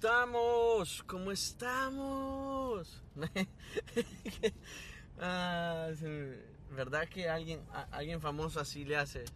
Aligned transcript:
estamos? 0.00 1.04
¿Cómo 1.06 1.30
estamos? 1.30 3.02
ah, 5.20 5.88
¿Verdad 6.74 7.06
que 7.06 7.28
alguien, 7.28 7.60
alguien 7.90 8.18
famoso 8.18 8.60
así 8.60 8.86
le 8.86 8.96
hace? 8.96 9.26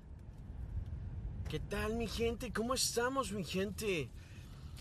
¿Qué 1.51 1.61
tal 1.61 1.97
mi 1.97 2.07
gente? 2.07 2.51
¿Cómo 2.51 2.73
estamos 2.73 3.31
mi 3.33 3.45
gente? 3.45 4.09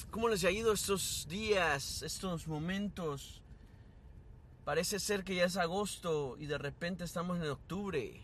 ¿Cómo 0.10 0.30
les 0.30 0.46
ha 0.46 0.52
ido 0.52 0.72
estos 0.72 1.28
días, 1.30 2.02
estos 2.02 2.48
momentos? 2.48 3.42
Parece 4.64 5.02
ser 5.02 5.26
que 5.26 5.36
ya 5.36 5.44
es 5.44 5.58
agosto 5.58 6.38
y 6.40 6.46
de 6.46 6.60
repente 6.60 7.04
estamos 7.04 7.42
en 7.42 7.50
octubre. 7.50 8.22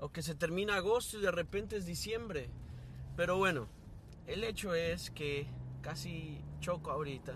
O 0.00 0.12
que 0.12 0.20
se 0.20 0.34
termina 0.34 0.76
agosto 0.76 1.18
y 1.18 1.22
de 1.22 1.30
repente 1.30 1.78
es 1.78 1.86
diciembre. 1.86 2.50
Pero 3.16 3.38
bueno, 3.38 3.68
el 4.26 4.44
hecho 4.44 4.74
es 4.74 5.10
que 5.10 5.46
casi 5.84 6.40
choco 6.60 6.90
ahorita. 6.90 7.34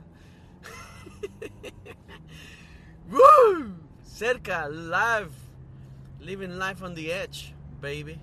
Cerca, 4.03 4.69
live, 4.69 5.31
living 6.19 6.59
life 6.59 6.83
on 6.83 6.95
the 6.95 7.13
edge, 7.13 7.55
baby. 7.81 8.19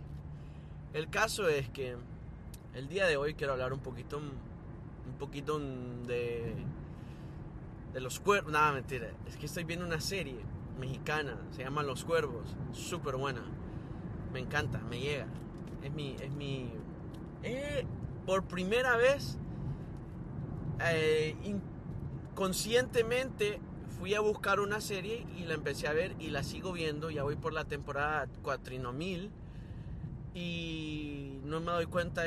El 0.93 1.09
caso 1.09 1.47
es 1.47 1.69
que 1.69 1.95
el 2.73 2.89
día 2.89 3.05
de 3.05 3.17
hoy 3.17 3.35
quiero 3.35 3.53
hablar 3.53 3.71
un 3.71 3.79
poquito, 3.79 4.17
un 4.17 5.17
poquito 5.19 5.59
de, 5.59 6.55
de 7.93 7.99
los 8.01 8.19
cuervos. 8.19 8.51
Nada, 8.51 8.73
mentira. 8.73 9.11
Es 9.27 9.37
que 9.37 9.45
estoy 9.45 9.63
viendo 9.63 9.85
una 9.85 10.01
serie 10.01 10.39
mexicana, 10.79 11.37
se 11.51 11.63
llama 11.63 11.83
Los 11.83 12.03
Cuervos, 12.03 12.55
súper 12.73 13.15
buena. 13.15 13.43
Me 14.33 14.39
encanta, 14.39 14.79
me 14.89 14.99
llega. 14.99 15.27
Es 15.83 15.93
mi, 15.93 16.15
es 16.19 16.31
mi. 16.31 16.71
Eh, 17.43 17.85
por 18.25 18.45
primera 18.45 18.97
vez 18.97 19.37
eh, 20.81 21.35
inconscientemente 22.31 23.59
fui 23.97 24.13
a 24.13 24.19
buscar 24.19 24.59
una 24.59 24.81
serie 24.81 25.25
y 25.37 25.45
la 25.45 25.53
empecé 25.53 25.87
a 25.87 25.93
ver 25.93 26.15
y 26.19 26.29
la 26.29 26.43
sigo 26.43 26.73
viendo. 26.73 27.09
Ya 27.09 27.23
voy 27.23 27.35
por 27.35 27.53
la 27.53 27.65
temporada 27.65 28.27
mil 28.93 29.31
y 30.33 31.39
no 31.45 31.61
me 31.61 31.71
doy 31.71 31.85
cuenta 31.85 32.23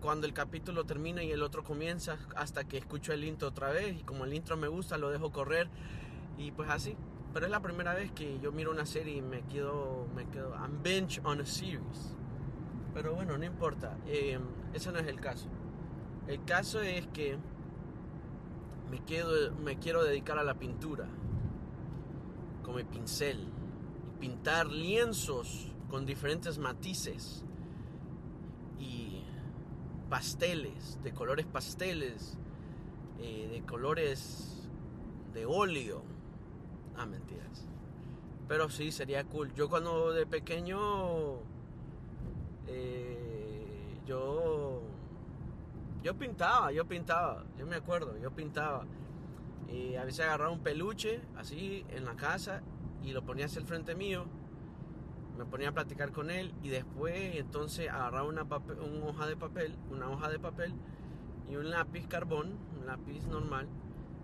cuando 0.00 0.26
el 0.26 0.32
capítulo 0.32 0.84
termina 0.84 1.22
y 1.22 1.30
el 1.30 1.42
otro 1.42 1.62
comienza 1.62 2.18
hasta 2.34 2.64
que 2.64 2.78
escucho 2.78 3.12
el 3.12 3.22
intro 3.22 3.48
otra 3.48 3.70
vez 3.70 4.00
y 4.00 4.02
como 4.02 4.24
el 4.24 4.34
intro 4.34 4.56
me 4.56 4.66
gusta 4.66 4.98
lo 4.98 5.10
dejo 5.10 5.30
correr 5.30 5.68
y 6.36 6.50
pues 6.50 6.68
así. 6.68 6.96
Pero 7.32 7.46
es 7.46 7.52
la 7.52 7.60
primera 7.60 7.94
vez 7.94 8.10
que 8.10 8.40
yo 8.40 8.50
miro 8.52 8.70
una 8.70 8.86
serie 8.86 9.16
y 9.16 9.22
me 9.22 9.42
quedo, 9.42 10.08
me 10.16 10.26
quedo, 10.26 10.54
I'm 10.54 10.82
binge 10.82 11.20
on 11.22 11.40
a 11.40 11.46
series. 11.46 12.16
Pero 12.94 13.14
bueno, 13.14 13.38
no 13.38 13.44
importa, 13.44 13.96
eh, 14.06 14.40
ese 14.72 14.90
no 14.90 14.98
es 14.98 15.06
el 15.06 15.20
caso. 15.20 15.48
El 16.26 16.44
caso 16.44 16.80
es 16.80 17.06
que 17.08 17.38
me, 18.90 19.04
quedo, 19.04 19.52
me 19.52 19.78
quiero 19.78 20.02
dedicar 20.04 20.38
a 20.38 20.44
la 20.44 20.54
pintura 20.54 21.06
con 22.62 22.76
mi 22.76 22.84
pincel 22.84 23.40
y 23.40 24.20
pintar 24.20 24.66
lienzos 24.66 25.72
con 25.88 26.04
diferentes 26.04 26.58
matices 26.58 27.44
y 28.78 29.22
pasteles, 30.08 30.98
de 31.02 31.12
colores 31.12 31.46
pasteles, 31.46 32.36
eh, 33.18 33.48
de 33.50 33.62
colores 33.62 34.68
de 35.32 35.46
óleo. 35.46 36.02
Ah, 36.96 37.06
mentiras. 37.06 37.66
Pero 38.48 38.68
sí, 38.70 38.92
sería 38.92 39.24
cool. 39.24 39.52
Yo 39.54 39.68
cuando 39.68 40.12
de 40.12 40.26
pequeño, 40.26 41.36
eh, 42.66 43.98
yo 44.06 44.67
yo 46.02 46.16
pintaba, 46.16 46.72
yo 46.72 46.86
pintaba, 46.86 47.44
yo 47.58 47.66
me 47.66 47.76
acuerdo, 47.76 48.16
yo 48.18 48.30
pintaba. 48.30 48.84
Y 49.68 49.96
a 49.96 50.04
veces 50.04 50.20
agarraba 50.20 50.50
un 50.50 50.60
peluche 50.60 51.20
así 51.36 51.84
en 51.90 52.04
la 52.04 52.14
casa 52.14 52.62
y 53.02 53.12
lo 53.12 53.22
ponía 53.24 53.46
hacia 53.46 53.60
el 53.60 53.66
frente 53.66 53.94
mío. 53.94 54.24
Me 55.36 55.44
ponía 55.44 55.68
a 55.68 55.72
platicar 55.72 56.10
con 56.12 56.30
él 56.30 56.54
y 56.62 56.68
después 56.68 57.36
entonces 57.36 57.88
agarraba 57.88 58.28
una, 58.28 58.42
hoja 58.42 59.26
de 59.26 59.36
papel, 59.36 59.76
una 59.90 60.10
hoja 60.10 60.28
de 60.28 60.38
papel 60.38 60.72
y 61.48 61.56
un 61.56 61.70
lápiz 61.70 62.06
carbón, 62.08 62.58
un 62.78 62.86
lápiz 62.86 63.26
normal 63.26 63.68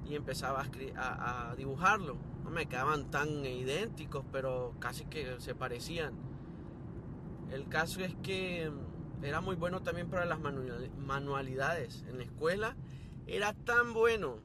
y 0.09 0.15
empezaba 0.15 0.67
a, 0.97 1.51
a 1.51 1.57
dibujarlo. 1.57 2.17
No 2.43 2.51
me 2.51 2.67
quedaban 2.67 3.11
tan 3.11 3.45
idénticos, 3.45 4.25
pero 4.33 4.75
casi 4.79 5.05
que 5.07 5.41
se 5.41 5.55
parecían. 5.55 6.13
El 7.51 7.69
caso 7.69 8.01
es 8.01 8.15
que 8.17 8.71
era 9.25 9.41
muy 9.41 9.57
bueno 9.57 9.83
también 9.83 10.09
para 10.09 10.27
las 10.27 10.39
manualidades. 10.39 12.05
En 12.09 12.19
la 12.19 12.25
escuela 12.25 12.77
era 13.27 13.55
tan 13.55 13.95
bueno. 13.95 14.37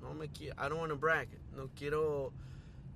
No 0.00 0.14
me 0.14 0.26
I 0.26 0.52
don't 0.54 0.74
want 0.74 0.92
to 0.92 0.98
brag. 0.98 1.28
No 1.54 1.70
quiero 1.74 2.32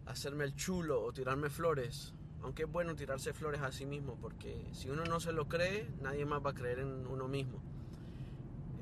hacerme 0.04 0.44
el 0.44 0.54
chulo 0.54 1.02
o 1.02 1.12
tirarme 1.12 1.48
flores. 1.48 2.14
Aunque 2.42 2.64
es 2.64 2.70
bueno 2.70 2.94
tirarse 2.94 3.32
flores 3.32 3.60
a 3.62 3.72
sí 3.72 3.86
mismo 3.86 4.16
porque 4.20 4.68
si 4.72 4.90
uno 4.90 5.04
no 5.04 5.18
se 5.18 5.32
lo 5.32 5.48
cree, 5.48 5.88
nadie 6.00 6.24
más 6.26 6.44
va 6.44 6.50
a 6.50 6.54
creer 6.54 6.80
en 6.80 7.06
uno 7.06 7.26
mismo. 7.26 7.62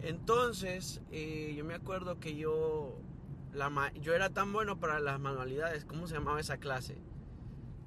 Entonces, 0.03 1.01
eh, 1.11 1.55
yo 1.57 1.65
me 1.65 1.75
acuerdo 1.75 2.19
que 2.19 2.37
yo, 2.37 3.01
la, 3.53 3.93
yo 3.95 4.15
era 4.15 4.31
tan 4.31 4.53
bueno 4.53 4.79
para 4.81 4.99
las 5.01 5.21
manualidades. 5.21 5.85
¿Cómo 5.85 6.09
se 6.09 6.15
llamaba 6.15 6.41
esa 6.41 6.59
clase? 6.59 6.99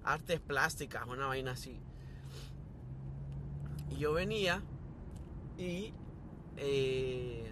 Artes 0.03 0.39
plásticas, 0.39 1.05
una 1.07 1.27
vaina 1.27 1.51
así. 1.51 1.81
Y 3.91 3.97
yo 3.97 4.13
venía 4.13 4.61
y 5.57 5.93
eh, 6.57 7.51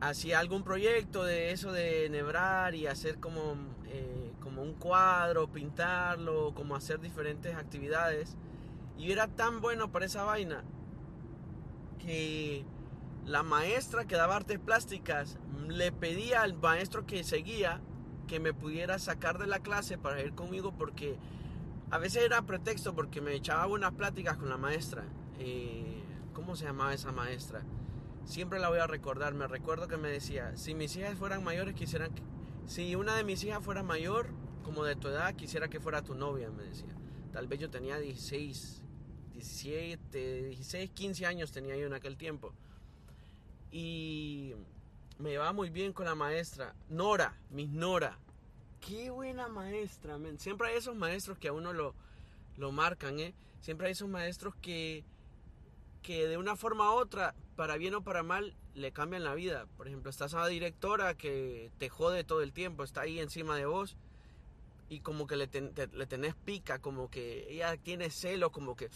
hacía 0.00 0.38
algún 0.38 0.62
proyecto 0.62 1.24
de 1.24 1.52
eso 1.52 1.72
de 1.72 2.08
nebrar 2.10 2.74
y 2.74 2.86
hacer 2.86 3.18
como, 3.18 3.56
eh, 3.86 4.32
como 4.40 4.62
un 4.62 4.74
cuadro, 4.74 5.48
pintarlo, 5.48 6.52
como 6.54 6.76
hacer 6.76 7.00
diferentes 7.00 7.54
actividades. 7.54 8.36
Y 8.98 9.10
era 9.10 9.26
tan 9.28 9.60
bueno 9.60 9.90
para 9.90 10.06
esa 10.06 10.24
vaina 10.24 10.64
que 11.98 12.64
la 13.24 13.42
maestra 13.42 14.04
que 14.04 14.16
daba 14.16 14.36
artes 14.36 14.58
plásticas 14.58 15.38
le 15.68 15.92
pedía 15.92 16.42
al 16.42 16.54
maestro 16.54 17.06
que 17.06 17.22
seguía 17.24 17.80
que 18.26 18.40
me 18.40 18.52
pudiera 18.52 18.98
sacar 18.98 19.38
de 19.38 19.46
la 19.46 19.60
clase 19.60 19.98
para 19.98 20.20
ir 20.22 20.34
conmigo 20.34 20.72
porque 20.72 21.16
a 21.92 21.98
veces 21.98 22.22
era 22.22 22.40
pretexto 22.40 22.94
porque 22.94 23.20
me 23.20 23.34
echaba 23.34 23.66
buenas 23.66 23.92
pláticas 23.92 24.38
con 24.38 24.48
la 24.48 24.56
maestra. 24.56 25.04
Eh, 25.38 26.02
¿Cómo 26.32 26.56
se 26.56 26.64
llamaba 26.64 26.94
esa 26.94 27.12
maestra? 27.12 27.62
Siempre 28.24 28.58
la 28.58 28.70
voy 28.70 28.78
a 28.78 28.86
recordar. 28.86 29.34
Me 29.34 29.46
recuerdo 29.46 29.88
que 29.88 29.98
me 29.98 30.08
decía, 30.08 30.56
si 30.56 30.74
mis 30.74 30.96
hijas 30.96 31.18
fueran 31.18 31.44
mayores, 31.44 31.74
quisieran 31.74 32.14
que... 32.14 32.22
Si 32.64 32.94
una 32.94 33.14
de 33.14 33.24
mis 33.24 33.44
hijas 33.44 33.62
fuera 33.62 33.82
mayor, 33.82 34.28
como 34.64 34.84
de 34.84 34.96
tu 34.96 35.08
edad, 35.08 35.34
quisiera 35.34 35.68
que 35.68 35.80
fuera 35.80 36.00
tu 36.00 36.14
novia, 36.14 36.50
me 36.50 36.62
decía. 36.62 36.96
Tal 37.30 37.46
vez 37.46 37.60
yo 37.60 37.68
tenía 37.68 37.98
16, 37.98 38.82
17, 39.34 40.44
16, 40.44 40.90
15 40.94 41.26
años 41.26 41.52
tenía 41.52 41.76
yo 41.76 41.86
en 41.86 41.92
aquel 41.92 42.16
tiempo. 42.16 42.54
Y 43.70 44.54
me 45.18 45.28
llevaba 45.28 45.52
muy 45.52 45.68
bien 45.68 45.92
con 45.92 46.06
la 46.06 46.14
maestra. 46.14 46.74
Nora, 46.88 47.36
mis 47.50 47.68
Nora. 47.68 48.18
Qué 48.86 49.10
buena 49.10 49.48
maestra, 49.48 50.18
Siempre 50.38 50.68
hay 50.68 50.76
esos 50.76 50.96
maestros 50.96 51.38
que 51.38 51.48
a 51.48 51.52
uno 51.52 51.72
lo, 51.72 52.72
marcan, 52.72 53.18
¿eh? 53.20 53.32
Siempre 53.60 53.86
hay 53.86 53.92
esos 53.92 54.08
maestros 54.08 54.54
que, 54.60 55.04
que 56.02 56.26
de 56.26 56.36
una 56.36 56.56
forma 56.56 56.92
u 56.92 56.98
otra, 56.98 57.34
para 57.54 57.76
bien 57.76 57.94
o 57.94 58.02
para 58.02 58.22
mal, 58.22 58.54
le 58.74 58.90
cambian 58.90 59.22
la 59.22 59.34
vida. 59.34 59.66
Por 59.76 59.86
ejemplo, 59.86 60.10
estás 60.10 60.34
a 60.34 60.40
la 60.40 60.48
directora 60.48 61.14
que 61.14 61.70
te 61.78 61.88
jode 61.88 62.24
todo 62.24 62.42
el 62.42 62.52
tiempo, 62.52 62.82
está 62.82 63.02
ahí 63.02 63.20
encima 63.20 63.56
de 63.56 63.66
vos 63.66 63.96
y 64.88 65.00
como 65.00 65.26
que 65.26 65.36
le, 65.36 65.48
le 65.92 66.06
tenés 66.06 66.34
pica, 66.34 66.80
como 66.80 67.08
que 67.08 67.46
ella 67.50 67.76
tiene 67.76 68.10
celo, 68.10 68.50
como 68.50 68.76
que 68.76 68.90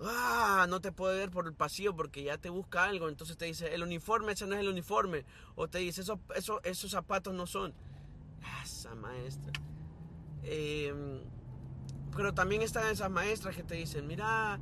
ah, 0.00 0.66
no 0.68 0.80
te 0.80 0.92
puede 0.92 1.18
ver 1.18 1.30
por 1.30 1.46
el 1.46 1.52
pasillo 1.52 1.94
porque 1.94 2.22
ya 2.22 2.38
te 2.38 2.48
busca 2.48 2.84
algo, 2.84 3.08
entonces 3.08 3.36
te 3.36 3.46
dice, 3.46 3.74
el 3.74 3.82
uniforme, 3.82 4.32
ese 4.32 4.46
no 4.46 4.54
es 4.54 4.60
el 4.60 4.68
uniforme, 4.68 5.24
o 5.54 5.68
te 5.68 5.78
dice, 5.78 6.02
eso, 6.02 6.20
eso, 6.34 6.60
esos 6.62 6.90
zapatos 6.90 7.34
no 7.34 7.46
son. 7.46 7.74
Esa 8.62 8.94
maestra. 8.94 9.52
Em, 10.42 11.20
pero 12.16 12.32
también 12.32 12.62
están 12.62 12.86
esas 12.88 13.10
maestras 13.10 13.56
que 13.56 13.62
te 13.62 13.74
dicen, 13.74 14.06
mira, 14.06 14.58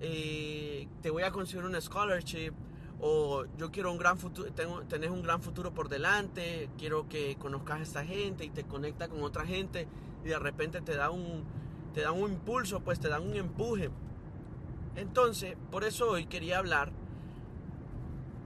eh, 0.00 0.88
te 1.00 1.10
voy 1.10 1.22
a 1.22 1.30
conseguir 1.30 1.64
una 1.64 1.80
scholarship 1.80 2.52
o 3.00 3.44
yo 3.56 3.72
quiero 3.72 3.90
un 3.90 3.98
gran 3.98 4.18
futuro, 4.18 4.52
tengo, 4.52 4.82
tenés 4.82 5.10
un 5.10 5.22
gran 5.22 5.42
futuro 5.42 5.74
por 5.74 5.88
delante, 5.88 6.70
quiero 6.78 7.08
que 7.08 7.36
conozcas 7.36 7.80
a 7.80 7.82
esta 7.82 8.04
gente 8.04 8.44
y 8.44 8.50
te 8.50 8.64
conecta 8.64 9.08
con 9.08 9.22
otra 9.22 9.44
gente 9.44 9.88
y 10.24 10.28
de 10.28 10.38
repente 10.38 10.80
te 10.82 10.94
da 10.94 11.10
un, 11.10 11.44
te 11.94 12.02
da 12.02 12.12
un 12.12 12.30
impulso, 12.30 12.80
pues 12.80 13.00
te 13.00 13.08
da 13.08 13.18
un 13.20 13.34
empuje. 13.34 13.90
Entonces, 14.94 15.56
por 15.70 15.84
eso 15.84 16.10
hoy 16.10 16.26
quería 16.26 16.58
hablar, 16.58 16.92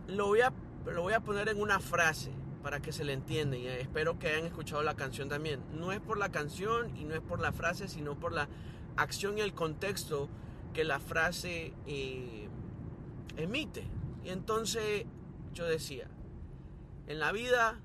lo 0.08 0.28
voy 0.28 0.40
a, 0.40 0.52
lo 0.86 1.02
voy 1.02 1.12
a 1.12 1.20
poner 1.20 1.48
en 1.48 1.60
una 1.60 1.80
frase 1.80 2.30
para 2.62 2.80
que 2.80 2.92
se 2.92 3.04
le 3.04 3.12
entienda 3.12 3.56
y 3.56 3.66
espero 3.66 4.18
que 4.18 4.28
hayan 4.28 4.46
escuchado 4.46 4.82
la 4.82 4.96
canción 4.96 5.28
también. 5.28 5.60
No 5.72 5.92
es 5.92 6.00
por 6.00 6.18
la 6.18 6.30
canción 6.30 6.96
y 6.96 7.04
no 7.04 7.14
es 7.14 7.20
por 7.20 7.40
la 7.40 7.52
frase, 7.52 7.88
sino 7.88 8.18
por 8.18 8.32
la 8.32 8.48
acción 8.96 9.38
y 9.38 9.40
el 9.40 9.54
contexto 9.54 10.28
que 10.74 10.84
la 10.84 11.00
frase 11.00 11.72
eh, 11.86 12.48
emite. 13.36 13.86
Y 14.24 14.30
entonces 14.30 15.06
yo 15.54 15.64
decía, 15.64 16.08
En 17.06 17.20
la 17.20 17.30
vida 17.32 17.80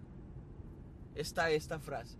está 1.16 1.52
esta 1.52 1.80
frase, 1.80 2.18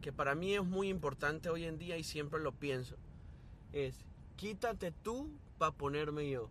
que 0.00 0.12
para 0.12 0.34
mí 0.34 0.54
es 0.54 0.64
muy 0.64 0.88
importante 0.88 1.50
hoy 1.50 1.64
en 1.64 1.76
día 1.76 1.96
y 1.98 2.04
siempre 2.04 2.40
lo 2.40 2.52
pienso. 2.52 2.96
Es, 3.72 4.04
quítate 4.36 4.92
tú 4.92 5.30
para 5.58 5.72
ponerme 5.72 6.30
yo. 6.30 6.50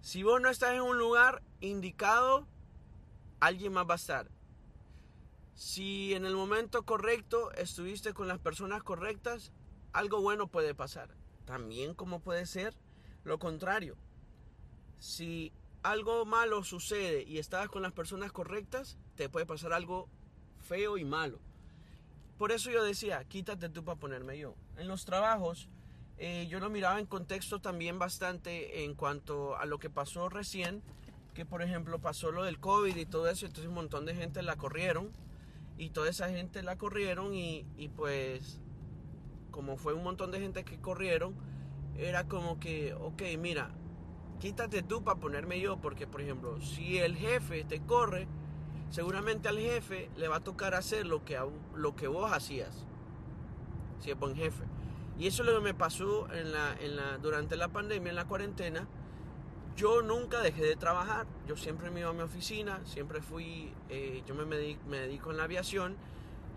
Si 0.00 0.22
vos 0.22 0.40
no 0.40 0.48
estás 0.48 0.74
en 0.74 0.82
un 0.82 0.98
lugar 0.98 1.42
indicado, 1.60 2.46
alguien 3.42 3.72
más 3.72 3.88
va 3.88 3.94
a 3.94 3.96
estar. 3.96 4.30
Si 5.54 6.14
en 6.14 6.24
el 6.24 6.34
momento 6.34 6.84
correcto 6.84 7.50
estuviste 7.52 8.14
con 8.14 8.28
las 8.28 8.38
personas 8.38 8.84
correctas, 8.84 9.50
algo 9.92 10.20
bueno 10.20 10.46
puede 10.46 10.76
pasar. 10.76 11.10
También 11.44 11.92
como 11.94 12.20
puede 12.20 12.46
ser 12.46 12.76
lo 13.24 13.40
contrario. 13.40 13.96
Si 15.00 15.52
algo 15.82 16.24
malo 16.24 16.62
sucede 16.62 17.24
y 17.24 17.38
estás 17.38 17.68
con 17.68 17.82
las 17.82 17.92
personas 17.92 18.30
correctas, 18.30 18.96
te 19.16 19.28
puede 19.28 19.44
pasar 19.44 19.72
algo 19.72 20.08
feo 20.60 20.96
y 20.96 21.04
malo. 21.04 21.40
Por 22.38 22.52
eso 22.52 22.70
yo 22.70 22.84
decía, 22.84 23.24
quítate 23.24 23.68
tú 23.68 23.84
para 23.84 23.98
ponerme 23.98 24.38
yo. 24.38 24.54
En 24.76 24.86
los 24.86 25.04
trabajos, 25.04 25.68
eh, 26.16 26.46
yo 26.48 26.60
lo 26.60 26.70
miraba 26.70 27.00
en 27.00 27.06
contexto 27.06 27.60
también 27.60 27.98
bastante 27.98 28.84
en 28.84 28.94
cuanto 28.94 29.56
a 29.56 29.66
lo 29.66 29.80
que 29.80 29.90
pasó 29.90 30.28
recién, 30.28 30.80
que 31.34 31.46
por 31.46 31.62
ejemplo 31.62 32.00
pasó 32.00 32.30
lo 32.30 32.44
del 32.44 32.58
COVID 32.58 32.96
y 32.96 33.06
todo 33.06 33.28
eso, 33.28 33.46
entonces 33.46 33.68
un 33.68 33.74
montón 33.74 34.06
de 34.06 34.14
gente 34.14 34.42
la 34.42 34.56
corrieron 34.56 35.10
y 35.78 35.90
toda 35.90 36.10
esa 36.10 36.28
gente 36.28 36.62
la 36.62 36.76
corrieron 36.76 37.34
y, 37.34 37.66
y 37.76 37.88
pues 37.88 38.60
como 39.50 39.76
fue 39.76 39.92
un 39.94 40.02
montón 40.02 40.30
de 40.30 40.40
gente 40.40 40.64
que 40.64 40.80
corrieron, 40.80 41.34
era 41.96 42.26
como 42.26 42.58
que, 42.58 42.94
ok, 42.94 43.22
mira, 43.38 43.70
quítate 44.40 44.82
tú 44.82 45.04
para 45.04 45.20
ponerme 45.20 45.60
yo, 45.60 45.80
porque 45.80 46.06
por 46.06 46.20
ejemplo, 46.20 46.60
si 46.60 46.98
el 46.98 47.16
jefe 47.16 47.64
te 47.64 47.80
corre, 47.80 48.26
seguramente 48.90 49.48
al 49.48 49.58
jefe 49.58 50.10
le 50.16 50.28
va 50.28 50.36
a 50.36 50.40
tocar 50.40 50.74
hacer 50.74 51.06
lo 51.06 51.24
que, 51.24 51.38
lo 51.74 51.94
que 51.94 52.08
vos 52.08 52.32
hacías, 52.32 52.84
si 54.00 54.10
es 54.10 54.18
buen 54.18 54.34
jefe. 54.34 54.64
Y 55.18 55.26
eso 55.26 55.42
es 55.42 55.48
lo 55.48 55.56
que 55.56 55.64
me 55.64 55.74
pasó 55.74 56.32
en 56.32 56.52
la, 56.52 56.74
en 56.80 56.96
la, 56.96 57.18
durante 57.18 57.56
la 57.56 57.68
pandemia, 57.68 58.10
en 58.10 58.16
la 58.16 58.26
cuarentena. 58.26 58.88
Yo 59.76 60.02
nunca 60.02 60.40
dejé 60.40 60.64
de 60.64 60.76
trabajar. 60.76 61.26
Yo 61.46 61.56
siempre 61.56 61.90
me 61.90 62.00
iba 62.00 62.10
a 62.10 62.12
mi 62.12 62.22
oficina, 62.22 62.80
siempre 62.84 63.22
fui, 63.22 63.72
eh, 63.88 64.22
yo 64.26 64.34
me, 64.34 64.44
me 64.44 64.98
dedico 64.98 65.30
en 65.30 65.36
la 65.36 65.44
aviación 65.44 65.96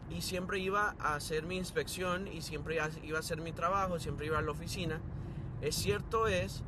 y 0.09 0.21
siempre 0.21 0.59
iba 0.59 0.95
a 0.99 1.15
hacer 1.15 1.45
mi 1.45 1.57
inspección 1.57 2.27
y 2.27 2.41
siempre 2.41 2.75
iba 2.75 3.17
a 3.17 3.19
hacer 3.19 3.41
mi 3.41 3.51
trabajo, 3.51 3.99
siempre 3.99 4.25
iba 4.27 4.37
a 4.37 4.41
la 4.41 4.51
oficina. 4.51 5.01
Es 5.61 5.75
cierto 5.75 6.27
es 6.27 6.63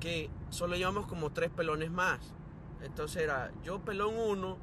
que 0.00 0.30
solo 0.50 0.76
llevamos 0.76 1.06
como 1.06 1.32
tres 1.32 1.50
pelones 1.50 1.90
más. 1.90 2.34
Entonces 2.82 3.22
era 3.22 3.50
yo 3.64 3.80
pelón 3.80 4.14
uno, 4.16 4.58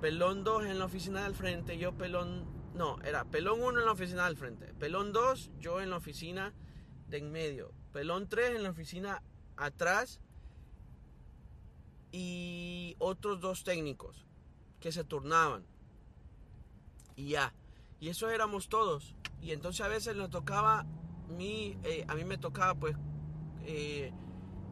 pelón 0.00 0.44
dos 0.44 0.64
en 0.64 0.78
la 0.78 0.84
oficina 0.84 1.24
del 1.24 1.34
frente, 1.34 1.76
yo 1.76 1.92
pelón 1.92 2.58
no, 2.78 2.96
era 3.02 3.24
pelón 3.24 3.60
1 3.60 3.80
en 3.80 3.86
la 3.86 3.92
oficina 3.92 4.26
del 4.26 4.36
frente, 4.36 4.72
pelón 4.74 5.12
2 5.12 5.50
yo 5.58 5.80
en 5.80 5.90
la 5.90 5.96
oficina 5.96 6.54
de 7.08 7.18
en 7.18 7.32
medio, 7.32 7.72
pelón 7.92 8.28
3 8.28 8.54
en 8.54 8.62
la 8.62 8.70
oficina 8.70 9.22
atrás 9.56 10.20
y 12.12 12.96
otros 12.98 13.40
dos 13.40 13.64
técnicos 13.64 14.26
que 14.80 14.92
se 14.92 15.04
turnaban. 15.04 15.64
Y 17.16 17.30
ya, 17.30 17.54
y 18.00 18.08
eso 18.08 18.28
éramos 18.30 18.68
todos. 18.68 19.14
Y 19.40 19.52
entonces 19.52 19.80
a 19.80 19.88
veces 19.88 20.16
nos 20.16 20.30
tocaba, 20.30 20.86
mi, 21.28 21.78
eh, 21.84 22.04
a 22.08 22.14
mí 22.14 22.24
me 22.24 22.38
tocaba 22.38 22.74
pues, 22.74 22.96
eh, 23.64 24.12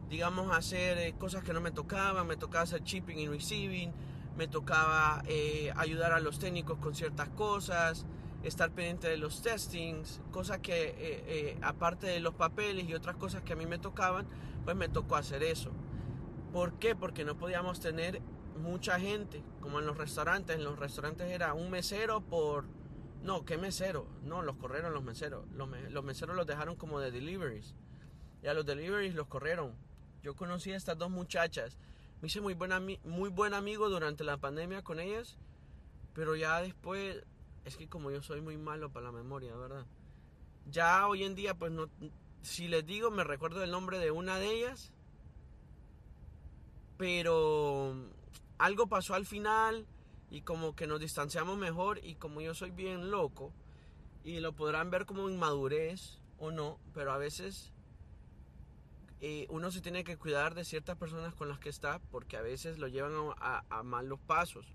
digamos, 0.09 0.55
hacer 0.55 0.97
eh, 0.97 1.13
cosas 1.17 1.43
que 1.43 1.53
no 1.53 1.61
me 1.61 1.71
tocaban, 1.71 2.25
me 2.27 2.37
tocaba 2.37 2.63
hacer 2.63 2.83
shipping 2.83 3.17
y 3.17 3.27
receiving 3.27 3.93
me 4.37 4.47
tocaba 4.47 5.23
eh, 5.25 5.73
ayudar 5.75 6.11
a 6.11 6.19
los 6.19 6.37
técnicos 6.37 6.77
con 6.77 6.93
ciertas 6.93 7.27
cosas, 7.29 8.05
estar 8.43 8.69
pendiente 8.71 9.09
de 9.09 9.17
los 9.17 9.41
testings, 9.41 10.21
cosas 10.31 10.59
que 10.59 10.93
eh, 11.27 11.57
aparte 11.63 12.05
de 12.05 12.19
los 12.19 12.35
papeles 12.35 12.87
y 12.87 12.93
otras 12.93 13.15
cosas 13.15 13.41
que 13.41 13.53
a 13.53 13.55
mí 13.55 13.65
me 13.65 13.79
tocaban, 13.79 14.27
pues 14.63 14.75
me 14.75 14.89
tocó 14.89 15.15
hacer 15.15 15.41
eso. 15.41 15.71
¿Por 16.57 16.79
qué? 16.79 16.95
Porque 16.95 17.23
no 17.23 17.37
podíamos 17.37 17.79
tener 17.79 18.19
mucha 18.59 18.99
gente, 18.99 19.43
como 19.61 19.77
en 19.77 19.85
los 19.85 19.95
restaurantes. 19.95 20.55
En 20.55 20.63
los 20.63 20.79
restaurantes 20.79 21.29
era 21.29 21.53
un 21.53 21.69
mesero 21.69 22.21
por... 22.21 22.65
No, 23.21 23.45
¿qué 23.45 23.59
mesero? 23.59 24.07
No, 24.23 24.41
los 24.41 24.55
corrieron 24.55 24.91
los 24.91 25.03
meseros. 25.03 25.45
Los, 25.51 26.03
meseros 26.03 26.35
los 26.35 26.47
dejaron 26.47 26.75
como 26.75 26.99
de 26.99 27.11
deliveries. 27.11 27.75
Y 28.41 28.47
a 28.47 28.55
los 28.55 28.65
deliveries 28.65 29.13
los 29.13 29.27
corrieron. 29.27 29.75
Yo 30.23 30.35
conocí 30.35 30.71
a 30.71 30.77
estas 30.77 30.97
dos 30.97 31.11
muchachas 31.11 31.77
me 32.21 32.27
hice 32.27 32.41
muy 32.41 32.55
buen, 32.55 32.71
muy 33.03 33.29
buen 33.29 33.53
amigo 33.53 33.87
durante 33.87 34.23
la 34.23 34.37
pandemia 34.37 34.81
con 34.81 34.99
ellas, 34.99 35.37
pero 36.15 36.35
ya 36.35 36.59
después, 36.59 37.23
es 37.65 37.77
que 37.77 37.87
como 37.87 38.09
yo 38.09 38.23
soy 38.23 38.41
muy 38.41 38.57
malo 38.57 38.91
para 38.91 39.05
la 39.05 39.11
memoria, 39.11 39.55
¿verdad? 39.55 39.85
Ya 40.65 41.07
hoy 41.07 41.23
en 41.23 41.35
día, 41.35 41.53
pues 41.53 41.71
no, 41.71 41.87
si 42.41 42.67
les 42.67 42.83
digo, 42.83 43.11
me 43.11 43.23
recuerdo 43.23 43.63
el 43.63 43.69
nombre 43.69 43.99
de 43.99 44.09
una 44.09 44.39
de 44.39 44.49
ellas, 44.51 44.91
pero 46.97 47.95
algo 48.57 48.87
pasó 48.87 49.13
al 49.13 49.25
final 49.25 49.85
y 50.29 50.41
como 50.41 50.75
que 50.75 50.87
nos 50.87 50.99
distanciamos 50.99 51.57
mejor 51.57 51.99
y 52.03 52.15
como 52.15 52.41
yo 52.41 52.53
soy 52.53 52.71
bien 52.71 53.11
loco, 53.11 53.53
y 54.23 54.41
lo 54.41 54.51
podrán 54.51 54.89
ver 54.89 55.05
como 55.05 55.29
inmadurez 55.29 56.19
o 56.37 56.51
no, 56.51 56.79
pero 56.93 57.13
a 57.13 57.17
veces 57.17 57.71
eh, 59.21 59.47
uno 59.49 59.71
se 59.71 59.79
tiene 59.79 60.03
que 60.03 60.17
cuidar 60.17 60.53
de 60.53 60.65
ciertas 60.65 60.97
personas 60.97 61.33
con 61.33 61.47
las 61.47 61.59
que 61.59 61.69
está 61.69 61.99
porque 62.11 62.35
a 62.35 62.41
veces 62.41 62.77
lo 62.77 62.89
llevan 62.89 63.13
a, 63.39 63.83
malos 63.83 64.19
pasos. 64.19 64.65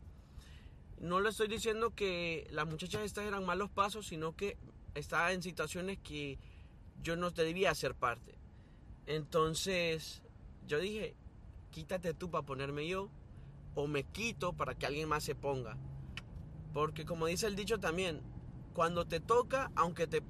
No 0.98 1.20
le 1.20 1.28
estoy 1.28 1.48
diciendo 1.48 1.94
que 1.94 2.46
las 2.50 2.66
muchachas 2.66 3.02
estas 3.02 3.26
eran 3.26 3.44
malos 3.44 3.68
pasos, 3.68 4.06
sino 4.06 4.34
que 4.34 4.56
estaba 4.94 5.32
en 5.32 5.42
situaciones 5.42 5.98
que 5.98 6.38
yo 7.02 7.16
no 7.16 7.30
debía 7.30 7.72
hacer 7.72 7.94
parte. 7.94 8.34
Entonces 9.06 10.22
yo 10.66 10.78
dije, 10.78 11.14
quítate 11.72 12.14
tú 12.14 12.30
para 12.30 12.46
ponerme 12.46 12.86
yo 12.86 13.10
o 13.74 13.88
me 13.88 14.04
quito 14.04 14.52
para 14.52 14.76
que 14.76 14.86
alguien 14.86 15.08
más 15.08 15.24
se 15.24 15.34
ponga. 15.34 15.76
Porque 16.72 17.04
como 17.04 17.26
dice 17.26 17.48
el 17.48 17.56
dicho 17.56 17.80
también, 17.80 18.20
cuando 18.72 19.06
te 19.06 19.18
toca, 19.18 19.72
aunque 19.74 20.06
te 20.06 20.22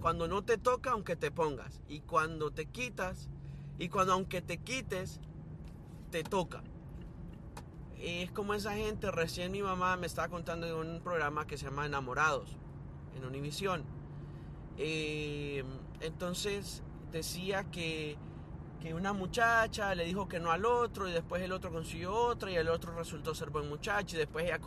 cuando 0.00 0.26
no 0.28 0.42
te 0.42 0.56
toca, 0.56 0.92
aunque 0.92 1.14
te 1.14 1.30
pongas. 1.30 1.80
Y 1.86 2.00
cuando 2.00 2.50
te 2.50 2.66
quitas, 2.66 3.28
y 3.78 3.88
cuando 3.88 4.14
aunque 4.14 4.40
te 4.40 4.58
quites, 4.58 5.20
te 6.10 6.24
toca. 6.24 6.62
Es 7.98 8.30
como 8.32 8.54
esa 8.54 8.72
gente, 8.74 9.10
recién 9.10 9.52
mi 9.52 9.62
mamá 9.62 9.96
me 9.96 10.06
estaba 10.06 10.28
contando 10.28 10.66
de 10.66 10.72
un 10.72 11.00
programa 11.02 11.46
que 11.46 11.58
se 11.58 11.66
llama 11.66 11.84
Enamorados, 11.84 12.56
en 13.14 13.26
Univisión. 13.26 13.84
Eh, 14.78 15.64
entonces 16.00 16.82
decía 17.12 17.64
que, 17.70 18.16
que 18.80 18.94
una 18.94 19.12
muchacha 19.12 19.94
le 19.94 20.04
dijo 20.04 20.26
que 20.26 20.40
no 20.40 20.50
al 20.50 20.64
otro 20.64 21.08
y 21.08 21.12
después 21.12 21.42
el 21.42 21.52
otro 21.52 21.70
consiguió 21.70 22.12
otra 22.12 22.50
y 22.50 22.56
el 22.56 22.68
otro 22.68 22.92
resultó 22.96 23.34
ser 23.34 23.50
buen 23.50 23.68
muchacho 23.68 24.16
y 24.16 24.18
después 24.18 24.46
ella, 24.46 24.60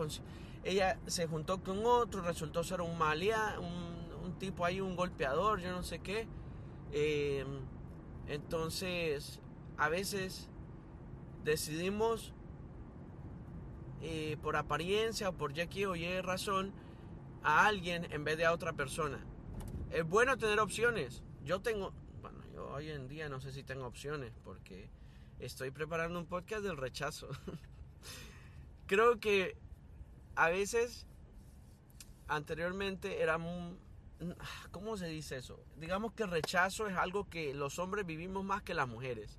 ella 0.64 1.00
se 1.08 1.28
juntó 1.28 1.62
con 1.62 1.86
otro, 1.86 2.22
resultó 2.22 2.64
ser 2.64 2.82
un 2.82 2.98
malia, 2.98 3.58
un, 3.60 4.38
tipo 4.40 4.66
ahí, 4.66 4.82
un 4.82 4.96
golpeador, 4.96 5.60
yo 5.60 5.72
no 5.72 5.84
sé 5.84 6.00
qué. 6.00 6.28
Eh, 6.92 7.46
entonces, 8.28 9.40
a 9.78 9.90
veces 9.90 10.50
decidimos 11.44 12.34
eh, 14.02 14.38
por 14.42 14.56
apariencia 14.56 15.30
o 15.30 15.34
por 15.34 15.54
ya 15.54 15.68
que 15.68 15.88
o 15.88 15.96
Y 15.96 16.22
razón 16.22 16.74
a 17.44 17.66
alguien 17.66 18.08
en 18.12 18.24
vez 18.24 18.38
de 18.38 18.46
a 18.46 18.52
otra 18.54 18.74
persona. 18.74 19.20
Es 19.92 20.08
bueno 20.08 20.38
tener 20.38 20.60
opciones. 20.60 21.24
Yo 21.46 21.62
tengo, 21.62 21.94
hoy 22.74 22.90
en 22.90 23.08
día 23.08 23.30
no 23.30 23.40
sé 23.40 23.52
si 23.52 23.64
tengo 23.64 23.86
opciones 23.86 24.34
porque 24.44 24.90
estoy 25.40 25.72
preparando 25.72 26.20
un 26.20 26.26
podcast 26.26 26.64
del 26.64 26.78
rechazo. 26.78 27.30
Creo 28.88 29.20
que 29.20 29.56
a 30.36 30.50
veces 30.50 31.06
anteriormente 32.28 33.22
era 33.22 33.38
muy, 33.38 33.78
¿Cómo 34.72 34.98
se 34.98 35.08
dice 35.08 35.38
eso? 35.38 35.60
Digamos 35.78 36.14
que 36.14 36.24
el 36.24 36.32
rechazo 36.32 36.88
es 36.88 36.98
algo 36.98 37.30
que 37.30 37.54
los 37.54 37.80
hombres 37.80 38.06
vivimos 38.06 38.44
más 38.44 38.64
que 38.64 38.74
las 38.74 38.88
mujeres. 38.88 39.38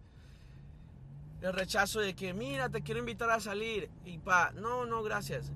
El 1.41 1.53
rechazo 1.53 2.00
de 2.00 2.14
que, 2.14 2.33
mira, 2.33 2.69
te 2.69 2.83
quiero 2.83 3.00
invitar 3.00 3.31
a 3.31 3.41
salir 3.41 3.91
y 4.05 4.19
pa, 4.19 4.53
no, 4.53 4.87
no, 4.87 5.03
gracias. 5.03 5.53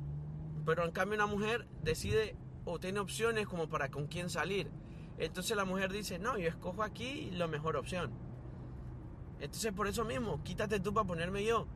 Pero 0.66 0.84
en 0.84 0.90
cambio 0.90 1.16
una 1.16 1.26
mujer 1.26 1.66
decide 1.82 2.36
o 2.64 2.78
tiene 2.78 3.00
opciones 3.00 3.46
como 3.46 3.68
para 3.68 3.90
con 3.90 4.06
quién 4.06 4.28
salir. 4.28 4.70
Entonces 5.18 5.56
la 5.56 5.64
mujer 5.64 5.92
dice, 5.92 6.18
no, 6.18 6.38
yo 6.38 6.48
escojo 6.48 6.82
aquí 6.82 7.30
la 7.32 7.46
mejor 7.46 7.76
opción. 7.76 8.12
Entonces 9.40 9.72
por 9.72 9.88
eso 9.88 10.04
mismo, 10.04 10.42
quítate 10.44 10.80
tú 10.80 10.92
para 10.92 11.06
ponerme 11.06 11.44
yo. 11.44 11.66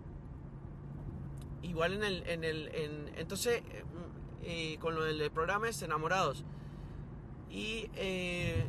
Igual 1.63 1.95
en 1.95 2.05
el, 2.05 2.29
en 2.29 2.45
el, 2.45 3.13
entonces, 3.17 3.63
eh, 3.71 3.85
eh, 4.43 4.79
con 4.81 4.95
lo 4.95 5.05
del 5.05 5.31
programa 5.31 5.69
es 5.69 5.81
Enamorados 5.83 6.45
y 7.49 7.89
eh, 7.95 8.65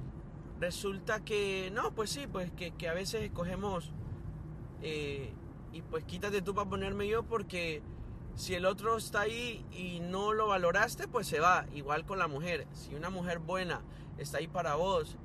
resulta 0.60 1.24
que, 1.24 1.72
no, 1.74 1.94
pues 1.96 2.12
sí, 2.12 2.28
pues 2.32 2.52
que, 2.52 2.88
a 2.88 2.94
veces 2.94 3.24
escogemos, 3.24 3.92
y 4.82 5.82
pues 5.90 6.04
quítate 6.04 6.42
tú 6.42 6.54
para 6.54 6.70
ponerme 6.70 7.08
yo 7.08 7.24
porque 7.24 7.82
Si 8.36 8.56
el 8.56 8.66
otro 8.66 8.98
está 8.98 9.22
ahí 9.22 9.66
y 9.72 10.00
no 10.00 10.34
lo 10.34 10.48
valoraste, 10.48 11.08
pues 11.08 11.28
se 11.28 11.40
va. 11.40 11.66
Igual 11.74 12.06
con 12.06 12.20
la 12.20 12.28
mujer. 12.28 12.68
Si 12.74 12.96
una 12.96 13.10
mujer 13.10 13.40
buena 13.40 13.82
está 14.18 14.40
ahí 14.40 14.48
para 14.48 14.76
vos 14.76 15.18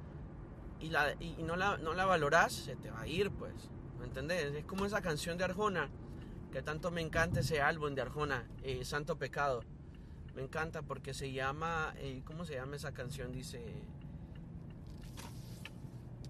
y, 0.81 0.91
la, 0.91 1.15
y 1.21 1.43
no, 1.43 1.57
la, 1.57 1.79
no 1.79 1.95
la 1.95 2.05
valorás, 2.05 2.53
se 2.53 2.77
te 2.77 2.91
va 2.91 3.03
a 3.03 3.07
ir, 3.07 3.31
pues. 3.31 3.71
¿Me 3.99 4.05
entendés? 4.05 4.55
Es 4.55 4.65
como 4.65 4.87
esa 4.87 5.03
canción 5.03 5.38
de 5.38 5.45
Arjona, 5.45 5.88
que 6.53 6.62
tanto 6.62 6.91
me 6.91 7.00
encanta 7.00 7.41
ese 7.41 7.61
álbum 7.61 7.95
de 7.95 8.03
Arjona, 8.03 8.47
eh, 8.62 8.85
Santo 8.85 9.17
Pecado. 9.17 9.62
Me 10.35 10.43
encanta 10.43 10.83
porque 10.83 11.15
se 11.15 11.33
llama, 11.33 11.95
eh, 11.97 12.23
¿cómo 12.25 12.45
se 12.45 12.55
llama 12.55 12.77
esa 12.77 12.93
canción? 12.93 13.33
Dice, 13.33 13.83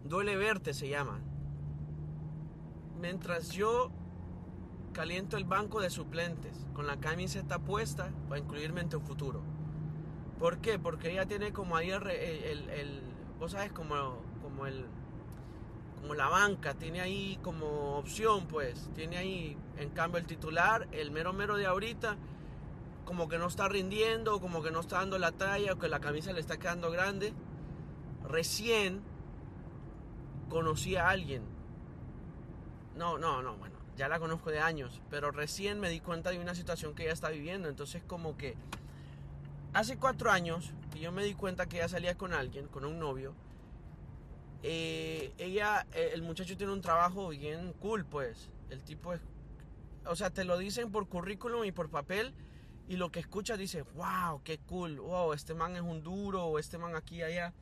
Duele 0.04 0.36
verte 0.36 0.72
se 0.72 0.88
llama. 0.88 1.20
Mientras 2.98 3.50
yo 3.50 3.90
caliento 4.92 5.36
el 5.36 5.44
banco 5.44 5.80
de 5.80 5.90
suplentes 5.90 6.66
con 6.74 6.86
la 6.86 6.98
camiseta 6.98 7.58
puesta 7.58 8.10
para 8.28 8.40
incluirme 8.40 8.80
en 8.80 8.88
tu 8.88 9.00
futuro. 9.00 9.42
¿Por 10.38 10.58
qué? 10.58 10.78
Porque 10.78 11.10
ella 11.10 11.26
tiene 11.26 11.52
como 11.52 11.76
ahí 11.76 11.90
el, 11.90 12.06
el, 12.08 13.02
vos 13.38 13.52
sabes, 13.52 13.72
como, 13.72 14.20
como 14.42 14.66
el, 14.66 14.86
como 16.00 16.14
la 16.14 16.28
banca, 16.28 16.74
tiene 16.74 17.00
ahí 17.00 17.38
como 17.42 17.96
opción, 17.96 18.46
pues, 18.46 18.88
tiene 18.94 19.16
ahí, 19.16 19.56
en 19.76 19.90
cambio, 19.90 20.18
el 20.18 20.26
titular, 20.26 20.86
el 20.92 21.10
mero 21.10 21.32
mero 21.32 21.56
de 21.56 21.66
ahorita, 21.66 22.16
como 23.04 23.28
que 23.28 23.38
no 23.38 23.46
está 23.46 23.68
rindiendo, 23.68 24.40
como 24.40 24.62
que 24.62 24.70
no 24.70 24.80
está 24.80 24.98
dando 24.98 25.18
la 25.18 25.32
talla, 25.32 25.72
o 25.72 25.78
que 25.78 25.88
la 25.88 26.00
camisa 26.00 26.32
le 26.32 26.40
está 26.40 26.58
quedando 26.58 26.90
grande. 26.90 27.32
Recién 28.28 29.02
conocí 30.48 30.96
a 30.96 31.08
alguien. 31.08 31.42
No, 32.96 33.18
no, 33.18 33.42
no, 33.42 33.56
bueno, 33.56 33.77
ya 33.98 34.08
la 34.08 34.20
conozco 34.20 34.50
de 34.50 34.60
años, 34.60 35.02
pero 35.10 35.32
recién 35.32 35.80
me 35.80 35.90
di 35.90 35.98
cuenta 35.98 36.30
de 36.30 36.38
una 36.38 36.54
situación 36.54 36.94
que 36.94 37.02
ella 37.02 37.12
está 37.12 37.30
viviendo. 37.30 37.68
Entonces 37.68 38.00
como 38.06 38.36
que 38.36 38.54
hace 39.74 39.98
cuatro 39.98 40.30
años 40.30 40.72
que 40.92 41.00
yo 41.00 41.10
me 41.10 41.24
di 41.24 41.34
cuenta 41.34 41.66
que 41.66 41.78
ella 41.78 41.88
salía 41.88 42.16
con 42.16 42.32
alguien, 42.32 42.68
con 42.68 42.84
un 42.84 43.00
novio. 43.00 43.34
Eh, 44.62 45.32
ella, 45.38 45.84
eh, 45.92 46.10
el 46.14 46.22
muchacho 46.22 46.56
tiene 46.56 46.72
un 46.72 46.80
trabajo 46.80 47.28
bien 47.30 47.72
cool, 47.80 48.04
pues. 48.04 48.50
El 48.70 48.82
tipo 48.82 49.12
es, 49.12 49.20
o 50.06 50.14
sea, 50.14 50.30
te 50.30 50.44
lo 50.44 50.56
dicen 50.58 50.92
por 50.92 51.08
currículum 51.08 51.64
y 51.64 51.72
por 51.72 51.90
papel. 51.90 52.32
Y 52.86 52.96
lo 52.96 53.10
que 53.10 53.18
escuchas 53.18 53.58
dice, 53.58 53.82
wow, 53.96 54.42
qué 54.44 54.58
cool, 54.58 55.00
wow, 55.00 55.32
este 55.32 55.54
man 55.54 55.74
es 55.74 55.82
un 55.82 56.02
duro, 56.02 56.44
o 56.44 56.58
este 56.60 56.78
man 56.78 56.94
aquí 56.94 57.16
y 57.16 57.22
allá. 57.22 57.52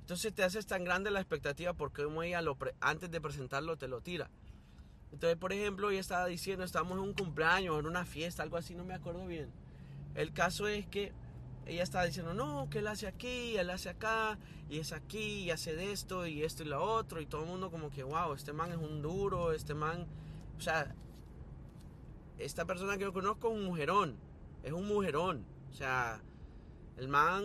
Entonces 0.00 0.34
te 0.34 0.42
haces 0.42 0.66
tan 0.66 0.84
grande 0.84 1.10
la 1.10 1.20
expectativa 1.20 1.74
porque 1.74 2.02
como 2.02 2.22
ella 2.22 2.40
lo 2.40 2.56
antes 2.80 3.10
de 3.10 3.20
presentarlo 3.20 3.76
te 3.76 3.88
lo 3.88 4.00
tira. 4.00 4.30
Entonces, 5.12 5.38
por 5.38 5.52
ejemplo, 5.52 5.90
ella 5.90 6.00
estaba 6.00 6.26
diciendo, 6.26 6.64
estamos 6.64 6.92
en 6.92 7.04
un 7.04 7.14
cumpleaños, 7.14 7.78
en 7.78 7.86
una 7.86 8.04
fiesta, 8.04 8.42
algo 8.42 8.56
así, 8.56 8.74
no 8.74 8.84
me 8.84 8.94
acuerdo 8.94 9.26
bien. 9.26 9.50
El 10.14 10.32
caso 10.32 10.66
es 10.66 10.86
que 10.86 11.12
ella 11.66 11.82
estaba 11.82 12.04
diciendo, 12.04 12.34
no, 12.34 12.68
que 12.70 12.78
él 12.78 12.86
hace 12.86 13.06
aquí, 13.06 13.56
él 13.56 13.70
hace 13.70 13.88
acá, 13.88 14.38
y 14.68 14.78
es 14.78 14.92
aquí, 14.92 15.44
y 15.44 15.50
hace 15.50 15.74
de 15.74 15.92
esto, 15.92 16.26
y 16.26 16.42
esto 16.42 16.62
y 16.62 16.66
lo 16.66 16.82
otro, 16.82 17.20
y 17.20 17.26
todo 17.26 17.42
el 17.42 17.48
mundo 17.48 17.70
como 17.70 17.90
que, 17.90 18.02
wow, 18.02 18.34
este 18.34 18.52
man 18.52 18.72
es 18.72 18.78
un 18.78 19.02
duro, 19.02 19.52
este 19.52 19.74
man, 19.74 20.06
o 20.58 20.60
sea, 20.60 20.94
esta 22.38 22.64
persona 22.64 22.96
que 22.96 23.04
yo 23.04 23.12
conozco 23.12 23.48
es 23.48 23.54
un 23.54 23.64
mujerón, 23.64 24.16
es 24.62 24.72
un 24.72 24.86
mujerón, 24.86 25.46
o 25.70 25.74
sea, 25.74 26.20
el 26.96 27.08
man 27.08 27.42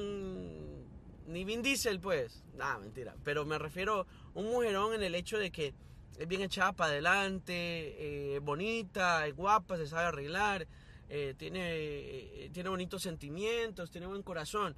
ni 1.27 1.45
Vin 1.45 1.61
Diesel, 1.61 1.99
pues. 1.99 2.43
Nada, 2.55 2.79
mentira. 2.79 3.15
Pero 3.23 3.45
me 3.45 3.57
refiero 3.57 4.01
a 4.01 4.05
un 4.33 4.45
mujerón 4.45 4.93
en 4.93 5.03
el 5.03 5.15
hecho 5.15 5.37
de 5.37 5.51
que 5.51 5.73
es 6.21 6.27
bien 6.27 6.43
echada 6.43 6.71
para 6.73 6.91
adelante, 6.91 8.35
eh, 8.35 8.39
bonita, 8.39 9.25
es 9.25 9.35
guapa, 9.35 9.75
se 9.75 9.87
sabe 9.87 10.03
arreglar, 10.03 10.67
eh, 11.09 11.33
tiene, 11.35 11.61
eh, 11.63 12.49
tiene 12.53 12.69
bonitos 12.69 13.01
sentimientos, 13.01 13.89
tiene 13.89 14.05
buen 14.05 14.21
corazón. 14.21 14.75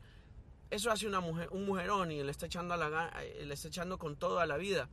Eso 0.69 0.89
hace 0.89 1.05
una 1.05 1.19
mujer, 1.19 1.49
un 1.51 1.65
mujerón 1.65 2.11
y 2.13 2.23
le 2.23 2.31
está, 2.31 2.45
echando 2.45 2.75
a 2.75 2.77
la, 2.77 3.11
le 3.21 3.53
está 3.53 3.67
echando 3.67 3.97
con 3.97 4.15
todo 4.15 4.39
a 4.39 4.45
la 4.45 4.55
vida. 4.55 4.87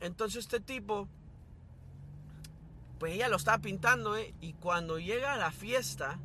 Entonces 0.00 0.46
este 0.46 0.58
tipo, 0.58 1.06
pues 2.98 3.14
ella 3.14 3.28
lo 3.28 3.36
estaba 3.36 3.58
pintando, 3.58 4.18
y 4.18 4.54
cuando 4.54 4.98
llega 4.98 5.34
a 5.34 5.36
la 5.36 5.52
fiesta, 5.52 6.18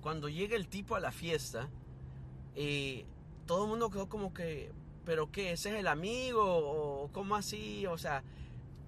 cuando 0.00 0.28
llega 0.28 0.56
el 0.56 0.66
tipo 0.66 0.96
a 0.96 1.00
la 1.00 1.12
fiesta, 1.12 1.70
y 2.56 3.04
todo 3.46 3.62
el 3.62 3.70
mundo 3.70 3.90
quedó 3.90 4.08
como 4.08 4.34
que, 4.34 4.72
pero 5.08 5.30
qué, 5.30 5.52
ese 5.52 5.70
es 5.70 5.76
el 5.76 5.86
amigo 5.86 6.44
o 6.44 7.08
cómo 7.12 7.34
así, 7.34 7.86
o 7.86 7.96
sea, 7.96 8.22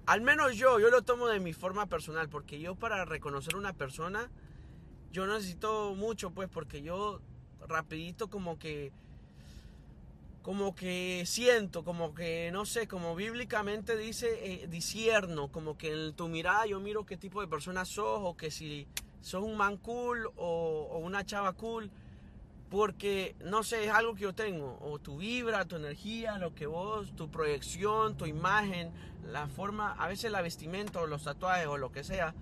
al 0.04 0.20
menos 0.20 0.54
yo, 0.54 0.78
yo 0.78 0.90
lo 0.90 1.00
tomo 1.00 1.28
de 1.28 1.40
mi 1.40 1.54
forma 1.54 1.86
personal, 1.86 2.28
porque 2.28 2.60
yo 2.60 2.74
para 2.74 3.06
reconocer 3.06 3.56
una 3.56 3.72
persona, 3.72 4.30
yo 5.12 5.26
necesito 5.26 5.94
mucho, 5.94 6.30
pues, 6.32 6.50
porque 6.50 6.82
yo 6.82 7.22
rapidito 7.66 8.28
como 8.28 8.58
que, 8.58 8.92
como 10.42 10.74
que 10.74 11.22
siento, 11.24 11.84
como 11.84 12.12
que, 12.14 12.50
no 12.52 12.66
sé, 12.66 12.86
como 12.86 13.16
bíblicamente 13.16 13.96
dice, 13.96 14.28
eh, 14.42 14.66
disierno, 14.66 15.50
como 15.50 15.78
que 15.78 15.90
en 15.90 16.12
tu 16.12 16.28
mirada 16.28 16.66
yo 16.66 16.80
miro 16.80 17.06
qué 17.06 17.16
tipo 17.16 17.40
de 17.40 17.48
persona 17.48 17.86
sos, 17.86 18.20
o 18.22 18.36
que 18.36 18.50
si 18.50 18.86
sos 19.22 19.42
un 19.42 19.56
man 19.56 19.78
cool 19.78 20.26
o, 20.36 20.86
o 20.90 20.98
una 20.98 21.24
chava 21.24 21.54
cool, 21.54 21.90
porque, 22.70 23.34
no 23.44 23.64
sé, 23.64 23.84
es 23.84 23.90
algo 23.90 24.14
que 24.14 24.22
yo 24.22 24.32
tengo, 24.32 24.78
o 24.80 25.00
tu 25.00 25.18
vibra, 25.18 25.64
tu 25.64 25.74
energía, 25.74 26.38
lo 26.38 26.54
que 26.54 26.66
vos, 26.66 27.14
tu 27.16 27.28
proyección, 27.28 28.16
tu 28.16 28.26
imagen, 28.26 28.92
la 29.26 29.48
forma, 29.48 29.92
a 29.94 30.06
veces 30.06 30.30
la 30.30 30.40
vestimenta 30.40 31.00
o 31.00 31.06
los 31.08 31.24
tatuajes 31.24 31.66
o 31.66 31.76
lo 31.76 31.90
que 31.90 32.04
sea, 32.04 32.32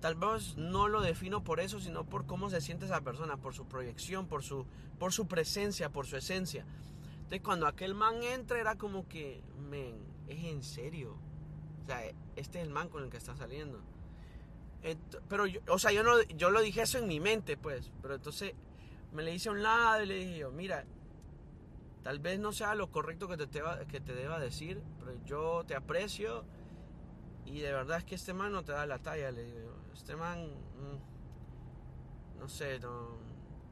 tal 0.00 0.16
vez 0.16 0.56
no 0.56 0.88
lo 0.88 1.00
defino 1.00 1.44
por 1.44 1.60
eso, 1.60 1.78
sino 1.78 2.04
por 2.04 2.26
cómo 2.26 2.50
se 2.50 2.60
siente 2.60 2.86
esa 2.86 3.02
persona, 3.02 3.36
por 3.36 3.54
su 3.54 3.66
proyección, 3.66 4.26
por 4.26 4.42
su, 4.42 4.66
por 4.98 5.12
su 5.12 5.28
presencia, 5.28 5.90
por 5.90 6.06
su 6.06 6.16
esencia. 6.16 6.66
Entonces 7.14 7.42
cuando 7.42 7.68
aquel 7.68 7.94
man 7.94 8.20
entra 8.20 8.58
era 8.58 8.74
como 8.74 9.06
que, 9.06 9.42
men, 9.70 9.94
es 10.26 10.42
en 10.42 10.64
serio. 10.64 11.16
O 11.84 11.86
sea, 11.86 12.02
este 12.34 12.58
es 12.60 12.66
el 12.66 12.70
man 12.70 12.88
con 12.88 13.04
el 13.04 13.10
que 13.10 13.16
está 13.16 13.36
saliendo. 13.36 13.80
pero, 15.28 15.46
yo, 15.46 15.60
o 15.68 15.78
sea, 15.78 15.92
yo, 15.92 16.02
no, 16.02 16.20
yo 16.36 16.50
lo 16.50 16.60
dije 16.60 16.82
eso 16.82 16.98
en 16.98 17.06
mi 17.06 17.20
mente, 17.20 17.56
pues, 17.56 17.92
pero 18.02 18.16
entonces 18.16 18.54
me 19.12 19.22
le 19.22 19.34
hice 19.34 19.48
a 19.48 19.52
un 19.52 19.62
lado 19.62 20.02
y 20.02 20.06
le 20.06 20.14
dije 20.14 20.38
yo, 20.38 20.50
mira, 20.50 20.84
tal 22.02 22.18
vez 22.18 22.38
no 22.38 22.52
sea 22.52 22.74
lo 22.74 22.90
correcto 22.90 23.28
que 23.28 23.36
te, 23.36 23.62
que 23.88 24.00
te 24.00 24.14
deba 24.14 24.38
decir, 24.38 24.82
pero 24.98 25.14
yo 25.24 25.64
te 25.66 25.74
aprecio 25.74 26.44
y 27.44 27.60
de 27.60 27.72
verdad 27.72 27.98
es 27.98 28.04
que 28.04 28.14
este 28.14 28.34
man 28.34 28.52
no 28.52 28.64
te 28.64 28.72
da 28.72 28.86
la 28.86 28.98
talla, 28.98 29.30
le 29.30 29.44
digo. 29.44 29.76
Este 29.92 30.16
man, 30.16 30.46
mm, 30.46 32.38
no 32.38 32.48
sé, 32.48 32.78
no, 32.80 33.18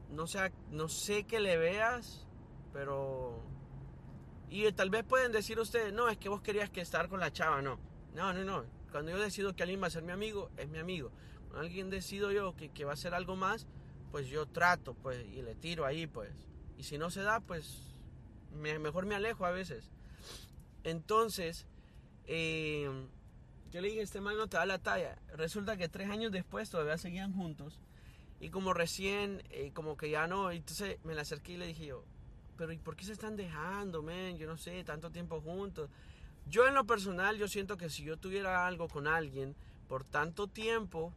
no, 0.09 0.27
sé, 0.27 0.51
no 0.69 0.87
sé 0.87 1.23
que 1.23 1.39
le 1.39 1.57
veas, 1.57 2.27
pero... 2.73 3.41
Y 4.49 4.69
tal 4.73 4.89
vez 4.89 5.03
pueden 5.05 5.31
decir 5.31 5.57
ustedes, 5.59 5.93
no, 5.93 6.09
es 6.09 6.17
que 6.17 6.27
vos 6.27 6.41
querías 6.41 6.69
que 6.69 6.81
estar 6.81 7.07
con 7.07 7.21
la 7.21 7.31
chava, 7.31 7.61
no. 7.61 7.79
No, 8.13 8.33
no, 8.33 8.43
no. 8.43 8.65
Cuando 8.91 9.11
yo 9.11 9.17
decido 9.17 9.55
que 9.55 9.63
alguien 9.63 9.81
va 9.81 9.87
a 9.87 9.91
ser 9.91 10.03
mi 10.03 10.11
amigo, 10.11 10.51
es 10.57 10.67
mi 10.67 10.77
amigo. 10.77 11.11
Cuando 11.47 11.61
alguien 11.61 11.89
decido 11.89 12.31
yo 12.31 12.53
que, 12.55 12.69
que 12.69 12.83
va 12.83 12.91
a 12.91 12.97
ser 12.97 13.13
algo 13.13 13.37
más, 13.37 13.65
pues 14.11 14.27
yo 14.27 14.45
trato, 14.45 14.93
pues, 14.93 15.25
y 15.25 15.41
le 15.41 15.55
tiro 15.55 15.85
ahí, 15.85 16.05
pues. 16.05 16.31
Y 16.77 16.83
si 16.83 16.97
no 16.97 17.09
se 17.09 17.21
da, 17.21 17.39
pues, 17.39 17.95
mejor 18.51 19.05
me 19.05 19.15
alejo 19.15 19.45
a 19.45 19.51
veces. 19.51 19.89
Entonces, 20.83 21.65
eh, 22.25 22.89
yo 23.71 23.81
le 23.81 23.87
dije, 23.87 24.01
este 24.01 24.19
man 24.19 24.37
no 24.37 24.47
te 24.47 24.57
da 24.57 24.65
la 24.65 24.79
talla. 24.79 25.17
Resulta 25.35 25.77
que 25.77 25.87
tres 25.87 26.09
años 26.09 26.31
después 26.31 26.69
todavía 26.69 26.97
seguían 26.97 27.33
juntos. 27.33 27.79
Y 28.39 28.49
como 28.49 28.73
recién, 28.73 29.43
eh, 29.49 29.71
como 29.73 29.95
que 29.95 30.09
ya 30.09 30.27
no, 30.27 30.51
entonces 30.51 30.97
me 31.03 31.15
la 31.15 31.21
acerqué 31.21 31.53
y 31.53 31.57
le 31.57 31.67
dije 31.67 31.85
yo, 31.85 32.03
pero 32.57 32.73
¿y 32.73 32.77
por 32.77 32.95
qué 32.95 33.05
se 33.05 33.13
están 33.13 33.35
dejando, 33.35 34.01
men? 34.01 34.37
Yo 34.37 34.47
no 34.47 34.57
sé, 34.57 34.83
tanto 34.83 35.11
tiempo 35.11 35.39
juntos. 35.41 35.89
Yo 36.47 36.67
en 36.67 36.73
lo 36.73 36.85
personal, 36.85 37.37
yo 37.37 37.47
siento 37.47 37.77
que 37.77 37.89
si 37.89 38.03
yo 38.03 38.17
tuviera 38.17 38.65
algo 38.65 38.87
con 38.87 39.07
alguien 39.07 39.55
por 39.87 40.03
tanto 40.03 40.47
tiempo, 40.47 41.13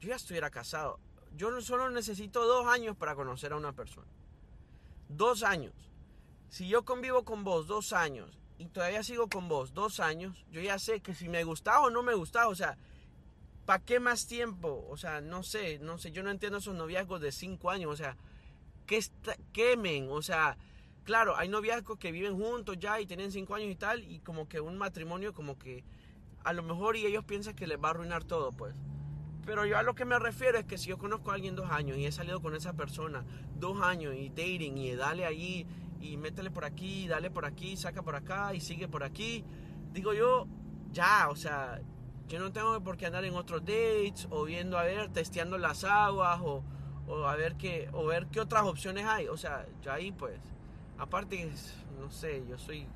yo 0.00 0.08
ya 0.10 0.16
estuviera 0.16 0.50
casado 0.50 0.98
yo 1.38 1.60
solo 1.60 1.88
necesito 1.88 2.44
dos 2.44 2.66
años 2.66 2.96
para 2.96 3.14
conocer 3.14 3.52
a 3.52 3.56
una 3.56 3.72
persona. 3.72 4.08
Dos 5.08 5.44
años. 5.44 5.72
Si 6.48 6.68
yo 6.68 6.84
convivo 6.84 7.24
con 7.24 7.44
vos 7.44 7.68
dos 7.68 7.92
años 7.92 8.36
y 8.58 8.66
todavía 8.66 9.04
sigo 9.04 9.28
con 9.28 9.48
vos 9.48 9.72
dos 9.72 10.00
años, 10.00 10.44
yo 10.50 10.60
ya 10.60 10.80
sé 10.80 11.00
que 11.00 11.14
si 11.14 11.28
me 11.28 11.44
gusta 11.44 11.80
o 11.80 11.90
no 11.90 12.02
me 12.02 12.14
gusta, 12.14 12.48
o 12.48 12.56
sea, 12.56 12.76
¿para 13.66 13.84
qué 13.84 14.00
más 14.00 14.26
tiempo? 14.26 14.84
O 14.90 14.96
sea, 14.96 15.20
no 15.20 15.44
sé, 15.44 15.78
no 15.78 15.96
sé, 15.96 16.10
yo 16.10 16.24
no 16.24 16.30
entiendo 16.30 16.58
esos 16.58 16.74
noviazgos 16.74 17.20
de 17.20 17.30
cinco 17.30 17.70
años, 17.70 17.92
o 17.92 17.96
sea, 17.96 18.16
¿qué 18.86 19.00
quemen? 19.52 20.08
O 20.10 20.22
sea, 20.22 20.58
claro, 21.04 21.36
hay 21.36 21.48
noviazgos 21.48 21.98
que 21.98 22.10
viven 22.10 22.36
juntos 22.36 22.76
ya 22.80 23.00
y 23.00 23.06
tienen 23.06 23.30
cinco 23.30 23.54
años 23.54 23.70
y 23.70 23.76
tal, 23.76 24.02
y 24.02 24.18
como 24.20 24.48
que 24.48 24.60
un 24.60 24.76
matrimonio 24.76 25.32
como 25.32 25.56
que 25.56 25.84
a 26.42 26.52
lo 26.52 26.64
mejor 26.64 26.96
y 26.96 27.06
ellos 27.06 27.24
piensan 27.24 27.54
que 27.54 27.68
les 27.68 27.78
va 27.78 27.88
a 27.88 27.90
arruinar 27.92 28.24
todo, 28.24 28.50
pues. 28.50 28.74
Pero 29.48 29.64
yo 29.64 29.78
a 29.78 29.82
lo 29.82 29.94
que 29.94 30.04
me 30.04 30.18
refiero 30.18 30.58
es 30.58 30.66
que 30.66 30.76
si 30.76 30.90
yo 30.90 30.98
conozco 30.98 31.30
a 31.30 31.34
alguien 31.34 31.56
dos 31.56 31.70
años 31.70 31.96
y 31.96 32.04
he 32.04 32.12
salido 32.12 32.42
con 32.42 32.54
esa 32.54 32.74
persona 32.74 33.24
dos 33.58 33.80
años 33.80 34.14
y 34.14 34.28
dating 34.28 34.76
y 34.76 34.94
dale 34.94 35.24
allí 35.24 35.66
y 36.02 36.18
métele 36.18 36.50
por 36.50 36.66
aquí, 36.66 37.08
dale 37.08 37.30
por 37.30 37.46
aquí, 37.46 37.74
saca 37.74 38.02
por 38.02 38.14
acá 38.14 38.52
y 38.52 38.60
sigue 38.60 38.88
por 38.88 39.02
aquí, 39.02 39.42
digo 39.94 40.12
yo, 40.12 40.46
ya, 40.92 41.30
o 41.30 41.34
sea, 41.34 41.80
Yo 42.28 42.38
no 42.40 42.52
tengo 42.52 42.78
por 42.82 42.98
qué 42.98 43.06
andar 43.06 43.24
en 43.24 43.34
otros 43.36 43.62
dates 43.62 44.28
o 44.28 44.44
viendo 44.44 44.76
a 44.78 44.82
ver, 44.82 45.08
testeando 45.14 45.56
las 45.56 45.82
aguas 45.82 46.38
o, 46.42 46.62
o 47.06 47.24
a 47.24 47.34
ver 47.34 47.56
qué 47.56 47.88
o 47.94 48.04
ver 48.04 48.26
qué 48.26 48.40
otras 48.40 48.64
opciones 48.64 49.06
hay. 49.06 49.28
O 49.28 49.38
sea, 49.38 49.64
yo 49.80 49.90
ahí 49.90 50.12
pues, 50.12 50.38
aparte, 50.98 51.50
no 51.98 52.10
sé, 52.10 52.44
yo 52.46 52.58
soy 52.58 52.86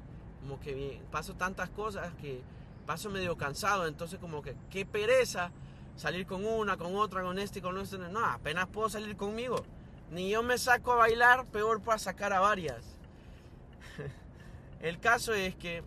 como 0.42 0.60
que 0.60 0.74
bien, 0.74 1.02
paso 1.10 1.34
tantas 1.34 1.70
cosas 1.70 2.12
que 2.20 2.42
paso 2.84 3.08
medio 3.08 3.38
cansado, 3.38 3.86
entonces 3.86 4.18
como 4.18 4.42
que 4.42 4.54
qué 4.70 4.84
pereza 4.84 5.50
salir 5.96 6.26
con 6.26 6.44
una, 6.44 6.76
con 6.76 6.94
otra, 6.96 7.22
con 7.22 7.38
este 7.38 7.58
y 7.58 7.62
con 7.62 7.78
este. 7.78 7.98
No, 7.98 8.24
apenas 8.24 8.68
puedo 8.68 8.88
salir 8.88 9.16
conmigo. 9.16 9.64
Ni 10.10 10.30
yo 10.30 10.42
me 10.42 10.58
saco 10.58 10.92
a 10.92 10.96
bailar, 10.96 11.46
peor 11.46 11.82
para 11.82 11.98
sacar 11.98 12.32
a 12.32 12.40
varias. 12.40 12.84
El 14.80 15.00
caso 15.00 15.32
es 15.32 15.54
que 15.54 15.82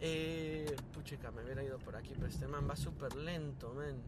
eh, 0.00 0.76
puchica, 0.92 1.30
me 1.30 1.42
hubiera 1.42 1.62
ido 1.62 1.78
por 1.78 1.96
aquí, 1.96 2.10
pero 2.14 2.26
este 2.26 2.46
man 2.46 2.68
va 2.68 2.76
súper 2.76 3.14
lento, 3.14 3.72
man. 3.74 4.02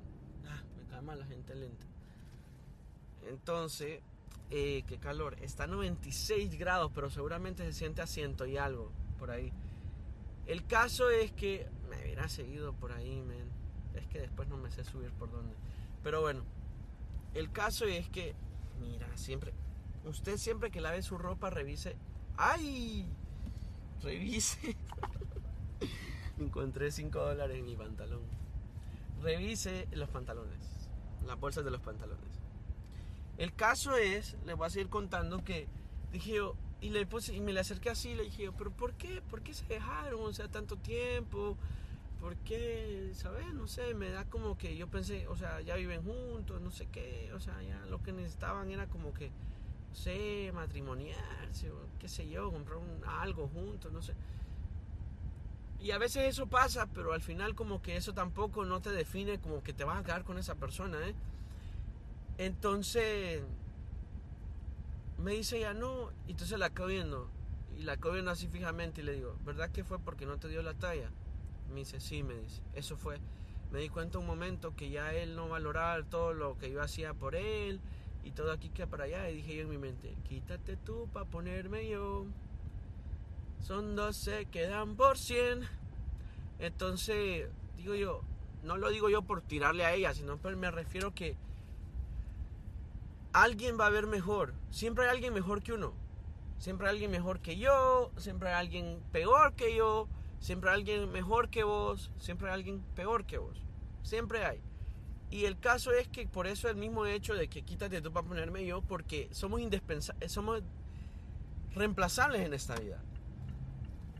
Ah, 0.46 0.62
me 0.76 0.84
cae 0.84 1.00
mal 1.00 1.18
la 1.18 1.26
gente 1.26 1.54
lenta. 1.54 1.86
Entonces, 3.28 4.00
eh, 4.50 4.84
qué 4.86 4.98
calor. 4.98 5.36
Está 5.40 5.64
a 5.64 5.68
96 5.68 6.58
grados, 6.58 6.92
pero 6.94 7.10
seguramente 7.10 7.64
se 7.64 7.72
siente 7.72 8.02
a 8.02 8.06
ciento 8.06 8.46
y 8.46 8.56
algo 8.56 8.92
por 9.18 9.30
ahí. 9.30 9.52
El 10.46 10.66
caso 10.66 11.10
es 11.10 11.32
que 11.32 11.66
me 11.88 12.00
hubiera 12.02 12.28
seguido 12.28 12.72
por 12.72 12.92
ahí, 12.92 13.22
man. 13.22 13.55
Es 13.96 14.06
que 14.06 14.20
después 14.20 14.48
no 14.48 14.56
me 14.56 14.70
sé 14.70 14.84
subir 14.84 15.10
por 15.12 15.30
dónde. 15.30 15.54
Pero 16.02 16.20
bueno, 16.20 16.42
el 17.34 17.50
caso 17.50 17.84
es 17.84 18.08
que, 18.08 18.34
mira, 18.80 19.08
siempre, 19.16 19.52
usted 20.04 20.36
siempre 20.36 20.70
que 20.70 20.80
lave 20.80 21.02
su 21.02 21.18
ropa, 21.18 21.50
revise. 21.50 21.96
¡Ay! 22.36 23.08
Revise. 24.02 24.76
Encontré 26.38 26.90
5 26.90 27.18
dólares 27.18 27.58
en 27.58 27.64
mi 27.64 27.76
pantalón. 27.76 28.22
Revise 29.22 29.88
los 29.92 30.08
pantalones, 30.10 30.88
las 31.26 31.40
bolsas 31.40 31.64
de 31.64 31.70
los 31.70 31.80
pantalones. 31.80 32.24
El 33.38 33.54
caso 33.54 33.96
es, 33.96 34.36
le 34.44 34.54
voy 34.54 34.66
a 34.66 34.70
seguir 34.70 34.88
contando 34.88 35.44
que 35.44 35.66
dije 36.12 36.34
yo, 36.34 36.54
y, 36.80 36.90
le 36.90 37.06
puse, 37.06 37.34
y 37.34 37.40
me 37.40 37.52
le 37.52 37.60
acerqué 37.60 37.90
así, 37.90 38.14
le 38.14 38.24
dije 38.24 38.44
yo, 38.44 38.52
pero 38.52 38.70
¿por 38.70 38.94
qué? 38.94 39.22
¿Por 39.22 39.42
qué 39.42 39.54
se 39.54 39.66
dejaron? 39.66 40.20
O 40.20 40.32
sea, 40.32 40.48
tanto 40.48 40.76
tiempo. 40.76 41.56
¿Por 42.26 42.34
qué? 42.38 43.12
¿Sabes? 43.14 43.54
No 43.54 43.68
sé, 43.68 43.94
me 43.94 44.10
da 44.10 44.24
como 44.24 44.58
que 44.58 44.76
yo 44.76 44.88
pensé, 44.88 45.28
o 45.28 45.36
sea, 45.36 45.60
ya 45.60 45.76
viven 45.76 46.02
juntos, 46.02 46.60
no 46.60 46.72
sé 46.72 46.86
qué. 46.86 47.30
O 47.34 47.38
sea, 47.38 47.62
ya 47.62 47.86
lo 47.86 48.02
que 48.02 48.12
necesitaban 48.12 48.68
era 48.72 48.88
como 48.88 49.14
que, 49.14 49.28
no 49.28 49.94
sé, 49.94 50.50
matrimoniarse, 50.52 51.70
o 51.70 51.76
qué 52.00 52.08
sé 52.08 52.28
yo, 52.28 52.50
comprar 52.50 52.78
un, 52.78 53.00
algo 53.06 53.46
juntos, 53.46 53.92
no 53.92 54.02
sé. 54.02 54.14
Y 55.78 55.92
a 55.92 55.98
veces 55.98 56.24
eso 56.24 56.48
pasa, 56.48 56.88
pero 56.92 57.12
al 57.12 57.22
final 57.22 57.54
como 57.54 57.80
que 57.80 57.96
eso 57.96 58.12
tampoco 58.12 58.64
no 58.64 58.80
te 58.82 58.90
define 58.90 59.38
como 59.38 59.62
que 59.62 59.72
te 59.72 59.84
vas 59.84 60.00
a 60.00 60.02
quedar 60.02 60.24
con 60.24 60.36
esa 60.36 60.56
persona, 60.56 60.98
¿eh? 61.06 61.14
Entonces, 62.38 63.40
me 65.22 65.30
dice 65.30 65.60
ya 65.60 65.74
no, 65.74 66.10
y 66.26 66.32
entonces 66.32 66.58
la 66.58 66.66
acabo 66.66 66.88
viendo, 66.88 67.30
y 67.78 67.84
la 67.84 67.92
acabo 67.92 68.14
viendo 68.14 68.32
así 68.32 68.48
fijamente 68.48 69.02
y 69.02 69.04
le 69.04 69.12
digo, 69.12 69.36
¿verdad 69.44 69.70
que 69.70 69.84
fue 69.84 70.00
porque 70.00 70.26
no 70.26 70.38
te 70.38 70.48
dio 70.48 70.60
la 70.62 70.74
talla? 70.74 71.08
Me 71.72 71.80
dice, 71.80 72.00
sí, 72.00 72.22
me 72.22 72.34
dice, 72.34 72.62
eso 72.74 72.96
fue. 72.96 73.18
Me 73.70 73.80
di 73.80 73.88
cuenta 73.88 74.18
un 74.18 74.26
momento 74.26 74.74
que 74.76 74.90
ya 74.90 75.12
él 75.12 75.34
no 75.34 75.48
valoraba 75.48 76.02
todo 76.04 76.32
lo 76.32 76.56
que 76.58 76.70
yo 76.70 76.80
hacía 76.80 77.14
por 77.14 77.34
él 77.34 77.80
y 78.24 78.30
todo 78.30 78.52
aquí 78.52 78.70
que 78.70 78.86
para 78.86 79.04
allá. 79.04 79.28
Y 79.28 79.36
dije 79.36 79.56
yo 79.56 79.62
en 79.62 79.70
mi 79.70 79.78
mente, 79.78 80.16
quítate 80.28 80.76
tú 80.76 81.08
para 81.12 81.26
ponerme 81.26 81.88
yo. 81.88 82.26
Son 83.60 83.96
12, 83.96 84.46
quedan 84.46 84.96
por 84.96 85.18
100. 85.18 85.68
Entonces, 86.58 87.48
digo 87.76 87.94
yo, 87.94 88.22
no 88.62 88.76
lo 88.76 88.90
digo 88.90 89.08
yo 89.08 89.22
por 89.22 89.42
tirarle 89.42 89.84
a 89.84 89.94
ella, 89.94 90.14
sino 90.14 90.38
me 90.38 90.70
refiero 90.70 91.14
que 91.14 91.36
alguien 93.32 93.78
va 93.78 93.86
a 93.86 93.90
ver 93.90 94.06
mejor. 94.06 94.54
Siempre 94.70 95.04
hay 95.04 95.10
alguien 95.10 95.34
mejor 95.34 95.62
que 95.62 95.72
uno. 95.72 95.92
Siempre 96.58 96.86
hay 96.86 96.94
alguien 96.94 97.10
mejor 97.10 97.40
que 97.40 97.58
yo, 97.58 98.10
siempre 98.16 98.48
hay 98.48 98.54
alguien 98.54 99.02
peor 99.12 99.52
que 99.54 99.76
yo, 99.76 100.08
siempre 100.40 100.70
hay 100.70 100.76
alguien 100.76 101.10
mejor 101.12 101.50
que 101.50 101.64
vos, 101.64 102.10
siempre 102.18 102.48
hay 102.48 102.54
alguien 102.54 102.80
peor 102.94 103.24
que 103.24 103.38
vos. 103.38 103.62
Siempre 104.02 104.44
hay. 104.44 104.60
Y 105.30 105.44
el 105.44 105.58
caso 105.58 105.90
es 105.92 106.06
que 106.08 106.26
por 106.26 106.46
eso 106.46 106.68
el 106.68 106.76
mismo 106.76 107.06
hecho 107.06 107.34
de 107.34 107.48
que 107.48 107.62
quítate 107.62 108.00
tú 108.00 108.12
para 108.12 108.26
ponerme 108.26 108.64
yo, 108.64 108.80
porque 108.82 109.28
somos 109.32 109.60
indispensables, 109.60 110.30
somos 110.30 110.62
reemplazables 111.74 112.42
en 112.42 112.54
esta 112.54 112.76
vida. 112.76 113.02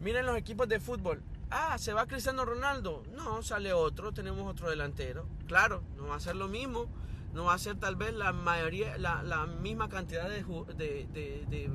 Miren 0.00 0.26
los 0.26 0.36
equipos 0.36 0.68
de 0.68 0.80
fútbol. 0.80 1.22
Ah, 1.50 1.78
se 1.78 1.92
va 1.92 2.06
Cristiano 2.06 2.44
Ronaldo. 2.44 3.02
No, 3.14 3.42
sale 3.42 3.72
otro, 3.72 4.12
tenemos 4.12 4.50
otro 4.50 4.68
delantero. 4.68 5.26
Claro, 5.46 5.82
no 5.96 6.08
va 6.08 6.16
a 6.16 6.20
ser 6.20 6.36
lo 6.36 6.48
mismo. 6.48 6.86
No 7.32 7.44
va 7.44 7.54
a 7.54 7.58
ser 7.58 7.76
tal 7.76 7.96
vez 7.96 8.14
la 8.14 8.32
mayoría, 8.32 8.96
la, 8.98 9.46
misma 9.46 9.88
cantidad 9.88 10.28
de, 10.28 10.42
de, 10.74 11.70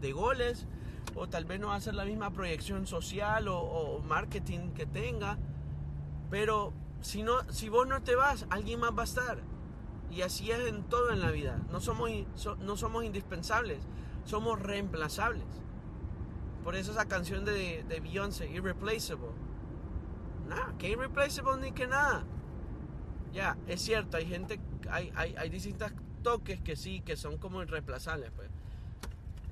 de, 0.00 0.12
goles. 0.12 0.66
O 1.14 1.28
tal 1.28 1.44
vez 1.44 1.60
no 1.60 1.78
ser 1.80 1.94
la 1.94 2.04
misma 2.04 2.30
proyección 2.30 2.86
social 2.86 3.48
o, 3.48 4.00
marketing 4.06 4.72
que 4.72 4.86
tenga. 4.86 5.38
Pero 6.30 6.72
si, 7.00 7.22
no, 7.22 7.50
si 7.50 7.68
vos 7.68 7.86
no 7.86 8.02
te 8.02 8.14
vas, 8.14 8.46
alguien 8.50 8.80
más 8.80 8.92
va 8.96 9.02
a 9.02 9.04
estar. 9.04 9.38
Y 10.10 10.22
así 10.22 10.50
es 10.50 10.68
en 10.68 10.84
todo 10.84 11.10
en 11.10 11.20
la 11.20 11.30
vida. 11.30 11.60
No 11.70 11.80
somos, 11.80 12.10
no 12.58 12.76
somos 12.76 13.04
indispensables, 13.04 13.78
somos 14.24 14.60
reemplazables. 14.60 15.44
Por 16.64 16.76
eso 16.76 16.92
esa 16.92 17.06
canción 17.06 17.44
de, 17.44 17.84
de 17.88 18.00
Beyoncé, 18.00 18.48
Irreplaceable. 18.50 19.30
Nada, 20.48 20.74
que 20.78 20.90
Irreplaceable 20.90 21.60
ni 21.60 21.72
que 21.72 21.86
nada. 21.86 22.24
Ya, 23.32 23.56
es 23.68 23.80
cierto, 23.82 24.16
hay 24.16 24.26
gente, 24.26 24.60
hay, 24.90 25.12
hay, 25.14 25.34
hay 25.36 25.50
distintos 25.50 25.92
toques 26.22 26.60
que 26.60 26.76
sí, 26.76 27.00
que 27.00 27.16
son 27.16 27.38
como 27.38 27.62
irreemplazables, 27.62 28.30
pues. 28.32 28.50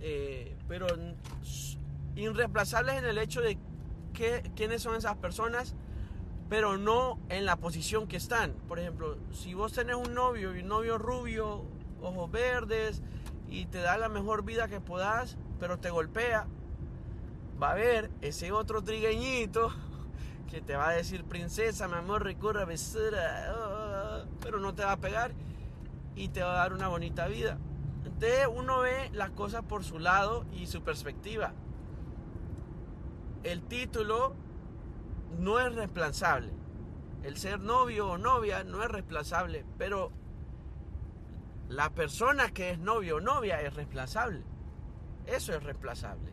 Eh, 0.01 0.57
pero 0.69 0.87
irreemplazables 2.15 2.97
en 2.97 3.05
el 3.05 3.19
hecho 3.19 3.41
de 3.41 3.59
que, 4.13 4.51
quiénes 4.57 4.83
son 4.83 4.97
esas 4.97 5.17
personas, 5.17 5.75
pero 6.49 6.79
no 6.79 7.19
en 7.29 7.45
la 7.45 7.57
posición 7.57 8.07
que 8.07 8.17
están. 8.17 8.53
Por 8.69 8.79
ejemplo, 8.79 9.17
si 9.33 9.55
vos 9.55 9.73
tenés 9.73 9.97
un 9.97 10.15
novio 10.15 10.57
y 10.57 10.61
un 10.61 10.69
novio 10.69 10.99
rubio, 10.99 11.65
ojos 12.03 12.31
verdes, 12.31 13.03
y 13.49 13.67
te 13.67 13.79
da 13.79 13.97
la 13.99 14.09
mejor 14.09 14.45
vida 14.45 14.69
que 14.69 14.81
puedas, 14.81 15.37
pero 15.61 15.79
te 15.79 15.91
golpea, 15.91 16.47
va 17.61 17.69
a 17.69 17.73
haber 17.73 18.11
ese 18.21 18.53
otro 18.53 18.83
trigueñito 18.83 19.73
que 20.51 20.61
te 20.61 20.77
va 20.77 20.91
a 20.91 20.93
decir, 20.93 21.25
princesa, 21.25 21.89
mi 21.89 21.95
amor, 21.95 22.25
recurra, 22.25 22.65
besura, 22.65 23.55
oh", 23.55 24.25
pero 24.41 24.59
no 24.59 24.75
te 24.75 24.85
va 24.85 24.93
a 24.93 24.97
pegar 24.97 25.33
y 26.17 26.29
te 26.29 26.43
va 26.43 26.53
a 26.53 26.57
dar 26.57 26.73
una 26.73 26.89
bonita 26.89 27.27
vida. 27.29 27.59
Entonces 28.21 28.49
uno 28.53 28.81
ve 28.81 29.11
las 29.13 29.31
cosas 29.31 29.63
por 29.63 29.85
su 29.85 30.01
lado 30.01 30.45
y 30.53 30.67
su 30.67 30.83
perspectiva. 30.83 31.53
El 33.45 33.63
título 33.63 34.35
no 35.39 35.61
es 35.61 35.73
reemplazable. 35.73 36.53
El 37.23 37.37
ser 37.37 37.61
novio 37.61 38.09
o 38.09 38.19
novia 38.19 38.65
no 38.65 38.83
es 38.83 38.91
reemplazable, 38.91 39.65
pero 39.79 40.11
la 41.69 41.91
persona 41.91 42.51
que 42.51 42.73
es 42.73 42.81
novio 42.81 43.17
o 43.17 43.21
novia 43.21 43.63
es 43.63 43.75
reemplazable. 43.75 44.43
Eso 45.27 45.53
es 45.55 45.63
reemplazable. 45.63 46.33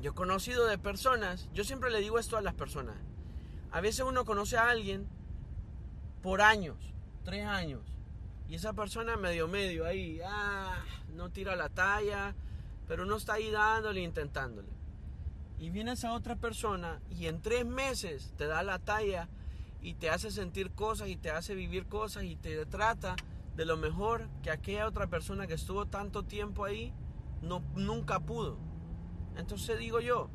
Yo 0.00 0.10
he 0.10 0.14
conocido 0.14 0.66
de 0.66 0.76
personas, 0.76 1.48
yo 1.52 1.62
siempre 1.62 1.92
le 1.92 2.00
digo 2.00 2.18
esto 2.18 2.36
a 2.36 2.42
las 2.42 2.54
personas. 2.54 2.96
A 3.70 3.80
veces 3.80 4.04
uno 4.04 4.24
conoce 4.24 4.56
a 4.56 4.70
alguien 4.70 5.06
por 6.20 6.42
años, 6.42 6.94
tres 7.22 7.46
años, 7.46 7.93
y 8.48 8.56
esa 8.56 8.72
persona 8.72 9.16
medio 9.16 9.48
medio 9.48 9.86
ahí, 9.86 10.20
ah, 10.24 10.82
no 11.14 11.30
tira 11.30 11.56
la 11.56 11.68
talla, 11.68 12.34
pero 12.86 13.04
uno 13.04 13.16
está 13.16 13.34
ahí 13.34 13.50
dándole, 13.50 14.02
intentándole. 14.02 14.68
Y 15.58 15.70
viene 15.70 15.92
esa 15.92 16.12
otra 16.12 16.36
persona 16.36 17.00
y 17.10 17.26
en 17.26 17.40
tres 17.40 17.64
meses 17.64 18.34
te 18.36 18.46
da 18.46 18.62
la 18.62 18.78
talla 18.78 19.28
y 19.80 19.94
te 19.94 20.10
hace 20.10 20.30
sentir 20.30 20.72
cosas 20.72 21.08
y 21.08 21.16
te 21.16 21.30
hace 21.30 21.54
vivir 21.54 21.86
cosas 21.86 22.24
y 22.24 22.36
te 22.36 22.66
trata 22.66 23.16
de 23.56 23.64
lo 23.64 23.76
mejor 23.76 24.28
que 24.42 24.50
aquella 24.50 24.86
otra 24.86 25.06
persona 25.06 25.46
que 25.46 25.54
estuvo 25.54 25.86
tanto 25.86 26.24
tiempo 26.24 26.64
ahí 26.64 26.92
no, 27.40 27.62
nunca 27.74 28.20
pudo. 28.20 28.58
Entonces 29.36 29.78
digo 29.78 30.00
yo, 30.00 30.28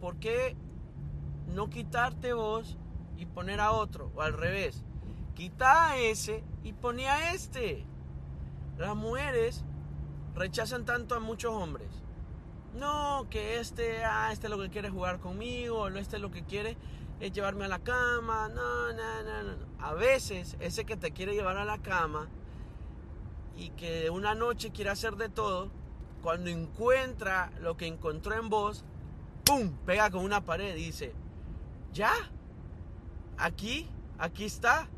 ¿por 0.00 0.18
qué 0.18 0.56
no 1.46 1.68
quitarte 1.70 2.32
vos 2.32 2.78
y 3.16 3.26
poner 3.26 3.60
a 3.60 3.72
otro? 3.72 4.10
O 4.14 4.22
al 4.22 4.32
revés, 4.32 4.84
quita 5.34 5.90
a 5.90 5.96
ese 5.98 6.44
y 6.62 6.72
pone 6.72 7.08
a 7.08 7.32
este. 7.34 7.84
Las 8.78 8.96
mujeres 8.96 9.64
rechazan 10.34 10.84
tanto 10.84 11.14
a 11.14 11.20
muchos 11.20 11.52
hombres. 11.52 11.88
No, 12.74 13.26
que 13.28 13.60
este, 13.60 14.04
ah, 14.04 14.30
este 14.32 14.46
es 14.46 14.50
lo 14.50 14.58
que 14.58 14.70
quiere 14.70 14.88
jugar 14.88 15.20
conmigo, 15.20 15.82
o 15.82 15.88
este 15.88 16.18
lo 16.18 16.30
que 16.30 16.44
quiere 16.44 16.76
es 17.20 17.32
llevarme 17.32 17.66
a 17.66 17.68
la 17.68 17.80
cama. 17.80 18.48
No, 18.48 18.92
no, 18.92 19.22
no, 19.22 19.42
no. 19.42 19.66
A 19.78 19.92
veces 19.94 20.56
ese 20.60 20.84
que 20.84 20.96
te 20.96 21.12
quiere 21.12 21.34
llevar 21.34 21.58
a 21.58 21.64
la 21.64 21.78
cama 21.78 22.28
y 23.56 23.70
que 23.70 24.08
una 24.10 24.34
noche 24.34 24.70
quiere 24.70 24.90
hacer 24.90 25.16
de 25.16 25.28
todo, 25.28 25.70
cuando 26.22 26.50
encuentra 26.50 27.52
lo 27.60 27.76
que 27.76 27.86
encontró 27.86 28.34
en 28.34 28.48
vos, 28.48 28.84
¡pum! 29.44 29.72
Pega 29.84 30.10
con 30.10 30.24
una 30.24 30.44
pared 30.44 30.74
y 30.76 30.84
dice, 30.86 31.12
ya, 31.92 32.12
aquí, 33.36 33.90
aquí 34.18 34.44
está. 34.44 34.88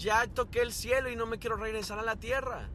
Ya 0.00 0.26
toqué 0.26 0.62
el 0.62 0.72
cielo 0.72 1.10
y 1.10 1.16
no 1.16 1.26
me 1.26 1.38
quiero 1.38 1.56
regresar 1.56 1.98
a 1.98 2.02
la 2.02 2.16
tierra. 2.16 2.70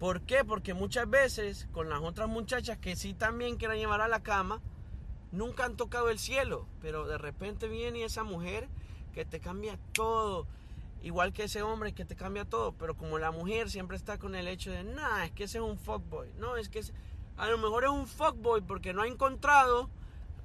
¿Por 0.00 0.22
qué? 0.22 0.42
Porque 0.42 0.72
muchas 0.72 1.08
veces 1.10 1.68
con 1.70 1.90
las 1.90 2.00
otras 2.00 2.30
muchachas 2.30 2.78
que 2.78 2.96
sí 2.96 3.12
también 3.12 3.58
quieren 3.58 3.78
llevar 3.78 4.00
a 4.00 4.08
la 4.08 4.22
cama, 4.22 4.62
nunca 5.32 5.66
han 5.66 5.76
tocado 5.76 6.08
el 6.08 6.18
cielo, 6.18 6.66
pero 6.80 7.06
de 7.06 7.18
repente 7.18 7.68
viene 7.68 8.04
esa 8.04 8.24
mujer 8.24 8.70
que 9.12 9.26
te 9.26 9.38
cambia 9.38 9.78
todo, 9.92 10.46
igual 11.02 11.34
que 11.34 11.44
ese 11.44 11.60
hombre 11.60 11.92
que 11.92 12.06
te 12.06 12.16
cambia 12.16 12.46
todo, 12.46 12.72
pero 12.72 12.96
como 12.96 13.18
la 13.18 13.32
mujer 13.32 13.68
siempre 13.68 13.98
está 13.98 14.16
con 14.16 14.34
el 14.34 14.48
hecho 14.48 14.70
de, 14.70 14.82
nah, 14.82 15.24
es 15.24 15.32
que 15.32 15.44
ese 15.44 15.58
es 15.58 15.64
un 15.64 15.78
fuckboy, 15.78 16.32
no, 16.38 16.56
es 16.56 16.70
que 16.70 16.80
a 17.36 17.48
lo 17.48 17.58
mejor 17.58 17.84
es 17.84 17.90
un 17.90 18.06
fuckboy 18.06 18.62
porque 18.62 18.94
no 18.94 19.02
ha 19.02 19.08
encontrado 19.08 19.90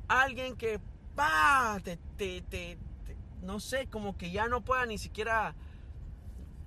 alguien 0.09 0.57
que, 0.57 0.81
pa, 1.15 1.79
te, 1.81 1.97
te, 2.17 2.77
no 3.41 3.60
sé, 3.60 3.88
como 3.88 4.17
que 4.17 4.32
ya 4.32 4.47
no 4.47 4.62
pueda 4.62 4.86
ni 4.86 4.97
siquiera, 4.97 5.56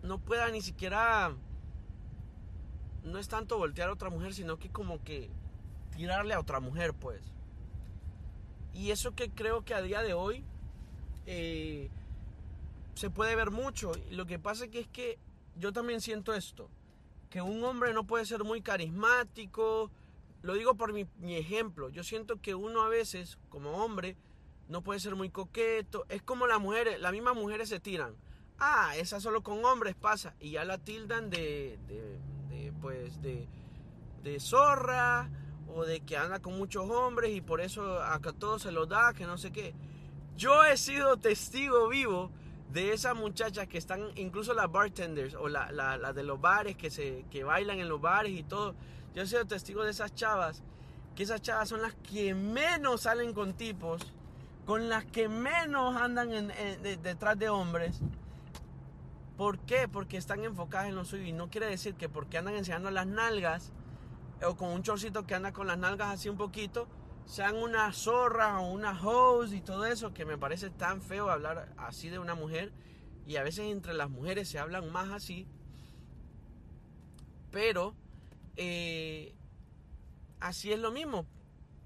no 0.02 0.18
pueda 0.18 0.50
ni 0.50 0.60
siquiera 0.60 1.34
no 3.04 3.18
es 3.18 3.28
tanto 3.28 3.58
voltear 3.58 3.88
a 3.90 3.92
otra 3.92 4.10
mujer, 4.10 4.34
sino 4.34 4.58
que 4.58 4.70
como 4.70 5.02
que 5.04 5.30
tirarle 5.96 6.34
a 6.34 6.40
otra 6.40 6.60
mujer, 6.60 6.94
pues. 6.94 7.22
Y 8.72 8.90
eso 8.90 9.14
que 9.14 9.30
creo 9.30 9.64
que 9.64 9.74
a 9.74 9.82
día 9.82 10.02
de 10.02 10.14
hoy 10.14 10.44
eh, 11.26 11.90
se 12.94 13.10
puede 13.10 13.36
ver 13.36 13.50
mucho. 13.50 13.92
Lo 14.10 14.26
que 14.26 14.38
pasa 14.38 14.64
es 14.64 14.88
que 14.88 15.18
yo 15.56 15.72
también 15.72 16.00
siento 16.00 16.34
esto, 16.34 16.68
que 17.30 17.42
un 17.42 17.62
hombre 17.62 17.92
no 17.92 18.04
puede 18.04 18.24
ser 18.24 18.42
muy 18.42 18.62
carismático. 18.62 19.90
Lo 20.42 20.54
digo 20.54 20.74
por 20.74 20.92
mi, 20.92 21.06
mi 21.18 21.36
ejemplo. 21.36 21.88
Yo 21.90 22.02
siento 22.02 22.40
que 22.40 22.54
uno 22.54 22.82
a 22.82 22.88
veces, 22.88 23.38
como 23.48 23.84
hombre, 23.84 24.16
no 24.68 24.82
puede 24.82 25.00
ser 25.00 25.14
muy 25.14 25.30
coqueto. 25.30 26.06
Es 26.08 26.22
como 26.22 26.46
las 26.46 26.60
mujeres, 26.60 27.00
las 27.00 27.12
mismas 27.12 27.34
mujeres 27.34 27.68
se 27.68 27.80
tiran. 27.80 28.14
Ah, 28.58 28.96
esa 28.96 29.20
solo 29.20 29.42
con 29.42 29.64
hombres 29.64 29.94
pasa. 29.94 30.34
Y 30.40 30.52
ya 30.52 30.64
la 30.64 30.78
tildan 30.78 31.30
de 31.30 31.78
pues 32.84 33.22
de, 33.22 33.48
de 34.22 34.38
zorra 34.40 35.30
o 35.68 35.84
de 35.86 36.00
que 36.00 36.18
anda 36.18 36.40
con 36.40 36.58
muchos 36.58 36.90
hombres 36.90 37.34
y 37.34 37.40
por 37.40 37.62
eso 37.62 37.98
a 38.02 38.20
todos 38.20 38.60
se 38.60 38.72
lo 38.72 38.84
da, 38.84 39.14
que 39.14 39.24
no 39.24 39.38
sé 39.38 39.52
qué. 39.52 39.74
Yo 40.36 40.64
he 40.64 40.76
sido 40.76 41.16
testigo 41.16 41.88
vivo 41.88 42.30
de 42.70 42.92
esas 42.92 43.16
muchachas 43.16 43.68
que 43.68 43.78
están, 43.78 44.10
incluso 44.16 44.52
las 44.52 44.70
bartenders 44.70 45.34
o 45.34 45.48
las 45.48 45.72
la, 45.72 46.12
de 46.12 46.22
los 46.24 46.38
bares 46.38 46.76
que, 46.76 46.90
se, 46.90 47.24
que 47.30 47.42
bailan 47.42 47.80
en 47.80 47.88
los 47.88 48.02
bares 48.02 48.32
y 48.32 48.42
todo. 48.42 48.74
Yo 49.14 49.22
he 49.22 49.26
sido 49.26 49.46
testigo 49.46 49.82
de 49.82 49.90
esas 49.90 50.14
chavas, 50.14 50.62
que 51.16 51.22
esas 51.22 51.40
chavas 51.40 51.70
son 51.70 51.80
las 51.80 51.94
que 51.94 52.34
menos 52.34 53.02
salen 53.02 53.32
con 53.32 53.54
tipos, 53.54 54.12
con 54.64 54.88
las 54.88 55.04
que 55.04 55.28
menos 55.28 55.96
andan 55.96 56.30
detrás 57.02 57.38
de 57.38 57.48
hombres 57.48 58.00
¿Por 59.36 59.58
qué? 59.60 59.88
Porque 59.88 60.16
están 60.16 60.44
enfocadas 60.44 60.88
en 60.88 60.94
lo 60.94 61.04
suyo 61.04 61.24
y 61.24 61.32
no 61.32 61.50
quiere 61.50 61.66
decir 61.66 61.94
que 61.94 62.08
porque 62.08 62.38
andan 62.38 62.54
enseñando 62.54 62.90
las 62.90 63.06
nalgas 63.06 63.72
o 64.46 64.56
con 64.56 64.70
un 64.70 64.82
chorcito 64.82 65.26
que 65.26 65.34
anda 65.34 65.52
con 65.52 65.66
las 65.66 65.78
nalgas 65.78 66.08
así 66.08 66.28
un 66.28 66.36
poquito, 66.36 66.86
sean 67.26 67.56
una 67.56 67.92
zorra 67.92 68.60
o 68.60 68.70
una 68.70 68.92
hose 69.02 69.56
y 69.56 69.60
todo 69.60 69.86
eso, 69.86 70.14
que 70.14 70.24
me 70.24 70.38
parece 70.38 70.70
tan 70.70 71.02
feo 71.02 71.30
hablar 71.30 71.72
así 71.78 72.10
de 72.10 72.18
una 72.20 72.34
mujer 72.36 72.72
y 73.26 73.36
a 73.36 73.42
veces 73.42 73.70
entre 73.70 73.94
las 73.94 74.08
mujeres 74.08 74.48
se 74.48 74.58
hablan 74.58 74.92
más 74.92 75.10
así, 75.10 75.48
pero 77.50 77.94
eh, 78.56 79.34
así 80.38 80.72
es 80.72 80.78
lo 80.78 80.92
mismo. 80.92 81.26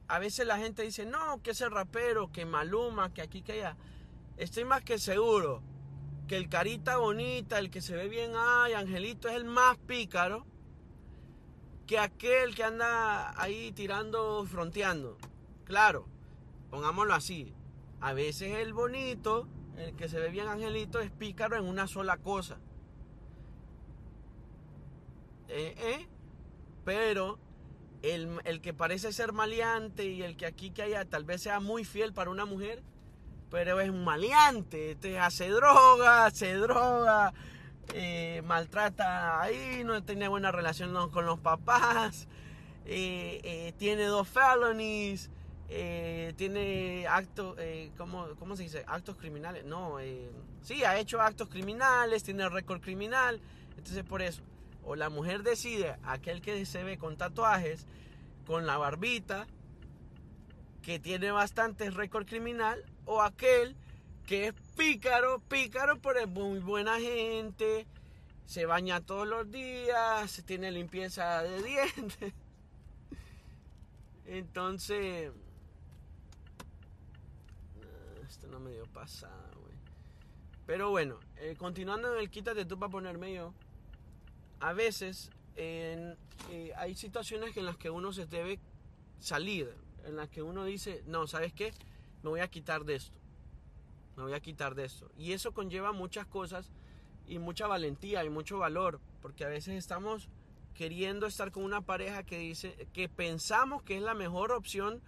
A 0.09 0.19
veces 0.19 0.47
la 0.47 0.59
gente 0.59 0.83
dice, 0.83 1.05
no, 1.05 1.43
que 1.43 1.51
ese 1.51 1.69
rapero, 1.69 2.33
que 2.33 2.47
Maluma, 2.47 3.13
que 3.13 3.23
aquí, 3.23 3.43
que 3.43 3.53
allá. 3.53 3.77
Estoy 4.37 4.65
más 4.65 4.83
que 4.83 4.99
seguro 4.99 5.63
que 6.27 6.37
el 6.37 6.49
carita 6.49 6.99
bonita, 6.99 7.59
el 7.59 7.71
que 7.71 7.81
se 7.81 7.95
ve 7.95 8.09
bien, 8.09 8.33
ay, 8.37 8.75
Angelito, 8.75 9.29
es 9.29 9.35
el 9.35 9.45
más 9.45 9.77
pícaro 9.79 10.47
que 11.87 11.99
aquel 11.99 12.55
que 12.55 12.65
anda 12.65 13.41
ahí 13.41 13.73
tirando, 13.73 14.45
fronteando. 14.45 15.17
Claro, 15.65 16.07
pongámoslo 16.71 17.15
así. 17.15 17.55
A 18.01 18.13
veces 18.13 18.57
el 18.57 18.75
bonito, 18.75 19.49
el 19.77 19.97
que 19.97 20.09
se 20.09 20.21
ve 20.21 20.31
bien 20.31 20.49
Angelito, 20.49 21.01
es 21.01 21.11
pícaro 21.11 21.57
en 21.57 21.65
una 21.65 21.87
sola 21.87 22.19
cosa. 22.19 22.59
Eh, 25.49 25.75
eh, 25.79 26.09
pero 26.85 27.39
el, 28.03 28.41
el 28.45 28.61
que 28.61 28.75
parece 28.75 29.13
ser 29.13 29.33
maleante 29.33 30.05
y 30.05 30.23
el 30.23 30.37
que 30.37 30.47
aquí 30.47 30.71
que 30.71 30.83
haya 30.83 31.05
tal 31.05 31.25
vez 31.25 31.43
sea 31.43 31.61
muy 31.61 31.85
fiel 31.85 32.13
para 32.13 32.31
una 32.31 32.45
mujer, 32.45 32.83
pero 33.51 33.81
es 33.81 33.89
un 33.89 34.05
maleante, 34.05 34.95
te 34.97 35.19
hace 35.19 35.49
droga, 35.49 36.27
hace 36.27 36.55
droga, 36.55 37.33
eh, 37.95 38.43
maltrata 38.45 39.41
ahí, 39.41 39.83
no 39.85 40.03
tiene 40.03 40.29
buena 40.29 40.53
relación 40.53 41.11
con 41.11 41.25
los 41.25 41.39
papás, 41.39 42.29
eh, 42.85 43.41
eh, 43.43 43.73
tiene 43.79 44.05
dos 44.05 44.29
felonies, 44.29 45.31
tiene 45.69 47.07
actos, 47.09 47.57
¿cómo, 47.97 48.27
¿cómo, 48.39 48.57
se 48.57 48.63
dice? 48.65 48.85
Actos 48.87 49.17
criminales, 49.17 49.65
no, 49.65 49.97
sí, 50.63 50.85
ha 50.85 50.99
hecho 50.99 51.21
actos 51.21 51.49
criminales, 51.49 52.23
tiene 52.23 52.49
récord 52.49 52.81
criminal, 52.81 53.41
entonces 53.77 54.03
por 54.05 54.23
eso, 54.23 54.43
o 54.89 54.97
la 54.97 55.11
mujer 55.11 55.43
decide, 55.43 55.99
aquel 56.03 56.41
que 56.41 56.65
se 56.65 56.83
ve 56.83 56.97
con 56.97 57.19
tatuajes, 57.19 57.87
con 58.47 58.67
la 58.67 58.79
barbita, 58.79 59.47
que 60.81 60.99
tiene 60.99 61.31
bastante 61.31 61.91
récord 61.91 62.27
criminal, 62.27 62.83
o 63.05 63.21
aquel 63.21 63.77
que 64.25 64.49
es 64.49 64.55
pícaro, 64.79 65.41
pícaro 65.41 66.01
pero 66.01 66.21
es 66.21 66.29
muy 66.29 66.61
buena 66.61 66.99
gente, 66.99 67.87
se 68.47 68.65
baña 68.65 69.03
todos 69.03 69.29
los 69.29 69.51
días, 69.51 70.43
tiene 70.47 70.73
limpieza 70.73 71.43
de 71.43 71.63
dientes. 71.63 72.33
Entonces, 74.25 75.33
esto 78.27 78.47
no 78.47 78.59
me 78.59 78.71
dio 78.71 78.87
pasada, 78.87 79.51
güey. 79.55 79.77
Pero 80.65 80.89
bueno, 80.89 81.19
eh, 81.37 81.57
continuando 81.59 82.15
en 82.15 82.21
el 82.21 82.31
quítate 82.31 82.65
tú 82.65 82.79
para 82.79 82.91
ponerme 82.91 83.35
yo, 83.35 83.53
a 84.61 84.73
veces 84.73 85.31
eh, 85.57 86.15
hay 86.77 86.95
situaciones 86.95 87.57
en 87.57 87.67
las 87.67 87.77
que 87.77 87.91
uno 87.91 88.13
se 88.13 88.27
debe 88.27 88.59
salir, 89.21 89.73
en 90.05 90.17
las 90.17 90.29
que 90.29 90.43
uno 90.43 90.65
dice, 90.65 91.03
no, 91.07 91.27
¿sabes 91.27 91.53
qué? 91.53 91.73
me 92.23 92.31
voy 92.31 92.41
a 92.41 92.49
quitar 92.49 92.85
de 92.85 92.97
esto. 92.97 93.17
Me 94.17 94.25
voy 94.25 94.33
a 94.33 94.41
quitar 94.41 94.75
de 94.75 94.85
esto. 94.85 95.11
Y 95.17 95.33
eso 95.33 95.53
conlleva 95.53 95.93
muchas 95.93 96.27
cosas 96.27 96.71
y 97.27 97.39
mucha 97.39 97.67
valentía 97.67 98.25
y 98.25 98.31
mucho 98.31 98.59
valor, 98.59 99.01
porque 99.23 99.45
a 99.45 99.49
veces 99.49 99.75
estamos 99.77 100.29
queriendo 100.75 101.27
estar 101.27 101.51
con 101.53 101.65
una 101.65 101.81
pareja 101.81 102.23
que 102.23 102.39
dice 102.39 102.89
que 102.93 103.09
pensamos 103.09 103.83
que 103.83 103.97
es 103.97 104.03
la 104.03 104.15
mejor 104.15 104.53
opción 104.53 105.01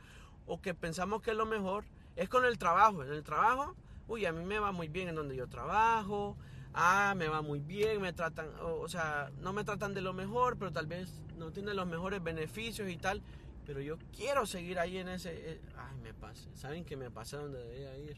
o 0.46 0.60
que 0.60 0.74
pensamos 0.74 1.22
que 1.22 1.30
es 1.30 1.36
lo 1.36 1.46
mejor, 1.46 1.84
es 2.16 2.28
con 2.28 2.44
el 2.44 2.58
trabajo. 2.58 3.02
En 3.02 3.12
el 3.12 3.22
trabajo, 3.22 3.74
uy, 4.08 4.26
a 4.26 4.32
mí 4.32 4.44
me 4.44 4.58
va 4.58 4.72
muy 4.72 4.88
bien 4.88 5.08
en 5.08 5.14
donde 5.14 5.36
yo 5.36 5.48
trabajo, 5.48 6.36
ah, 6.74 7.14
me 7.16 7.28
va 7.28 7.42
muy 7.42 7.60
bien, 7.60 8.00
me 8.00 8.12
tratan, 8.12 8.48
o, 8.60 8.88
sea, 8.88 9.30
no 9.40 9.52
me 9.52 9.64
tratan 9.64 9.94
de 9.94 10.00
lo 10.00 10.12
mejor, 10.12 10.56
pero 10.58 10.72
tal 10.72 10.86
vez 10.86 11.10
no 11.36 11.50
tienen 11.50 11.76
los 11.76 11.86
mejores 11.86 12.22
beneficios 12.22 12.88
y 12.88 12.96
tal. 12.96 13.22
Pero 13.66 13.80
yo 13.80 13.98
quiero 14.16 14.46
seguir 14.46 14.78
ahí 14.78 14.98
en 14.98 15.08
ese... 15.08 15.52
Eh, 15.52 15.60
ay, 15.76 15.96
me 16.02 16.12
pase. 16.12 16.48
¿Saben 16.56 16.84
que 16.84 16.96
me 16.96 17.10
pasé 17.10 17.36
donde 17.36 17.62
debía 17.62 17.96
ir? 17.98 18.16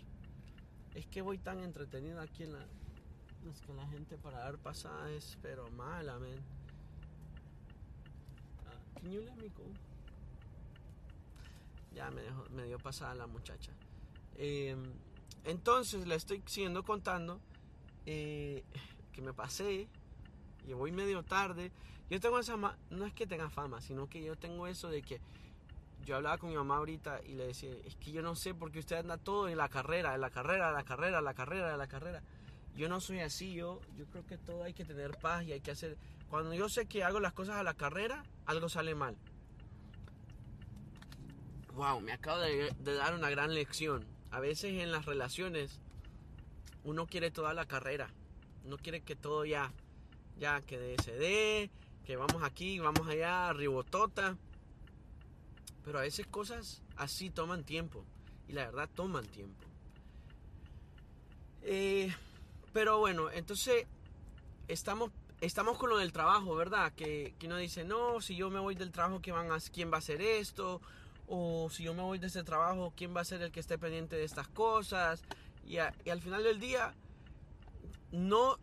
Es 0.95 1.07
que 1.07 1.21
voy 1.21 1.37
tan 1.37 1.59
entretenido 1.61 2.21
aquí 2.21 2.45
en 2.45 2.53
la... 2.53 2.61
Es 3.51 3.61
que 3.61 3.75
la 3.75 3.87
gente 3.89 4.17
para 4.17 4.39
dar 4.39 4.57
pasadas 4.57 5.11
es 5.11 5.37
pero 5.43 5.69
mala, 5.73 6.19
man. 6.19 6.39
Ah, 8.67 9.01
can 9.01 9.11
you 9.11 9.21
let 9.21 9.35
me 9.35 9.49
go? 9.49 9.65
Ya 11.93 12.11
me, 12.11 12.23
dejó, 12.23 12.47
me 12.51 12.65
dio 12.65 12.79
pasada 12.79 13.15
la 13.15 13.27
muchacha. 13.27 13.73
Em, 14.37 14.83
entonces 15.45 16.07
le 16.07 16.15
estoy 16.15 16.43
siguiendo 16.47 16.85
contando 16.85 17.41
eh, 18.07 18.63
que 19.13 19.23
me 19.23 19.33
pasé 19.33 19.89
y 20.67 20.73
voy 20.73 20.93
medio 20.93 21.23
tarde. 21.23 21.73
Yo 22.11 22.21
tengo 22.21 22.39
esa... 22.39 22.57
No 22.91 23.07
es 23.07 23.15
que 23.15 23.27
tenga 23.27 23.49
fama, 23.51 23.81
sino 23.81 24.09
que 24.09 24.23
yo 24.23 24.37
tengo 24.37 24.67
eso 24.67 24.89
de 24.89 25.03
que 25.03 25.21
yo 26.05 26.17
hablaba 26.17 26.39
con 26.39 26.51
mi 26.51 26.57
mamá 26.57 26.77
ahorita 26.77 27.21
y 27.25 27.35
le 27.35 27.47
decía, 27.47 27.71
es 27.85 27.97
que 27.97 28.13
yo 28.13 28.23
no 28.23 28.35
sé 28.35 28.55
por 28.55 28.73
qué 28.73 28.81
usted 28.81 28.97
anda 28.97 29.17
todo 29.17 29.49
en 29.49 29.57
la 29.57 29.69
carrera, 29.69 30.15
en 30.15 30.21
la 30.21 30.31
carrera, 30.31 30.69
en 30.69 30.75
la 30.75 30.85
carrera, 30.85 31.19
en 31.19 31.25
la 31.25 31.35
carrera, 31.35 31.73
en 31.73 31.79
la 31.79 31.87
carrera. 31.87 32.23
Yo 32.75 32.89
no 32.89 33.01
soy 33.01 33.21
así, 33.21 33.55
yo, 33.55 33.81
yo 33.97 34.07
creo 34.07 34.27
que 34.27 34.39
todo 34.39 34.65
hay 34.65 34.75
que 34.75 34.85
tener 34.85 35.17
paz 35.19 35.45
y 35.45 35.53
hay 35.53 35.61
que 35.61 35.71
hacer... 35.71 35.97
Cuando 36.29 36.55
yo 36.55 36.69
sé 36.69 36.87
que 36.87 37.05
hago 37.05 37.21
las 37.21 37.35
cosas 37.35 37.57
a 37.57 37.63
la 37.63 37.75
carrera, 37.75 38.25
algo 38.47 38.69
sale 38.69 38.95
mal. 38.95 39.17
Wow, 41.75 42.01
me 42.01 42.13
acabo 42.13 42.41
de, 42.41 42.75
de 42.79 42.95
dar 42.95 43.15
una 43.15 43.31
gran 43.31 43.55
lección. 43.55 44.07
A 44.31 44.41
veces 44.41 44.83
en 44.83 44.91
las 44.91 45.05
relaciones 45.05 45.81
uno 46.85 47.07
quiere 47.07 47.31
toda 47.31 47.55
la 47.55 47.67
carrera. 47.67 48.09
Uno 48.65 48.77
quiere 48.79 49.03
que 49.03 49.17
todo 49.17 49.45
ya, 49.45 49.73
ya 50.39 50.61
que 50.61 50.79
dé, 50.79 51.71
que 52.05 52.17
vamos 52.17 52.43
aquí, 52.43 52.79
vamos 52.79 53.09
allá, 53.09 53.53
ribotota. 53.53 54.37
Pero 55.85 55.99
a 55.99 56.03
veces 56.03 56.27
cosas 56.27 56.83
así 56.97 57.31
toman 57.31 57.65
tiempo. 57.65 58.05
Y 58.49 58.53
la 58.53 58.65
verdad 58.67 58.89
toman 58.95 59.27
tiempo. 59.27 59.67
Eh, 61.63 62.13
pero 62.73 62.99
bueno, 62.99 63.31
entonces 63.31 63.87
estamos, 64.69 65.11
estamos 65.41 65.79
con 65.79 65.91
lo 65.91 65.99
del 65.99 66.13
trabajo, 66.13 66.55
¿verdad? 66.57 66.93
Que, 66.93 67.35
que 67.39 67.47
uno 67.47 67.57
dice, 67.57 67.85
no, 67.85 68.21
si 68.21 68.37
yo 68.37 68.51
me 68.51 68.61
voy 68.61 68.75
del 68.75 68.91
trabajo, 68.91 69.21
¿quién, 69.23 69.37
van 69.37 69.51
a, 69.51 69.59
¿quién 69.59 69.91
va 69.91 69.97
a 69.97 69.99
hacer 69.99 70.21
esto? 70.23 70.81
O 71.29 71.69
si 71.71 71.85
yo 71.85 71.95
me 71.95 72.03
voy 72.03 72.19
de 72.19 72.27
ese 72.27 72.43
trabajo, 72.43 72.93
¿quién 72.97 73.15
va 73.17 73.21
a 73.21 73.25
ser 73.25 73.43
el 73.43 73.53
que 73.53 73.61
esté 73.61 73.79
pendiente 73.79 74.17
de 74.17 74.25
estas 74.25 74.49
cosas? 74.49 75.23
Y, 75.67 75.79
al 75.79 76.21
final 76.21 76.43
del 76.43 76.61
día, 76.61 76.95
no 78.11 78.59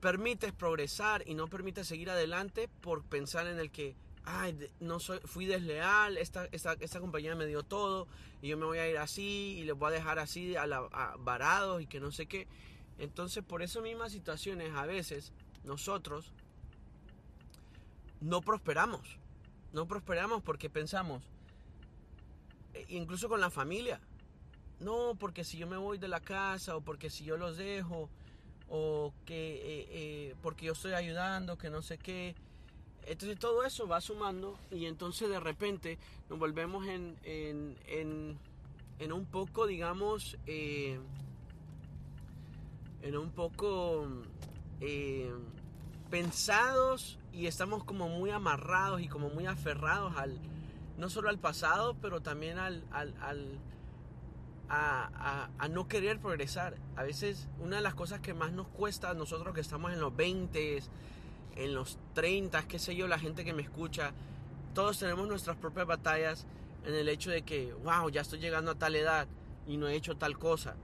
permites 0.00 0.52
progresar 0.52 1.22
y 1.26 1.34
no 1.34 1.48
permites 1.48 1.86
seguir 1.86 2.10
adelante 2.10 2.68
por 2.80 3.04
pensar 3.04 3.46
en 3.46 3.58
el 3.58 3.70
que, 3.70 3.96
ay, 4.24 4.58
no 4.80 4.98
soy, 4.98 5.20
fui 5.24 5.46
desleal, 5.46 6.18
esta, 6.18 6.46
esta, 6.52 6.72
esta, 6.74 7.00
compañía 7.00 7.34
me 7.36 7.46
dio 7.46 7.62
todo 7.62 8.08
y 8.42 8.48
yo 8.48 8.56
me 8.56 8.66
voy 8.66 8.78
a 8.78 8.88
ir 8.88 8.98
así 8.98 9.56
y 9.58 9.64
les 9.64 9.76
voy 9.76 9.88
a 9.88 9.94
dejar 9.94 10.18
así 10.18 10.56
a, 10.56 10.66
la, 10.66 10.80
varados 11.20 11.80
y 11.80 11.86
que 11.86 12.00
no 12.00 12.10
sé 12.10 12.26
qué. 12.26 12.48
Entonces, 12.98 13.44
por 13.44 13.62
esas 13.62 13.82
mismas 13.82 14.12
situaciones, 14.12 14.72
a 14.74 14.86
veces 14.86 15.32
nosotros 15.64 16.32
no 18.20 18.40
prosperamos. 18.40 19.18
No 19.72 19.86
prosperamos 19.86 20.42
porque 20.42 20.68
pensamos, 20.68 21.22
e 22.74 22.84
incluso 22.88 23.28
con 23.28 23.40
la 23.40 23.50
familia, 23.50 24.00
no, 24.82 25.14
porque 25.18 25.44
si 25.44 25.58
yo 25.58 25.66
me 25.66 25.76
voy 25.76 25.98
de 25.98 26.08
la 26.08 26.20
casa 26.20 26.76
o 26.76 26.80
porque 26.80 27.10
si 27.10 27.24
yo 27.24 27.36
los 27.36 27.56
dejo 27.56 28.10
o 28.68 29.12
que 29.26 29.54
eh, 29.54 29.88
eh, 29.90 30.34
porque 30.42 30.66
yo 30.66 30.72
estoy 30.72 30.92
ayudando, 30.92 31.56
que 31.56 31.70
no 31.70 31.82
sé 31.82 31.98
qué. 31.98 32.34
Entonces 33.06 33.38
todo 33.38 33.64
eso 33.64 33.86
va 33.86 34.00
sumando 34.00 34.58
y 34.70 34.86
entonces 34.86 35.28
de 35.28 35.40
repente 35.40 35.98
nos 36.30 36.38
volvemos 36.38 36.86
en, 36.86 37.16
en, 37.24 38.38
en, 38.98 39.12
un 39.12 39.26
poco, 39.26 39.66
digamos, 39.66 40.38
eh, 40.46 40.98
en 43.02 43.16
un 43.16 43.30
poco 43.30 44.08
pensados 46.10 47.18
y 47.32 47.46
estamos 47.46 47.84
como 47.84 48.08
muy 48.08 48.30
amarrados 48.30 49.00
y 49.00 49.08
como 49.08 49.30
muy 49.30 49.46
aferrados 49.46 50.16
al, 50.16 50.38
no 50.98 51.08
solo 51.08 51.28
al 51.28 51.38
pasado, 51.38 51.96
pero 52.00 52.20
también 52.20 52.58
al, 52.58 52.84
al 52.92 53.58
a, 54.72 55.68
no 55.70 55.86
querer 55.86 56.18
progresar. 56.18 56.76
A 56.96 57.02
veces 57.02 57.48
una 57.60 57.76
de 57.76 57.82
las 57.82 57.94
cosas 57.94 58.20
que 58.20 58.32
más 58.32 58.52
nos 58.52 58.68
cuesta 58.68 59.10
a 59.10 59.14
nosotros 59.14 59.54
que 59.54 59.60
estamos 59.60 59.92
en 59.92 60.00
los 60.00 60.14
20, 60.16 60.82
en 61.56 61.74
los 61.74 61.98
30, 62.14 62.66
qué 62.66 62.78
sé 62.78 62.96
yo, 62.96 63.06
la 63.06 63.18
gente 63.18 63.44
que 63.44 63.52
me 63.52 63.62
escucha, 63.62 64.12
todos 64.74 64.98
tenemos 64.98 65.28
nuestras 65.28 65.56
propias 65.56 65.86
batallas 65.86 66.46
en 66.86 66.94
el 66.94 67.08
hecho 67.08 67.30
de 67.30 67.42
que, 67.42 67.74
wow, 67.84 68.08
ya 68.08 68.22
estoy 68.22 68.38
llegando 68.38 68.70
a 68.70 68.74
tal 68.74 68.96
edad 68.96 69.28
y 69.66 69.76
no 69.76 69.88
he 69.88 69.94
hecho 69.94 70.16
tal 70.16 70.38
cosa. 70.38 70.74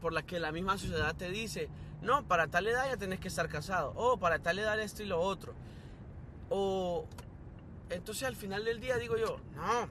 Por 0.00 0.12
la 0.12 0.22
que 0.22 0.38
la 0.38 0.52
misma 0.52 0.78
sociedad 0.78 1.16
te 1.16 1.30
dice, 1.30 1.68
no, 2.00 2.24
para 2.28 2.46
tal 2.46 2.66
edad 2.68 2.86
ya 2.86 2.96
tenés 2.96 3.18
que 3.18 3.28
estar 3.28 3.48
casado. 3.48 3.92
O 3.96 4.18
para 4.18 4.38
tal 4.38 4.58
edad 4.58 4.78
esto 4.80 5.02
y 5.02 5.06
lo 5.06 5.20
otro. 5.20 5.54
O 6.48 7.06
entonces 7.90 8.22
al 8.24 8.36
final 8.36 8.64
del 8.64 8.80
día 8.80 8.98
digo 8.98 9.16
yo, 9.16 9.38
no, 9.56 9.88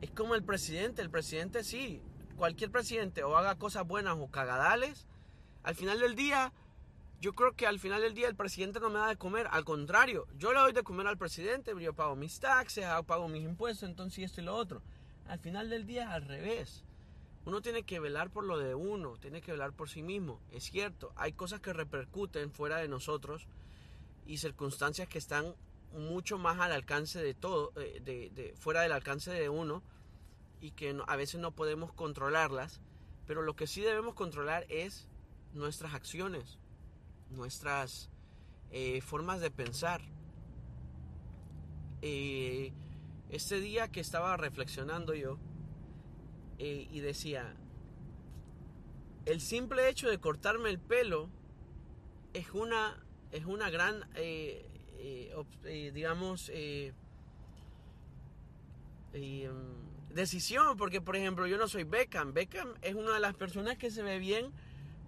es 0.00 0.10
como 0.10 0.34
el 0.34 0.42
presidente. 0.42 1.02
El 1.02 1.10
presidente 1.10 1.64
sí, 1.64 2.02
cualquier 2.36 2.70
presidente 2.70 3.22
o 3.22 3.36
haga 3.36 3.56
cosas 3.56 3.86
buenas 3.86 4.16
o 4.18 4.28
cagadales, 4.28 5.06
al 5.62 5.74
final 5.74 6.00
del 6.00 6.14
día, 6.14 6.52
yo 7.20 7.34
creo 7.34 7.52
que 7.52 7.66
al 7.66 7.78
final 7.78 8.00
del 8.00 8.14
día 8.14 8.28
el 8.28 8.34
presidente 8.34 8.80
no 8.80 8.88
me 8.88 8.98
da 8.98 9.08
de 9.08 9.16
comer. 9.16 9.46
Al 9.50 9.64
contrario, 9.64 10.26
yo 10.38 10.52
le 10.52 10.60
doy 10.60 10.72
de 10.72 10.82
comer 10.82 11.06
al 11.06 11.18
presidente, 11.18 11.72
yo 11.78 11.92
pago 11.92 12.16
mis 12.16 12.40
taxes, 12.40 12.86
pago 13.06 13.28
mis 13.28 13.44
impuestos, 13.44 13.88
entonces 13.88 14.24
esto 14.24 14.40
y 14.40 14.44
lo 14.44 14.56
otro. 14.56 14.82
Al 15.26 15.38
final 15.38 15.68
del 15.68 15.86
día 15.86 16.12
al 16.12 16.22
revés. 16.22 16.84
Uno 17.44 17.62
tiene 17.62 17.84
que 17.84 18.00
velar 18.00 18.30
por 18.30 18.44
lo 18.44 18.58
de 18.58 18.74
uno, 18.74 19.16
tiene 19.16 19.40
que 19.40 19.52
velar 19.52 19.72
por 19.72 19.88
sí 19.88 20.02
mismo. 20.02 20.40
Es 20.50 20.64
cierto, 20.64 21.12
hay 21.16 21.32
cosas 21.32 21.60
que 21.60 21.72
repercuten 21.72 22.52
fuera 22.52 22.76
de 22.78 22.88
nosotros 22.88 23.46
y 24.26 24.38
circunstancias 24.38 25.08
que 25.08 25.18
están 25.18 25.54
mucho 25.92 26.38
más 26.38 26.58
al 26.60 26.72
alcance 26.72 27.22
de 27.22 27.34
todo, 27.34 27.72
eh, 27.76 28.00
de, 28.00 28.54
fuera 28.56 28.82
del 28.82 28.92
alcance 28.92 29.30
de 29.30 29.48
uno 29.48 29.82
y 30.60 30.72
que 30.72 30.96
a 31.06 31.16
veces 31.16 31.40
no 31.40 31.52
podemos 31.52 31.92
controlarlas, 31.92 32.80
pero 33.26 33.42
lo 33.42 33.56
que 33.56 33.66
sí 33.66 33.80
debemos 33.80 34.14
controlar 34.14 34.66
es 34.68 35.08
nuestras 35.52 35.94
acciones, 35.94 36.58
nuestras 37.30 38.10
eh, 38.70 39.00
formas 39.00 39.40
de 39.40 39.50
pensar. 39.50 40.02
Eh, 42.02 42.72
este 43.30 43.60
día 43.60 43.88
que 43.88 44.00
estaba 44.00 44.36
reflexionando 44.36 45.14
yo 45.14 45.38
y 46.58 47.00
decía, 47.00 47.56
el 49.24 49.40
simple 49.40 49.88
hecho 49.88 50.08
de 50.08 50.18
cortarme 50.18 50.70
el 50.70 50.78
pelo 50.78 51.30
es 52.32 52.50
una, 52.52 53.04
es 53.32 53.44
una 53.44 53.70
gran 53.70 54.08
eh, 54.14 54.69
eh, 55.02 55.90
digamos, 55.94 56.50
eh, 56.52 56.92
decisión, 60.12 60.76
porque 60.76 61.00
por 61.00 61.16
ejemplo 61.16 61.46
yo 61.46 61.56
no 61.56 61.68
soy 61.68 61.84
Beckham, 61.84 62.32
Beckham 62.32 62.74
es 62.82 62.94
una 62.94 63.14
de 63.14 63.20
las 63.20 63.34
personas 63.34 63.78
que 63.78 63.90
se 63.90 64.02
ve 64.02 64.18
bien 64.18 64.52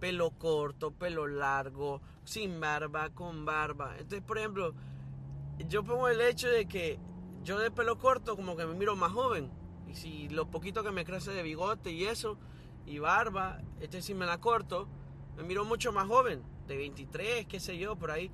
pelo 0.01 0.31
corto, 0.31 0.91
pelo 0.91 1.29
largo, 1.29 2.01
sin 2.25 2.59
barba, 2.61 3.11
con 3.11 3.45
barba. 3.45 3.93
Entonces, 3.93 4.23
por 4.23 4.37
ejemplo, 4.37 4.75
yo 5.69 5.85
pongo 5.85 6.09
el 6.09 6.21
hecho 6.21 6.49
de 6.49 6.67
que 6.67 6.99
yo 7.45 7.61
de 7.61 7.71
pelo 7.71 7.99
corto 7.99 8.35
como 8.35 8.57
que 8.57 8.67
me 8.67 8.75
miro 8.75 8.97
más 8.97 9.13
joven. 9.13 9.49
Y 9.89 9.95
si 9.95 10.29
lo 10.29 10.51
poquito 10.51 10.83
que 10.83 10.91
me 10.91 11.05
crece 11.05 11.31
de 11.31 11.45
bigote 11.45 11.93
y 11.93 12.05
eso, 12.07 12.37
y 12.85 12.99
barba, 12.99 13.61
este 13.81 14.03
si 14.03 14.13
me 14.13 14.27
la 14.27 14.39
corto, 14.39 14.89
me 15.37 15.45
miro 15.45 15.65
mucho 15.65 15.93
más 15.93 16.09
joven, 16.09 16.43
de 16.67 16.77
23, 16.77 17.47
qué 17.47 17.61
sé 17.61 17.79
yo, 17.79 17.95
por 17.95 18.11
ahí. 18.11 18.29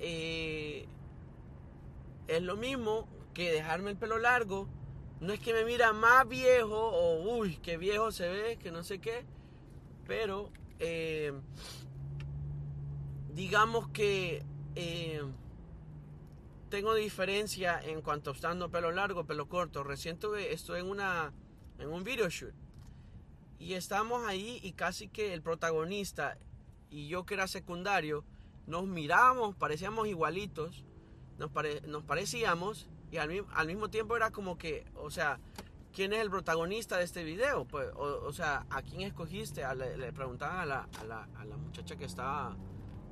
Eh, 0.00 0.86
es 2.26 2.42
lo 2.42 2.56
mismo 2.56 3.06
que 3.34 3.52
dejarme 3.52 3.90
el 3.90 3.96
pelo 3.96 4.18
largo. 4.18 4.66
No 5.20 5.32
es 5.34 5.40
que 5.40 5.52
me 5.52 5.64
mira 5.64 5.92
más 5.92 6.26
viejo 6.26 6.76
o 6.76 7.36
uy, 7.36 7.56
qué 7.56 7.76
viejo 7.76 8.10
se 8.10 8.28
ve, 8.28 8.56
que 8.56 8.70
no 8.70 8.82
sé 8.82 8.98
qué. 8.98 9.24
Pero 10.06 10.50
eh, 10.78 11.32
digamos 13.34 13.88
que 13.88 14.42
eh, 14.74 15.22
tengo 16.70 16.94
diferencia 16.94 17.78
en 17.82 18.00
cuanto 18.00 18.30
a 18.30 18.32
estando 18.32 18.70
pelo 18.70 18.90
largo, 18.90 19.26
pelo 19.26 19.48
corto. 19.48 19.84
Recién 19.84 20.18
estoy 20.48 20.80
en, 20.80 20.86
una, 20.86 21.34
en 21.78 21.88
un 21.92 22.02
video 22.02 22.30
shoot. 22.30 22.54
Y 23.58 23.74
estamos 23.74 24.26
ahí 24.26 24.58
y 24.62 24.72
casi 24.72 25.08
que 25.08 25.34
el 25.34 25.42
protagonista 25.42 26.38
y 26.88 27.08
yo 27.08 27.26
que 27.26 27.34
era 27.34 27.46
secundario 27.46 28.24
nos 28.70 28.86
mirábamos, 28.86 29.56
parecíamos 29.56 30.08
igualitos, 30.08 30.84
nos, 31.38 31.50
nos 31.86 32.04
parecíamos 32.04 32.88
y 33.10 33.18
al, 33.18 33.66
mismo 33.66 33.90
tiempo 33.90 34.16
era 34.16 34.30
como 34.30 34.56
que, 34.56 34.86
o 34.94 35.10
sea, 35.10 35.40
¿quién 35.92 36.12
es 36.12 36.20
el 36.20 36.30
protagonista 36.30 36.98
de 36.98 37.04
este 37.04 37.24
video? 37.24 37.64
Pues, 37.64 37.88
o, 37.96 38.32
sea, 38.32 38.66
¿a 38.70 38.82
quién 38.82 39.02
escogiste? 39.02 39.62
le, 39.74 40.12
preguntaban 40.12 40.58
a 40.58 40.66
la, 40.66 40.88
a, 41.00 41.04
la, 41.04 41.28
a 41.36 41.44
la, 41.44 41.56
muchacha 41.56 41.96
que 41.96 42.04
estaba, 42.04 42.56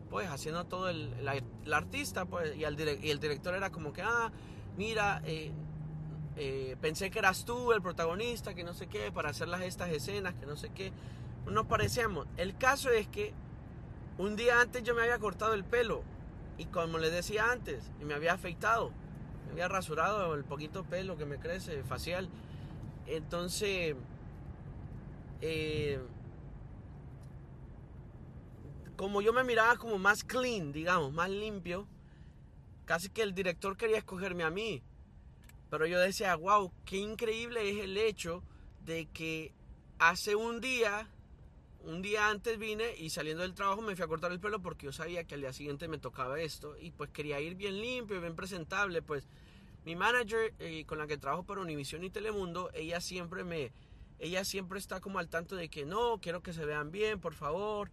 pues, 0.09 0.29
haciendo 0.29 0.65
todo 0.67 0.89
el, 0.89 1.13
artista, 1.73 2.27
pues, 2.27 2.57
y, 2.57 2.61
y, 2.61 3.11
el 3.11 3.19
director 3.19 3.55
era 3.55 3.71
como 3.71 3.93
que, 3.93 4.03
ah, 4.03 4.31
mira, 4.77 5.21
eh, 5.25 5.53
eh, 6.37 6.77
pensé 6.81 7.11
que 7.11 7.19
eras 7.19 7.45
tú 7.45 7.73
el 7.73 7.83
protagonista, 7.83 8.55
que 8.55 8.63
no 8.63 8.73
sé 8.73 8.87
qué, 8.87 9.11
para 9.11 9.31
hacer 9.31 9.49
las, 9.49 9.63
estas 9.63 9.91
escenas, 9.91 10.35
que 10.35 10.47
no 10.47 10.57
sé 10.57 10.71
qué. 10.71 10.93
Nos 11.47 11.67
parecíamos. 11.67 12.29
El 12.37 12.57
caso 12.57 12.91
es 12.91 13.09
que 13.09 13.35
un 14.19 14.37
día 14.37 14.61
antes 14.61 14.83
yo 14.83 14.95
me 14.95 15.03
había 15.03 15.19
cortado 15.19 15.55
el 15.55 15.65
pelo 15.65 16.03
y 16.59 16.67
como 16.67 16.99
les 16.99 17.13
decía 17.13 17.51
antes, 17.51 17.91
y 18.01 18.05
me 18.05 18.15
había 18.15 18.33
afeitado, 18.33 18.91
me 19.47 19.53
había 19.53 19.69
rasurado 19.69 20.35
el 20.35 20.45
poquito 20.45 20.85
pelo 20.85 21.17
que 21.17 21.25
me 21.25 21.39
crece 21.39 21.85
facial. 21.85 22.29
Entonces, 23.07 23.95
eh, 25.41 26.01
como 28.97 29.23
yo 29.23 29.33
me 29.33 29.45
miraba 29.45 29.77
como 29.77 29.99
más 29.99 30.25
clean, 30.25 30.73
digamos, 30.73 31.13
más 31.13 31.31
limpio, 31.31 31.87
casi 32.85 33.09
que 33.09 33.23
el 33.23 33.35
director 33.35 33.77
quería 33.77 33.99
escogerme 33.99 34.43
a 34.43 34.51
mí. 34.51 34.83
Pero 35.71 35.87
yo 35.87 36.01
decía, 36.01 36.35
wow, 36.35 36.73
qué 36.85 36.97
increíble 36.97 37.71
es 37.71 37.85
el 37.85 37.97
hecho 37.97 38.43
de 38.85 39.07
que 39.07 39.55
hace 40.01 40.35
un 40.35 40.61
día 40.61 41.09
un 41.89 42.03
día 42.03 42.29
antes 42.29 42.59
vine 42.59 42.95
y 42.99 43.09
saliendo 43.09 43.43
del 43.43 43.55
trabajo 43.55 43.81
me 43.81 43.97
fui 43.97 44.05
a 44.05 44.09
cortar 44.09 44.31
el 44.31 44.41
pelo 44.41 44.61
porque 44.61 44.85
yo 44.85 44.93
sabía 44.93 45.25
que 45.25 45.35
al 45.35 45.41
día 45.41 45.55
siguiente 45.55 45.89
me 45.89 45.97
tocaba 45.97 46.39
esto 46.39 46.77
y 46.79 46.91
pues 46.91 47.09
quería 47.11 47.41
ir 47.41 47.55
bien 47.55 47.81
limpio, 47.81 48.21
bien 48.21 48.37
presentable. 48.37 49.01
Pues 49.01 49.27
mi 49.87 49.97
manager 49.97 50.53
eh, 50.59 50.85
con 50.85 50.99
la 50.99 51.07
que 51.07 51.17
trabajo 51.17 51.45
para 51.45 51.63
Univision 51.63 52.05
y 52.05 52.11
Telemundo, 52.11 52.71
ella 52.75 53.01
siempre 53.01 53.43
me, 53.43 53.73
ella 54.19 54.45
siempre 54.45 54.79
está 54.79 55.01
como 55.01 55.19
al 55.19 55.31
tanto 55.31 55.57
de 55.57 55.71
que 55.71 55.87
no, 55.87 56.19
quiero 56.21 56.43
que 56.43 56.53
se 56.53 56.67
vean 56.67 56.91
bien, 56.91 57.21
por 57.21 57.33
favor, 57.33 57.91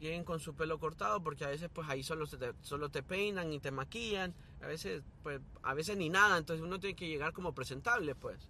lleguen 0.00 0.24
con 0.24 0.40
su 0.40 0.56
pelo 0.56 0.80
cortado 0.80 1.22
porque 1.22 1.44
a 1.44 1.48
veces 1.48 1.70
pues 1.72 1.88
ahí 1.88 2.02
solo 2.02 2.26
te, 2.26 2.52
solo 2.62 2.88
te 2.88 3.04
peinan 3.04 3.52
y 3.52 3.60
te 3.60 3.70
maquillan, 3.70 4.34
a 4.60 4.66
veces 4.66 5.04
pues 5.22 5.40
a 5.62 5.72
veces 5.72 5.96
ni 5.96 6.08
nada, 6.08 6.36
entonces 6.36 6.64
uno 6.64 6.80
tiene 6.80 6.96
que 6.96 7.06
llegar 7.06 7.32
como 7.32 7.54
presentable 7.54 8.16
pues. 8.16 8.48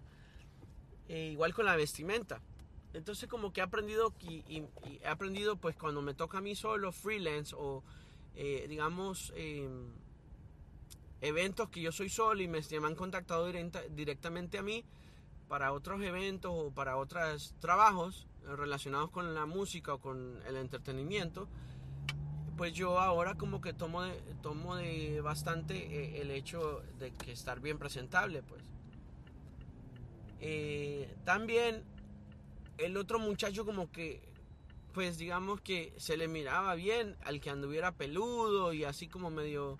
E 1.07 1.27
igual 1.27 1.53
con 1.53 1.65
la 1.65 1.75
vestimenta. 1.75 2.41
Entonces 2.97 3.29
como 3.29 3.53
que 3.53 3.61
he 3.61 3.63
aprendido 3.63 4.13
y, 4.21 4.63
he 5.01 5.07
aprendido 5.07 5.55
pues 5.57 5.75
cuando 5.75 6.01
me 6.01 6.15
toca 6.15 6.39
a 6.39 6.41
mí 6.41 6.55
solo 6.55 6.91
freelance 6.91 7.55
o 7.55 7.83
eh, 8.35 8.65
digamos 8.67 9.31
em, 9.35 9.91
eventos 11.21 11.69
que 11.69 11.81
yo 11.81 11.91
soy 11.91 12.09
solo 12.09 12.41
y 12.41 12.47
me, 12.47 12.59
han 12.59 12.95
contactado 12.95 13.51
directamente 13.91 14.57
a 14.57 14.63
mí 14.63 14.83
para 15.47 15.73
otros 15.73 16.01
eventos 16.01 16.51
o 16.53 16.71
para 16.71 16.97
otros 16.97 17.53
trabajos 17.59 18.27
relacionados 18.43 19.11
con 19.11 19.35
la 19.35 19.45
música 19.45 19.93
o 19.93 19.99
con 19.99 20.41
el 20.47 20.55
entretenimiento, 20.55 21.47
pues 22.55 22.73
yo 22.73 22.99
ahora 22.99 23.35
como 23.35 23.61
que 23.61 23.73
tomo 23.73 24.01
de, 24.01 24.19
tomo 24.41 24.75
de 24.75 25.21
bastante 25.21 25.75
eh, 25.75 26.21
el 26.21 26.31
hecho 26.31 26.81
de 26.97 27.11
que 27.11 27.31
estar 27.31 27.59
bien 27.59 27.77
presentable, 27.77 28.41
pues. 28.41 28.63
Eh, 30.39 31.15
también 31.25 31.83
el 32.77 32.97
otro 32.97 33.19
muchacho 33.19 33.65
como 33.65 33.91
que, 33.91 34.21
pues 34.93 35.17
digamos 35.17 35.61
que 35.61 35.93
se 35.97 36.17
le 36.17 36.27
miraba 36.27 36.75
bien 36.75 37.15
al 37.23 37.39
que 37.39 37.49
anduviera 37.49 37.91
peludo 37.91 38.73
y 38.73 38.83
así 38.83 39.07
como 39.07 39.29
medio, 39.29 39.77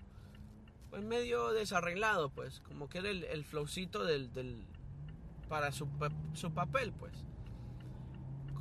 pues 0.90 1.02
medio 1.02 1.52
desarreglado, 1.52 2.30
pues, 2.30 2.60
como 2.60 2.88
que 2.88 2.98
era 2.98 3.10
el, 3.10 3.24
el 3.24 3.44
flowcito 3.44 4.04
del, 4.04 4.32
del 4.32 4.64
para 5.48 5.72
su, 5.72 5.88
su 6.34 6.52
papel, 6.52 6.92
pues. 6.92 7.12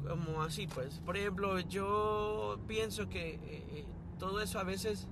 Como 0.07 0.41
así 0.41 0.67
pues. 0.67 0.99
Por 0.99 1.17
ejemplo 1.17 1.59
yo 1.59 2.59
pienso 2.67 3.09
que 3.09 3.39
eh, 3.43 3.85
todo 4.17 4.41
eso 4.41 4.59
a 4.59 4.63
veces, 4.63 5.07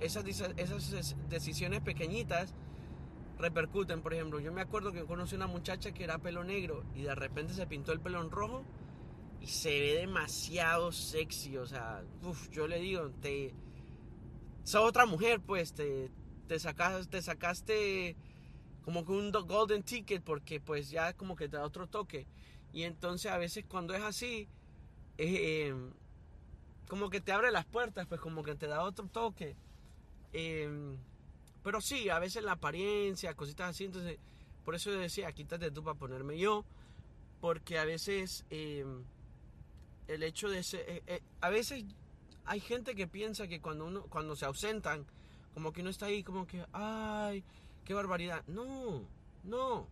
esas, 0.00 0.24
esas 0.56 1.16
decisiones 1.28 1.80
pequeñitas 1.80 2.54
repercuten. 3.38 4.02
Por 4.02 4.14
ejemplo, 4.14 4.40
yo 4.40 4.52
me 4.52 4.60
acuerdo 4.60 4.92
que 4.92 5.04
conocí 5.04 5.34
una 5.34 5.46
muchacha 5.46 5.92
que 5.92 6.04
era 6.04 6.18
pelo 6.18 6.44
negro 6.44 6.84
y 6.94 7.02
de 7.02 7.14
repente 7.14 7.54
se 7.54 7.66
pintó 7.66 7.92
el 7.92 8.00
pelo 8.00 8.20
en 8.22 8.30
rojo 8.30 8.64
y 9.40 9.46
se 9.46 9.70
ve 9.80 9.94
demasiado 9.94 10.92
sexy. 10.92 11.56
O 11.56 11.66
sea, 11.66 12.02
yo 12.50 12.66
le 12.66 12.78
digo, 12.80 13.10
te. 13.20 13.54
Sos 14.64 14.82
otra 14.82 15.06
mujer, 15.06 15.40
pues, 15.40 15.74
te, 15.74 16.10
te, 16.48 16.58
sacaste, 16.58 17.08
te 17.08 17.22
sacaste 17.22 18.16
como 18.86 19.04
que 19.04 19.12
un 19.12 19.32
golden 19.32 19.82
ticket 19.82 20.22
porque 20.22 20.60
pues 20.60 20.90
ya 20.90 21.12
como 21.12 21.34
que 21.34 21.48
te 21.48 21.56
da 21.56 21.64
otro 21.64 21.88
toque. 21.88 22.26
Y 22.72 22.84
entonces 22.84 23.32
a 23.32 23.36
veces 23.36 23.64
cuando 23.66 23.94
es 23.94 24.02
así, 24.02 24.48
eh, 25.18 25.74
como 26.88 27.10
que 27.10 27.20
te 27.20 27.32
abre 27.32 27.50
las 27.50 27.64
puertas, 27.64 28.06
pues 28.06 28.20
como 28.20 28.42
que 28.44 28.54
te 28.54 28.68
da 28.68 28.84
otro 28.84 29.08
toque. 29.08 29.56
Em, 30.32 30.96
pero 31.66 31.80
sí, 31.80 32.10
a 32.10 32.20
veces 32.20 32.44
la 32.44 32.52
apariencia, 32.52 33.34
cositas 33.34 33.70
así, 33.70 33.86
entonces 33.86 34.20
por 34.64 34.76
eso 34.76 34.92
yo 34.92 35.00
decía, 35.00 35.32
quítate 35.32 35.72
tú 35.72 35.82
para 35.82 35.98
ponerme 35.98 36.38
yo, 36.38 36.64
porque 37.40 37.76
a 37.80 37.84
veces 37.84 38.44
em, 38.50 39.02
el 40.06 40.22
hecho 40.22 40.48
de 40.48 40.62
ser, 40.62 40.88
eh, 40.88 41.02
eh, 41.08 41.22
a 41.40 41.50
veces 41.50 41.84
hay 42.44 42.60
gente 42.60 42.94
que 42.94 43.08
piensa 43.08 43.48
que 43.48 43.60
cuando 43.60 43.84
uno, 43.84 44.02
cuando 44.04 44.36
se 44.36 44.44
ausentan, 44.44 45.06
como 45.54 45.72
que 45.72 45.80
uno 45.80 45.90
está 45.90 46.06
ahí 46.06 46.22
como 46.22 46.46
que, 46.46 46.64
ay, 46.72 47.42
qué 47.84 47.94
barbaridad. 47.94 48.44
No, 48.46 49.02
no, 49.42 49.88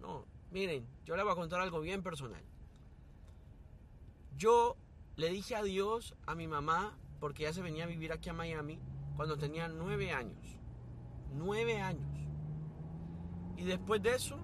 no. 0.00 0.24
Miren, 0.50 0.88
yo 1.04 1.14
le 1.14 1.22
voy 1.22 1.30
a 1.30 1.36
contar 1.36 1.60
algo 1.60 1.80
bien 1.82 2.02
personal. 2.02 2.42
Yo 4.36 4.76
le 5.14 5.28
dije 5.28 5.54
adiós 5.54 6.16
a 6.26 6.34
mi 6.34 6.48
mamá 6.48 6.98
porque 7.20 7.44
ya 7.44 7.52
se 7.52 7.62
venía 7.62 7.84
a 7.84 7.86
vivir 7.86 8.10
aquí 8.10 8.28
a 8.28 8.32
Miami 8.32 8.80
cuando 9.14 9.38
tenía 9.38 9.68
nueve 9.68 10.10
años. 10.10 10.56
Nueve 11.34 11.80
años. 11.80 12.08
Y 13.56 13.64
después 13.64 14.02
de 14.02 14.14
eso, 14.14 14.38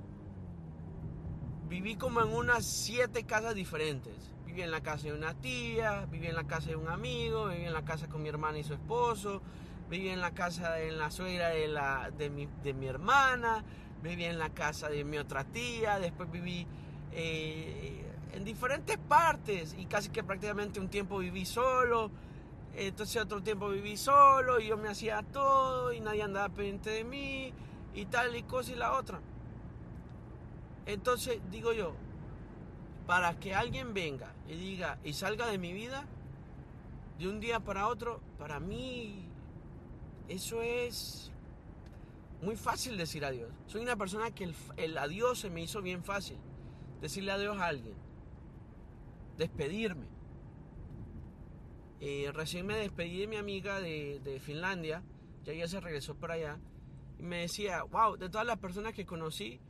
viví 1.69 1.97
como 1.97 2.21
en 2.21 2.29
unas 2.29 2.65
siete 2.65 3.25
casas 3.25 3.55
diferentes. 3.55 4.33
Viví 4.45 4.63
en 4.63 4.71
la 4.71 4.83
casa 4.83 5.05
de 5.05 5.15
una 5.15 5.35
tía, 5.35 6.07
viví 6.11 6.27
en 6.27 6.35
la 6.35 6.45
casa 6.45 6.71
de 6.71 6.77
un 6.77 6.89
amigo, 6.89 7.49
viví 7.49 7.65
en 7.65 7.73
la 7.73 7.85
casa 7.85 8.09
con 8.09 8.23
mi 8.23 8.29
hermana 8.29 8.59
y 8.59 8.65
su 8.65 8.75
esposo, 8.75 9.41
viví 9.89 10.09
en 10.11 10.21
la 10.21 10.33
casa 10.33 10.73
de 10.75 10.93
la 10.93 11.11
suegra 11.11 11.49
de, 11.49 11.69
la, 11.69 12.11
de, 12.11 12.29
mi, 12.29 12.47
de 12.63 12.75
mi 12.75 12.87
hermana, 12.87 13.65
viví 14.03 14.25
en 14.25 14.39
la 14.39 14.51
casa 14.51 14.89
de 14.89 15.05
mi 15.05 15.17
otra 15.17 15.45
tía, 15.45 15.99
después 15.99 16.31
viví 16.31 16.67
eh, 17.13 18.05
en 18.33 18.45
diferentes 18.45 18.99
partes 18.99 19.75
y 19.79 19.87
casi 19.87 20.11
que 20.11 20.23
prácticamente 20.23 20.81
un 20.81 20.89
tiempo 20.89 21.19
viví 21.19 21.45
solo, 21.45 22.11
entonces 22.75 23.23
otro 23.23 23.43
tiempo 23.43 23.69
viví 23.69 23.97
solo 23.97 24.61
y 24.61 24.69
yo 24.69 24.77
me 24.77 24.89
hacía 24.89 25.23
todo 25.23 25.93
y 25.93 26.01
nadie 26.01 26.23
andaba 26.23 26.49
pendiente 26.49 26.91
de 26.91 27.05
mí 27.05 27.53
y 27.95 28.05
tal 28.07 28.35
y 28.37 28.43
cosa 28.43 28.73
y 28.73 28.75
la 28.77 28.93
otra. 28.93 29.21
Entonces 30.87 31.41
digo 31.51 31.73
yo, 31.73 31.95
para 33.07 33.39
que 33.39 33.55
alguien 33.55 33.95
venga 33.95 34.33
y 34.49 34.55
diga 34.55 34.99
y 35.05 35.13
salga 35.13 35.47
de 35.47 35.59
mi 35.59 35.73
vida 35.73 36.07
de 37.19 37.29
un 37.29 37.41
día 37.41 37.61
para 37.61 37.89
otro, 37.89 38.21
para 38.39 38.59
mí 38.59 39.29
eso 40.29 40.63
es 40.63 41.31
muy 42.41 42.57
fácil 42.57 42.97
decir 42.97 43.25
adiós. 43.25 43.51
Soy 43.67 43.83
una 43.83 43.97
persona 43.97 44.31
que 44.31 44.45
el, 44.45 44.55
el 44.77 44.99
adiós 44.99 45.39
se 45.41 45.51
me 45.51 45.63
hizo 45.63 45.83
bien 45.83 46.03
fácil. 46.03 46.39
Decirle 47.01 47.33
adiós 47.33 47.59
a 47.59 47.67
alguien 47.67 48.03
despedirme. 49.37 50.07
Eh, 52.05 52.33
recién 52.35 52.67
me 52.67 52.77
despedí 52.77 53.21
de 53.21 53.27
mi 53.29 53.37
amiga 53.37 53.81
de, 53.81 54.41
Finlandia, 54.45 55.05
ya 55.45 55.53
ella 55.53 55.69
se 55.69 55.79
regresó 55.79 56.17
para 56.17 56.35
allá, 56.35 56.59
y 57.17 57.23
me 57.23 57.43
decía, 57.43 57.85
wow, 57.85 58.17
de 58.17 58.29
todas 58.29 58.45
las 58.45 58.59
personas 58.59 58.93
que 58.93 59.07
conocí, 59.07 59.61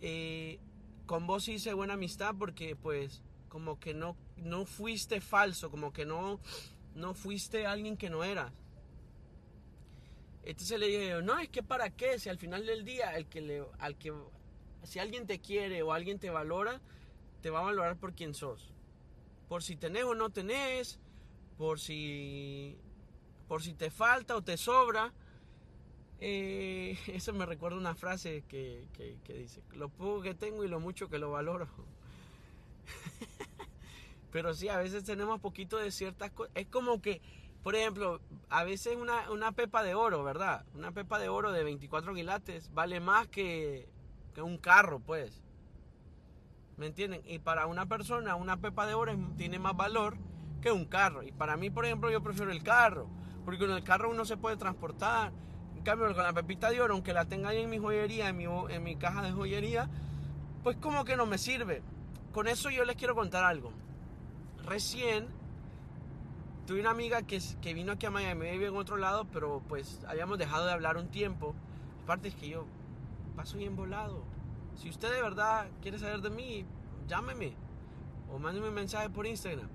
eh, 0.00 0.60
con 1.04 1.26
vos 1.26 1.48
hice 1.48 1.74
buena 1.74 1.94
amistad 1.94 2.36
porque 2.38 2.76
pues 2.76 3.24
como 3.48 3.80
que 3.80 3.92
no, 3.92 4.16
no 4.36 4.66
fuiste 4.66 5.20
falso, 5.20 5.68
como 5.68 5.92
que 5.92 6.06
no, 6.06 6.38
no 6.94 7.12
fuiste 7.14 7.66
alguien 7.66 7.96
que 7.96 8.08
no 8.08 8.22
eras. 8.22 8.52
Entonces 10.44 10.78
le 10.78 10.86
dije, 10.86 11.22
no, 11.22 11.40
es 11.40 11.48
que 11.48 11.64
para 11.64 11.90
qué, 11.90 12.20
si 12.20 12.28
al 12.28 12.38
final 12.38 12.66
del 12.66 12.84
día, 12.84 13.16
el 13.16 13.26
que 13.26 13.40
le, 13.40 13.64
al 13.80 13.98
que, 13.98 14.14
si 14.84 15.00
alguien 15.00 15.26
te 15.26 15.40
quiere 15.40 15.82
o 15.82 15.92
alguien 15.92 16.20
te 16.20 16.30
valora, 16.30 16.80
te 17.40 17.50
va 17.50 17.58
a 17.58 17.64
valorar 17.64 17.96
por 17.96 18.14
quien 18.14 18.32
sos 18.32 18.72
por 19.48 19.62
si 19.62 19.76
tenés 19.76 20.04
o 20.04 20.14
no 20.14 20.30
tenés, 20.30 21.00
por 21.58 21.80
si, 21.80 22.78
por 23.48 23.62
si 23.62 23.74
te 23.74 23.90
falta 23.90 24.36
o 24.36 24.42
te 24.42 24.56
sobra. 24.56 25.12
Eh, 26.20 26.96
eso 27.08 27.32
me 27.34 27.44
recuerda 27.44 27.76
una 27.76 27.94
frase 27.94 28.44
que, 28.48 28.88
dice, 29.28 29.62
lo 29.72 29.90
poco 29.90 30.22
que 30.22 30.34
tengo 30.34 30.64
y 30.64 30.68
lo 30.68 30.80
mucho 30.80 31.08
que 31.08 31.18
lo 31.18 31.32
valoro. 31.32 31.68
Pero 34.30 34.54
sí, 34.54 34.68
a 34.68 34.78
veces 34.78 35.04
tenemos 35.04 35.40
poquito 35.40 35.78
de 35.78 35.90
ciertas 35.90 36.30
cosas. 36.30 36.52
Es 36.54 36.66
como 36.68 37.02
que, 37.02 37.20
por 37.62 37.74
ejemplo, 37.74 38.20
a 38.48 38.62
veces 38.62 38.96
una, 38.96 39.30
una, 39.30 39.52
pepa 39.52 39.82
de 39.82 39.94
oro, 39.94 40.22
¿verdad? 40.22 40.64
Una 40.74 40.92
pepa 40.92 41.18
de 41.18 41.28
oro 41.28 41.50
de 41.50 41.64
24 41.64 42.14
quilates 42.14 42.72
vale 42.72 43.00
más 43.00 43.26
que, 43.26 43.88
que 44.34 44.42
un 44.42 44.58
carro, 44.58 45.00
pues. 45.00 45.42
¿Me 46.76 46.86
entienden? 46.86 47.22
Y 47.24 47.40
para 47.40 47.66
una 47.66 47.86
persona, 47.86 48.36
una 48.36 48.58
pepa 48.58 48.86
de 48.86 48.94
oro 48.94 49.16
tiene 49.36 49.58
más 49.58 49.76
valor 49.76 50.16
que 50.60 50.72
un 50.72 50.84
carro. 50.84 51.22
Y 51.22 51.32
para 51.32 51.56
mí, 51.56 51.70
por 51.70 51.84
ejemplo, 51.84 52.10
yo 52.10 52.22
prefiero 52.22 52.50
el 52.50 52.62
carro. 52.62 53.08
Porque 53.44 53.58
con 53.60 53.70
el 53.70 53.82
carro 53.82 54.10
uno 54.10 54.24
se 54.24 54.36
puede 54.36 54.56
transportar. 54.56 55.32
En 55.76 55.82
cambio, 55.82 56.12
con 56.14 56.22
la 56.22 56.32
pepita 56.32 56.70
de 56.70 56.80
oro, 56.80 56.94
aunque 56.94 57.12
la 57.12 57.24
tenga 57.24 57.50
ahí 57.50 57.62
en 57.62 57.70
mi 57.70 57.78
joyería, 57.78 58.28
en 58.28 58.36
mi, 58.36 58.44
en 58.44 58.82
mi 58.82 58.96
caja 58.96 59.22
de 59.22 59.32
joyería, 59.32 59.88
pues 60.62 60.76
como 60.76 61.04
que 61.04 61.16
no 61.16 61.26
me 61.26 61.38
sirve. 61.38 61.82
Con 62.32 62.48
eso 62.48 62.70
yo 62.70 62.84
les 62.84 62.96
quiero 62.96 63.14
contar 63.14 63.44
algo. 63.44 63.72
Recién 64.64 65.28
tuve 66.66 66.80
una 66.80 66.90
amiga 66.90 67.22
que, 67.22 67.40
que 67.62 67.74
vino 67.74 67.92
aquí 67.92 68.06
a 68.06 68.10
Miami, 68.10 68.50
vive 68.50 68.66
en 68.66 68.76
otro 68.76 68.96
lado, 68.96 69.26
pero 69.32 69.62
pues 69.68 70.04
habíamos 70.06 70.38
dejado 70.38 70.66
de 70.66 70.72
hablar 70.72 70.96
un 70.96 71.08
tiempo. 71.08 71.54
Aparte 72.04 72.28
es 72.28 72.34
que 72.34 72.48
yo 72.48 72.66
paso 73.36 73.56
bien 73.56 73.76
volado 73.76 74.24
si 74.80 74.88
usted 74.88 75.12
de 75.12 75.20
verdad 75.20 75.66
quiere 75.82 75.98
saber 75.98 76.20
de 76.20 76.30
mí, 76.30 76.64
llámeme 77.08 77.52
o 78.32 78.38
mándeme 78.38 78.68
un 78.68 78.74
mensaje 78.74 79.10
por 79.10 79.26
Instagram. 79.26 79.68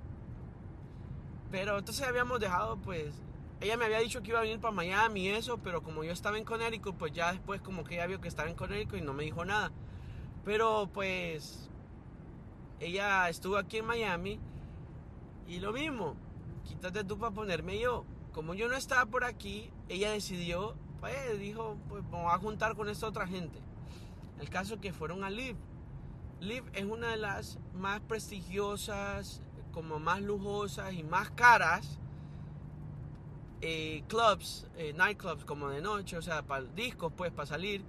Pero 1.54 1.78
entonces 1.78 2.08
habíamos 2.08 2.40
dejado, 2.40 2.78
pues, 2.78 3.14
ella 3.62 3.78
me 3.78 3.86
había 3.86 4.00
dicho 4.00 4.24
que 4.24 4.32
iba 4.32 4.40
a 4.40 4.42
venir 4.42 4.60
para 4.60 4.72
Miami 4.72 5.28
y 5.28 5.30
eso, 5.30 5.60
pero 5.60 5.84
como 5.84 6.04
yo 6.04 6.12
estaba 6.12 6.40
en 6.40 6.46
Connecticut, 6.46 6.96
pues 6.96 7.14
ya 7.14 7.32
después 7.32 7.62
como 7.62 7.84
que 7.84 7.94
ella 7.94 8.08
vio 8.08 8.20
que 8.20 8.28
estaba 8.28 8.50
en 8.50 8.56
Connecticut 8.56 8.98
y 8.98 9.02
no 9.04 9.14
me 9.14 9.24
dijo 9.24 9.46
nada. 9.46 9.72
Pero 10.44 10.90
pues, 10.92 11.70
ella 12.80 13.30
estuvo 13.30 13.58
aquí 13.58 13.78
en 13.78 13.86
Miami 13.86 14.40
y 15.48 15.60
lo 15.60 15.74
mismo, 15.74 16.16
quítate 16.66 17.04
tú 17.04 17.20
para 17.20 17.36
ponerme 17.36 17.78
yo. 17.78 18.04
Como 18.32 18.56
yo 18.56 18.68
no 18.68 18.76
estaba 18.76 19.06
por 19.06 19.24
aquí, 19.24 19.70
ella 19.90 20.10
decidió, 20.10 20.74
pues 21.02 21.38
dijo, 21.38 21.78
pues 21.88 22.04
vamos 22.10 22.34
a 22.34 22.40
juntar 22.40 22.76
con 22.76 22.90
esta 22.90 23.06
otra 23.06 23.28
gente. 23.28 23.60
El 24.40 24.50
caso 24.50 24.82
que 24.82 24.92
fueron 24.92 25.24
a 25.24 25.30
Live. 25.30 25.60
Live 26.40 26.66
es 26.74 26.86
una 26.86 27.10
de 27.10 27.18
las 27.18 27.60
más 27.76 28.02
prestigiosas, 28.02 29.44
como 29.74 30.00
más 30.00 30.22
lujosas 30.22 30.94
y 30.94 31.04
más 31.04 31.32
caras 31.32 32.00
eh, 33.66 34.04
clubs, 34.10 34.68
eh, 34.76 34.92
nightclubs 34.94 35.46
como 35.46 35.70
de 35.70 35.80
noche, 35.80 36.18
o 36.18 36.22
sea, 36.22 36.42
para 36.42 36.64
discos, 36.64 37.14
pues, 37.16 37.32
para 37.32 37.46
salir 37.46 37.82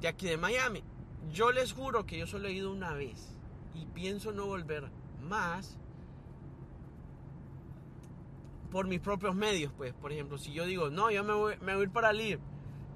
de 0.00 0.08
aquí 0.08 0.26
de 0.26 0.38
Miami. 0.38 0.82
Yo 1.30 1.52
les 1.52 1.74
juro 1.74 2.06
que 2.06 2.18
yo 2.18 2.26
solo 2.26 2.48
he 2.48 2.52
ido 2.52 2.72
una 2.72 2.94
vez. 2.94 3.32
y 3.74 3.84
pienso 3.84 4.32
no 4.32 4.46
volver 4.46 4.90
más 5.20 5.76
por 8.70 8.86
mis 8.86 9.00
propios 9.00 9.34
medios, 9.34 9.70
pues. 9.76 9.92
Por 9.92 10.10
ejemplo, 10.10 10.38
si 10.38 10.54
yo 10.54 10.64
digo, 10.64 10.88
no, 10.88 11.10
yo 11.10 11.22
me 11.22 11.34
voy, 11.34 11.52
a 11.54 11.78
ir 11.78 11.90
para 11.90 12.14
LIR, 12.14 12.40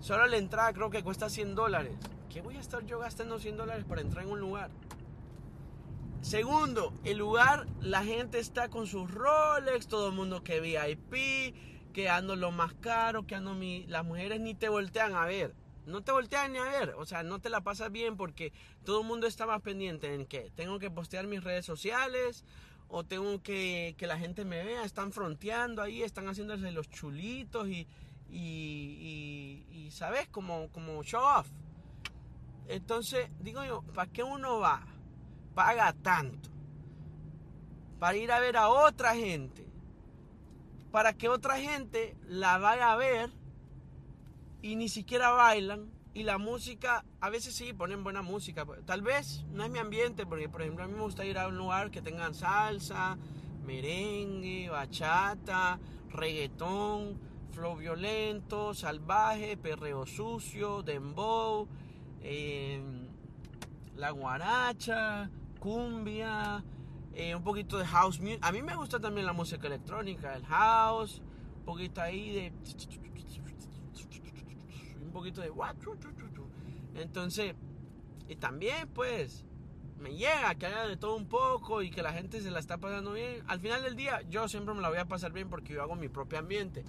solo 0.00 0.26
la 0.26 0.38
entrada 0.38 0.72
creo 0.72 0.88
que 0.88 1.02
cuesta 1.02 1.28
100 1.28 1.54
dólares. 1.54 1.92
¿Qué 2.30 2.40
voy 2.40 2.56
a 2.56 2.60
estar 2.60 2.82
yo 2.86 3.00
gastando 3.00 3.38
100 3.38 3.58
dólares 3.58 3.84
para 3.84 4.00
entrar 4.00 4.24
en 4.24 4.30
un 4.30 4.40
lugar? 4.40 4.70
Segundo, 6.22 6.92
el 7.04 7.16
lugar, 7.16 7.66
la 7.80 8.04
gente 8.04 8.38
está 8.38 8.68
con 8.68 8.86
sus 8.86 9.10
Rolex, 9.10 9.88
todo 9.88 10.08
el 10.08 10.14
mundo 10.14 10.44
que 10.44 10.60
VIP, 10.60 11.92
que 11.94 12.10
ando 12.10 12.36
lo 12.36 12.50
más 12.50 12.74
caro, 12.74 13.26
que 13.26 13.34
ando 13.34 13.54
mi... 13.54 13.86
Las 13.86 14.04
mujeres 14.04 14.38
ni 14.38 14.54
te 14.54 14.68
voltean 14.68 15.14
a 15.14 15.24
ver. 15.24 15.54
No 15.86 16.02
te 16.02 16.12
voltean 16.12 16.52
ni 16.52 16.58
a 16.58 16.64
ver, 16.64 16.90
o 16.90 17.06
sea, 17.06 17.22
no 17.22 17.40
te 17.40 17.48
la 17.48 17.62
pasas 17.62 17.90
bien 17.90 18.18
porque 18.18 18.52
todo 18.84 19.00
el 19.00 19.06
mundo 19.06 19.26
está 19.26 19.46
más 19.46 19.62
pendiente 19.62 20.14
en 20.14 20.26
que 20.26 20.50
tengo 20.54 20.78
que 20.78 20.90
postear 20.90 21.26
mis 21.26 21.42
redes 21.42 21.64
sociales 21.64 22.44
o 22.88 23.02
tengo 23.02 23.42
que 23.42 23.94
que 23.96 24.06
la 24.06 24.18
gente 24.18 24.44
me 24.44 24.62
vea, 24.62 24.84
están 24.84 25.10
fronteando 25.10 25.80
ahí, 25.80 26.02
están 26.02 26.28
haciéndose 26.28 26.70
los 26.70 26.90
chulitos 26.90 27.66
y, 27.68 27.88
y, 28.28 29.64
y, 29.70 29.90
¿sabes? 29.90 30.28
Como, 30.28 30.68
como 30.70 31.02
show 31.02 31.22
off. 31.22 31.48
Entonces, 32.68 33.30
digo 33.40 33.64
yo, 33.64 33.82
¿para 33.94 34.12
qué 34.12 34.22
uno 34.22 34.60
va? 34.60 34.86
Paga 35.60 35.92
tanto. 35.92 36.48
Para 37.98 38.16
ir 38.16 38.32
a 38.32 38.40
ver 38.40 38.56
a 38.56 38.70
otra 38.70 39.14
gente. 39.14 39.66
Para 40.90 41.12
que 41.12 41.28
otra 41.28 41.58
gente 41.58 42.16
la 42.26 42.56
vaya 42.56 42.90
a 42.90 42.96
ver 42.96 43.28
y 44.62 44.76
ni 44.76 44.88
siquiera 44.88 45.32
bailan. 45.32 45.90
Y 46.14 46.22
la 46.22 46.38
música, 46.38 47.04
a 47.20 47.28
veces 47.28 47.54
sí 47.54 47.74
ponen 47.74 48.02
buena 48.02 48.22
música. 48.22 48.64
pues, 48.64 48.82
Tal 48.86 49.02
vez 49.02 49.44
no 49.50 49.62
es 49.62 49.70
mi 49.70 49.78
ambiente, 49.78 50.24
porque 50.24 50.48
por 50.48 50.62
ejemplo 50.62 50.84
a 50.84 50.88
mí 50.88 50.94
me 50.94 51.02
gusta 51.02 51.26
ir 51.26 51.36
a 51.36 51.48
un 51.48 51.58
lugar 51.58 51.90
que 51.90 52.00
tengan 52.00 52.32
salsa, 52.34 53.18
merengue, 53.62 54.70
bachata, 54.70 55.78
reggaetón, 56.08 57.20
flow 57.52 57.76
violento, 57.76 58.72
salvaje, 58.72 59.58
perreo 59.58 60.06
sucio, 60.06 60.82
dembow, 60.82 61.68
eh, 62.22 62.82
la 63.94 64.10
guaracha, 64.10 65.28
cumbia, 65.60 66.64
eh, 67.14 67.36
un 67.36 67.44
poquito 67.44 67.78
de 67.78 67.86
house 67.86 68.18
music. 68.18 68.40
A 68.42 68.50
mí 68.50 68.62
me 68.62 68.74
gusta 68.74 68.98
también 68.98 69.26
la 69.26 69.32
música 69.32 69.68
electrónica, 69.68 70.34
el 70.34 70.44
house, 70.46 71.22
un 71.58 71.64
poquito 71.64 72.00
ahí 72.00 72.32
de 72.32 72.52
un 75.02 75.12
poquito 75.12 75.40
de 75.40 75.50
entonces 76.94 77.54
y 78.28 78.36
también 78.36 78.88
pues 78.88 79.44
me 79.98 80.14
llega 80.14 80.54
que 80.54 80.66
haya 80.66 80.86
de 80.86 80.96
todo 80.96 81.16
un 81.16 81.26
poco 81.26 81.82
y 81.82 81.90
que 81.90 82.02
la 82.02 82.12
gente 82.12 82.40
se 82.40 82.50
la 82.50 82.60
está 82.60 82.78
pasando 82.78 83.12
bien 83.12 83.42
al 83.48 83.60
final 83.60 83.82
del 83.82 83.96
día 83.96 84.22
yo 84.30 84.48
siempre 84.48 84.74
me 84.74 84.80
la 84.80 84.88
voy 84.88 84.98
a 84.98 85.06
pasar 85.06 85.32
bien 85.32 85.48
porque 85.48 85.74
yo 85.74 85.82
hago 85.82 85.96
mi 85.96 86.08
propio 86.08 86.38
ambiente 86.38 86.84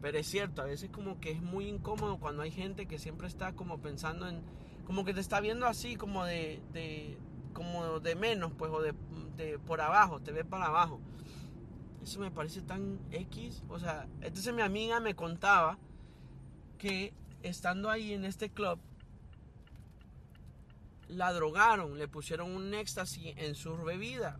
pero 0.00 0.18
es 0.18 0.26
cierto 0.26 0.62
a 0.62 0.66
veces 0.66 0.90
como 0.90 1.18
que 1.18 1.30
es 1.30 1.42
muy 1.42 1.66
incómodo 1.66 2.18
cuando 2.18 2.42
hay 2.42 2.50
gente 2.50 2.86
que 2.86 2.98
siempre 2.98 3.26
está 3.26 3.54
como 3.54 3.78
pensando 3.78 4.28
en 4.28 4.42
como 4.84 5.04
que 5.04 5.14
te 5.14 5.20
está 5.20 5.40
viendo 5.40 5.66
así 5.66 5.96
como 5.96 6.24
de, 6.24 6.60
de 6.72 7.16
como 7.52 8.00
de 8.00 8.14
menos 8.14 8.52
pues 8.56 8.70
o 8.70 8.80
de, 8.80 8.94
por 9.66 9.80
abajo 9.80 10.20
te 10.20 10.32
ve 10.32 10.44
para 10.44 10.66
abajo 10.66 11.00
eso 12.02 12.20
me 12.20 12.30
parece 12.30 12.62
tan 12.62 12.98
X 13.10 13.62
o 13.68 13.78
sea 13.78 14.06
entonces 14.20 14.52
mi 14.54 14.62
amiga 14.62 15.00
me 15.00 15.14
contaba 15.14 15.78
que 16.78 17.14
estando 17.42 17.90
ahí 17.90 18.12
en 18.12 18.24
este 18.24 18.50
club, 18.50 18.78
la 21.08 21.32
drogaron, 21.32 21.98
le 21.98 22.08
pusieron 22.08 22.50
un 22.50 22.74
éxtasis 22.74 23.34
en 23.36 23.54
su 23.54 23.76
bebida. 23.76 24.38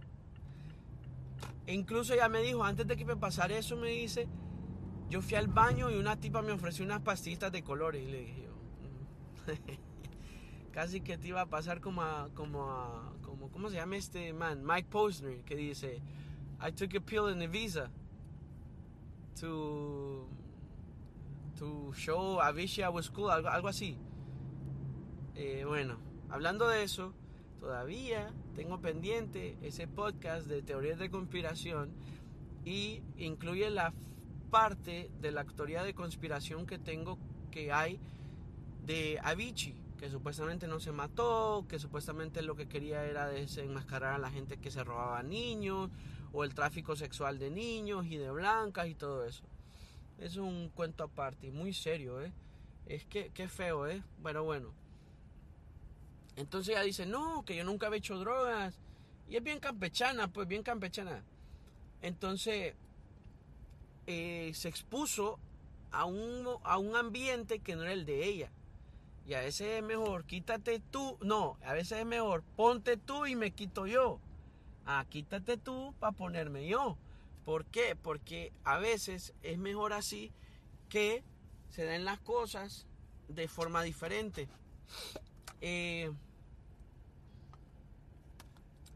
E 1.66 1.74
incluso 1.74 2.14
ella 2.14 2.28
me 2.28 2.40
dijo, 2.42 2.64
antes 2.64 2.86
de 2.86 2.96
que 2.96 3.04
me 3.04 3.16
pasara 3.16 3.56
eso, 3.56 3.76
me 3.76 3.90
dice, 3.90 4.26
yo 5.08 5.22
fui 5.22 5.36
al 5.36 5.48
baño 5.48 5.90
y 5.90 5.96
una 5.96 6.18
tipa 6.18 6.42
me 6.42 6.52
ofreció 6.52 6.84
unas 6.84 7.02
pastillas 7.02 7.52
de 7.52 7.62
colores. 7.62 8.02
Y 8.02 8.10
le 8.10 8.20
dije, 8.20 8.48
mm". 8.48 9.82
casi 10.72 11.00
que 11.00 11.18
te 11.18 11.28
iba 11.28 11.42
a 11.42 11.46
pasar 11.46 11.80
como 11.80 12.02
a, 12.02 12.30
como 12.34 12.64
a, 12.64 13.12
como, 13.22 13.50
¿cómo 13.50 13.68
se 13.68 13.76
llama 13.76 13.96
este 13.96 14.32
man? 14.32 14.64
Mike 14.64 14.88
Posner, 14.90 15.44
que 15.44 15.54
dice, 15.54 16.02
I 16.60 16.72
took 16.72 16.94
a 16.96 17.00
pill 17.00 17.28
in 17.30 17.38
the 17.38 17.46
visa 17.46 17.90
to 19.40 20.28
to 21.58 21.92
show 21.94 22.40
Avicii 22.40 22.82
I 22.82 22.88
was 22.88 23.10
cool, 23.10 23.30
algo, 23.30 23.48
algo 23.48 23.68
así. 23.68 23.96
Eh, 25.34 25.64
bueno, 25.66 25.98
hablando 26.30 26.68
de 26.68 26.82
eso, 26.82 27.14
todavía 27.60 28.32
tengo 28.54 28.80
pendiente 28.80 29.56
ese 29.62 29.86
podcast 29.86 30.46
de 30.46 30.62
teorías 30.62 30.98
de 30.98 31.10
conspiración 31.10 31.90
y 32.64 33.02
incluye 33.16 33.70
la 33.70 33.92
parte 34.50 35.10
de 35.20 35.32
la 35.32 35.44
teoría 35.44 35.82
de 35.82 35.94
conspiración 35.94 36.66
que 36.66 36.78
tengo 36.78 37.18
que 37.50 37.72
hay 37.72 37.98
de 38.84 39.18
Avicii, 39.22 39.74
que 40.02 40.10
supuestamente 40.10 40.66
no 40.66 40.80
se 40.80 40.90
mató, 40.90 41.64
que 41.68 41.78
supuestamente 41.78 42.42
lo 42.42 42.56
que 42.56 42.66
quería 42.66 43.04
era 43.04 43.28
desenmascarar 43.28 44.14
a 44.14 44.18
la 44.18 44.32
gente 44.32 44.56
que 44.58 44.72
se 44.72 44.82
robaba 44.82 45.22
niños, 45.22 45.90
o 46.32 46.42
el 46.42 46.54
tráfico 46.54 46.96
sexual 46.96 47.38
de 47.38 47.50
niños 47.50 48.06
y 48.06 48.16
de 48.16 48.30
blancas 48.30 48.88
y 48.88 48.96
todo 48.96 49.24
eso 49.24 49.44
es 50.22 50.36
un 50.36 50.68
cuento 50.68 51.04
aparte, 51.04 51.50
muy 51.50 51.72
serio, 51.72 52.20
¿eh? 52.22 52.32
Es 52.86 53.04
que, 53.04 53.30
qué 53.34 53.48
feo, 53.48 53.88
¿eh? 53.88 54.02
Bueno, 54.20 54.44
bueno. 54.44 54.72
Entonces 56.36 56.74
ella 56.74 56.82
dice, 56.82 57.06
no, 57.06 57.44
que 57.44 57.56
yo 57.56 57.64
nunca 57.64 57.88
había 57.88 57.98
hecho 57.98 58.18
drogas. 58.18 58.78
Y 59.28 59.36
es 59.36 59.42
bien 59.42 59.58
campechana, 59.58 60.28
pues 60.28 60.46
bien 60.46 60.62
campechana. 60.62 61.24
Entonces 62.02 62.74
eh, 64.06 64.52
se 64.54 64.68
expuso 64.68 65.38
a 65.90 66.04
un, 66.04 66.46
a 66.62 66.78
un 66.78 66.96
ambiente 66.96 67.58
que 67.58 67.74
no 67.74 67.82
era 67.82 67.92
el 67.92 68.06
de 68.06 68.24
ella. 68.24 68.50
Y 69.26 69.34
a 69.34 69.40
veces 69.40 69.78
es 69.78 69.82
mejor, 69.82 70.24
quítate 70.24 70.80
tú. 70.90 71.16
No, 71.20 71.56
a 71.64 71.72
veces 71.72 72.00
es 72.00 72.06
mejor, 72.06 72.42
ponte 72.56 72.96
tú 72.96 73.26
y 73.26 73.36
me 73.36 73.52
quito 73.52 73.86
yo. 73.86 74.18
Ah, 74.84 75.04
quítate 75.08 75.56
tú 75.56 75.94
para 76.00 76.12
ponerme 76.12 76.66
yo. 76.66 76.96
¿Por 77.44 77.64
qué? 77.66 77.96
Porque 77.96 78.52
a 78.64 78.78
veces 78.78 79.34
es 79.42 79.58
mejor 79.58 79.92
así 79.92 80.32
que 80.88 81.24
se 81.70 81.84
den 81.84 82.04
las 82.04 82.20
cosas 82.20 82.86
de 83.28 83.48
forma 83.48 83.82
diferente. 83.82 84.48
Eh, 85.60 86.12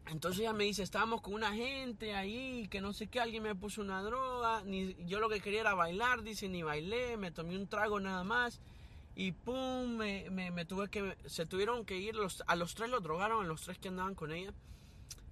entonces 0.08 0.40
ella 0.40 0.52
me 0.52 0.64
dice, 0.64 0.82
estábamos 0.82 1.20
con 1.20 1.34
una 1.34 1.52
gente 1.52 2.14
ahí, 2.14 2.68
que 2.68 2.80
no 2.80 2.92
sé 2.92 3.08
qué, 3.08 3.20
alguien 3.20 3.42
me 3.42 3.54
puso 3.54 3.80
una 3.80 4.02
droga, 4.02 4.62
ni, 4.64 4.94
yo 5.06 5.18
lo 5.18 5.28
que 5.28 5.40
quería 5.40 5.60
era 5.60 5.74
bailar, 5.74 6.22
dice, 6.22 6.48
ni 6.48 6.62
bailé, 6.62 7.16
me 7.16 7.32
tomé 7.32 7.56
un 7.56 7.66
trago 7.66 7.98
nada 7.98 8.22
más, 8.22 8.60
y 9.18 9.32
pum, 9.32 9.96
me, 9.96 10.28
me, 10.30 10.64
tuve 10.66 10.90
que, 10.90 11.16
se 11.24 11.46
tuvieron 11.46 11.86
que 11.86 11.96
ir, 11.96 12.14
los, 12.14 12.44
a 12.46 12.54
los 12.54 12.74
tres 12.74 12.90
los 12.90 13.02
drogaron, 13.02 13.46
a 13.46 13.48
los 13.48 13.62
tres 13.62 13.78
que 13.78 13.88
andaban 13.88 14.14
con 14.14 14.30
ella, 14.30 14.52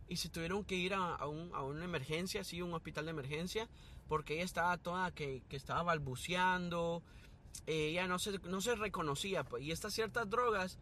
y 0.08 0.16
se 0.16 0.30
tuvieron 0.30 0.64
que 0.64 0.74
ir 0.74 0.94
a, 0.94 1.26
una 1.26 1.84
emergencia, 1.84 2.44
sí, 2.44 2.62
un 2.62 2.72
hospital 2.72 3.04
de 3.04 3.10
emergencia, 3.10 3.68
porque 4.08 4.34
ella 4.34 4.44
estaba 4.44 4.78
toda 4.78 5.10
que, 5.10 5.42
estaba 5.50 5.82
balbuceando, 5.82 7.02
ella 7.66 8.06
no 8.06 8.18
se, 8.18 8.38
no 8.38 8.62
se 8.62 8.74
reconocía, 8.74 9.44
pues, 9.44 9.62
y 9.62 9.70
estas 9.70 9.92
ciertas 9.92 10.30
drogas 10.30 10.78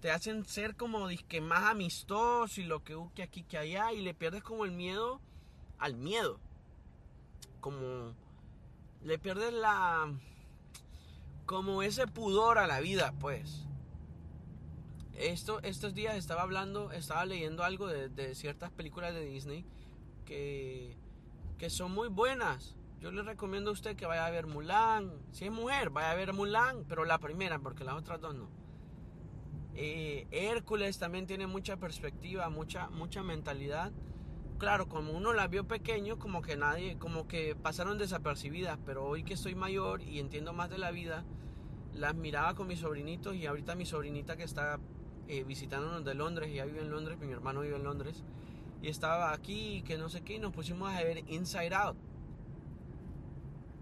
te 0.00 0.10
hacen 0.10 0.44
ser 0.44 0.74
como 0.74 1.06
que 1.28 1.40
más 1.40 1.70
amistoso 1.70 2.60
y 2.60 2.64
lo 2.64 2.82
que, 2.82 2.98
que 3.14 3.22
aquí, 3.22 3.44
que 3.44 3.58
allá, 3.58 3.92
y 3.92 4.00
le 4.00 4.12
pierdes 4.12 4.42
como 4.42 4.64
el 4.64 4.72
miedo 4.72 5.20
al 5.78 5.94
miedo, 5.94 6.40
como 7.60 8.12
le 9.04 9.18
pierdes 9.20 9.52
la, 9.52 10.12
como 11.50 11.82
ese 11.82 12.06
pudor 12.06 12.58
a 12.58 12.68
la 12.68 12.78
vida, 12.78 13.12
pues. 13.18 13.66
Esto, 15.14 15.60
estos 15.64 15.94
días 15.94 16.14
estaba 16.14 16.42
hablando, 16.42 16.92
estaba 16.92 17.24
leyendo 17.24 17.64
algo 17.64 17.88
de, 17.88 18.36
ciertas 18.36 18.70
películas 18.70 19.14
de 19.14 19.24
Disney 19.24 19.66
que, 20.24 20.96
que 21.58 21.68
son 21.68 21.90
muy 21.90 22.06
buenas. 22.06 22.76
Yo 23.00 23.10
le 23.10 23.24
recomiendo 23.24 23.70
a 23.70 23.72
usted 23.72 23.96
que 23.96 24.06
vaya 24.06 24.26
a 24.26 24.30
ver 24.30 24.46
Mulan. 24.46 25.10
Si 25.32 25.44
es 25.44 25.50
mujer, 25.50 25.90
vaya 25.90 26.12
a 26.12 26.14
ver 26.14 26.34
Mulan, 26.34 26.84
pero 26.88 27.04
la 27.04 27.18
primera, 27.18 27.58
porque 27.58 27.82
las 27.82 27.96
otras 27.96 28.20
dos 28.20 28.32
no. 28.32 28.48
Eh, 29.74 30.28
Hércules 30.30 31.00
también 31.00 31.26
tiene 31.26 31.48
mucha 31.48 31.78
perspectiva, 31.78 32.48
mucha, 32.48 32.90
mucha 32.90 33.24
mentalidad. 33.24 33.90
Claro, 34.58 34.88
como 34.88 35.14
uno 35.14 35.32
la 35.32 35.48
vio 35.48 35.66
pequeño, 35.66 36.16
como 36.20 36.42
que 36.42 36.56
nadie, 36.56 36.96
como 36.96 37.26
que 37.26 37.56
pasaron 37.56 37.98
desapercibidas, 37.98 38.78
pero 38.86 39.04
hoy 39.04 39.24
que 39.24 39.34
estoy 39.34 39.56
mayor 39.56 40.00
y 40.00 40.20
entiendo 40.20 40.52
más 40.52 40.70
de 40.70 40.78
la 40.78 40.92
vida, 40.92 41.24
las 41.94 42.14
miraba 42.14 42.54
con 42.54 42.66
mis 42.66 42.80
sobrinitos 42.80 43.34
y 43.34 43.46
ahorita 43.46 43.74
mi 43.74 43.84
sobrinita 43.84 44.36
que 44.36 44.44
está 44.44 44.78
eh, 45.28 45.44
visitándonos 45.44 46.04
de 46.04 46.14
Londres, 46.14 46.52
ya 46.52 46.64
vive 46.64 46.80
en 46.80 46.90
Londres, 46.90 47.18
mi 47.18 47.30
hermano 47.30 47.60
vive 47.60 47.76
en 47.76 47.84
Londres, 47.84 48.24
y 48.82 48.88
estaba 48.88 49.32
aquí, 49.32 49.82
que 49.82 49.96
no 49.96 50.08
sé 50.08 50.22
qué, 50.22 50.34
y 50.34 50.38
nos 50.38 50.52
pusimos 50.52 50.90
a 50.92 51.02
ver 51.02 51.22
Inside 51.28 51.74
Out. 51.74 51.96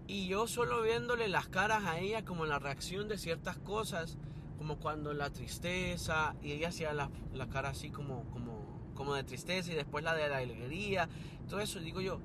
Y 0.07 0.27
yo 0.27 0.47
solo 0.47 0.81
viéndole 0.81 1.27
las 1.27 1.47
caras 1.47 1.85
a 1.85 1.99
ella, 1.99 2.25
como 2.25 2.45
la 2.45 2.59
reacción 2.59 3.07
de 3.07 3.17
ciertas 3.17 3.57
cosas, 3.57 4.17
como 4.57 4.77
cuando 4.77 5.13
la 5.13 5.29
tristeza, 5.29 6.35
y 6.41 6.51
ella 6.51 6.69
hacía 6.69 6.93
la, 6.93 7.09
la 7.33 7.47
cara 7.47 7.69
así 7.69 7.89
como, 7.89 8.25
como, 8.31 8.91
como 8.93 9.13
de 9.13 9.23
tristeza 9.23 9.71
y 9.71 9.75
después 9.75 10.03
la 10.03 10.13
de 10.15 10.27
la 10.27 10.37
alegría, 10.37 11.09
todo 11.47 11.61
eso, 11.61 11.79
digo 11.79 12.01
yo, 12.01 12.19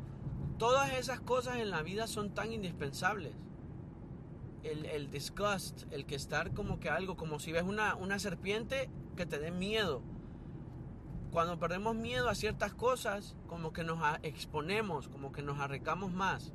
todas 0.59 0.93
esas 0.93 1.21
cosas 1.21 1.57
en 1.57 1.71
la 1.71 1.83
vida 1.83 2.07
son 2.07 2.35
tan 2.35 2.53
indispensables. 2.53 3.33
El, 4.65 4.87
el 4.87 5.11
disgust, 5.11 5.85
el 5.93 6.07
que 6.07 6.17
estar 6.17 6.53
como 6.53 6.81
que 6.81 6.91
algo, 6.91 7.17
como 7.17 7.39
si 7.39 7.53
ves 7.53 7.63
una, 7.63 7.95
una 7.95 8.19
serpiente 8.19 8.91
que 9.17 9.27
te 9.27 9.39
dé 9.39 9.51
miedo. 9.51 10.03
Cuando 11.31 11.59
perdemos 11.59 11.95
miedo 11.95 12.29
a 12.29 12.35
ciertas 12.35 12.75
cosas, 12.75 13.37
como 13.47 13.73
que 13.73 13.85
nos 13.85 13.99
exponemos, 14.23 15.09
como 15.09 15.33
que 15.33 15.43
nos 15.43 15.61
arrecamos 15.61 16.13
más. 16.13 16.53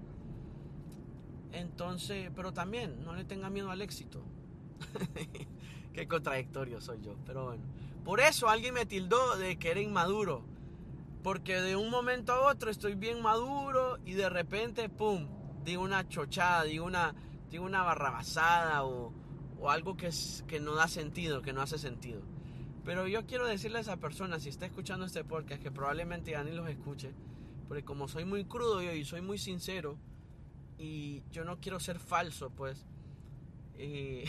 Entonces, 1.52 2.32
pero 2.36 2.54
también 2.54 3.04
no 3.04 3.14
le 3.14 3.26
tenga 3.26 3.50
miedo 3.50 3.72
al 3.72 3.82
éxito. 3.82 4.24
Qué 5.94 6.08
contradictorio 6.08 6.82
soy 6.82 7.02
yo, 7.02 7.16
pero 7.26 7.46
bueno. 7.46 7.64
Por 8.04 8.22
eso 8.22 8.48
alguien 8.48 8.74
me 8.74 8.86
tildó 8.86 9.38
de 9.38 9.58
que 9.58 9.72
era 9.72 9.82
inmaduro. 9.82 10.44
Porque 11.24 11.60
de 11.60 11.76
un 11.76 11.90
momento 11.90 12.32
a 12.32 12.50
otro 12.50 12.72
estoy 12.72 12.96
bien 12.96 13.22
maduro 13.22 13.98
y 14.06 14.14
de 14.14 14.30
repente, 14.30 14.88
¡pum! 14.88 15.28
Digo 15.66 15.84
una 15.84 16.08
chochada, 16.08 16.64
digo 16.64 16.86
una, 16.86 17.14
una 17.58 17.82
barrabasada 17.82 18.84
o, 18.84 19.14
o 19.60 19.70
algo 19.70 19.98
que, 19.98 20.08
es, 20.08 20.44
que 20.48 20.60
no 20.60 20.76
da 20.76 20.88
sentido, 20.88 21.42
que 21.42 21.54
no 21.54 21.62
hace 21.62 21.80
sentido. 21.80 22.22
Pero 22.86 23.08
yo 23.08 23.26
quiero 23.26 23.48
decirle 23.48 23.80
a 23.80 23.82
esa 23.82 23.98
persona, 23.98 24.40
si 24.40 24.50
está 24.50 24.66
escuchando 24.66 25.06
este 25.06 25.24
podcast, 25.24 25.62
que 25.62 25.72
probablemente 25.72 26.32
ya 26.32 26.44
ni 26.44 26.52
los 26.52 26.70
escuche, 26.70 27.14
porque 27.68 27.84
como 27.84 28.08
soy 28.08 28.26
muy 28.26 28.46
crudo 28.46 28.82
yo 28.82 28.94
y 28.94 29.06
soy 29.06 29.22
muy 29.22 29.38
sincero, 29.38 29.98
y 30.78 31.24
yo 31.32 31.44
no 31.44 31.60
quiero 31.60 31.80
ser 31.80 32.00
falso, 32.00 32.50
pues, 32.52 32.86
eh, 33.78 34.26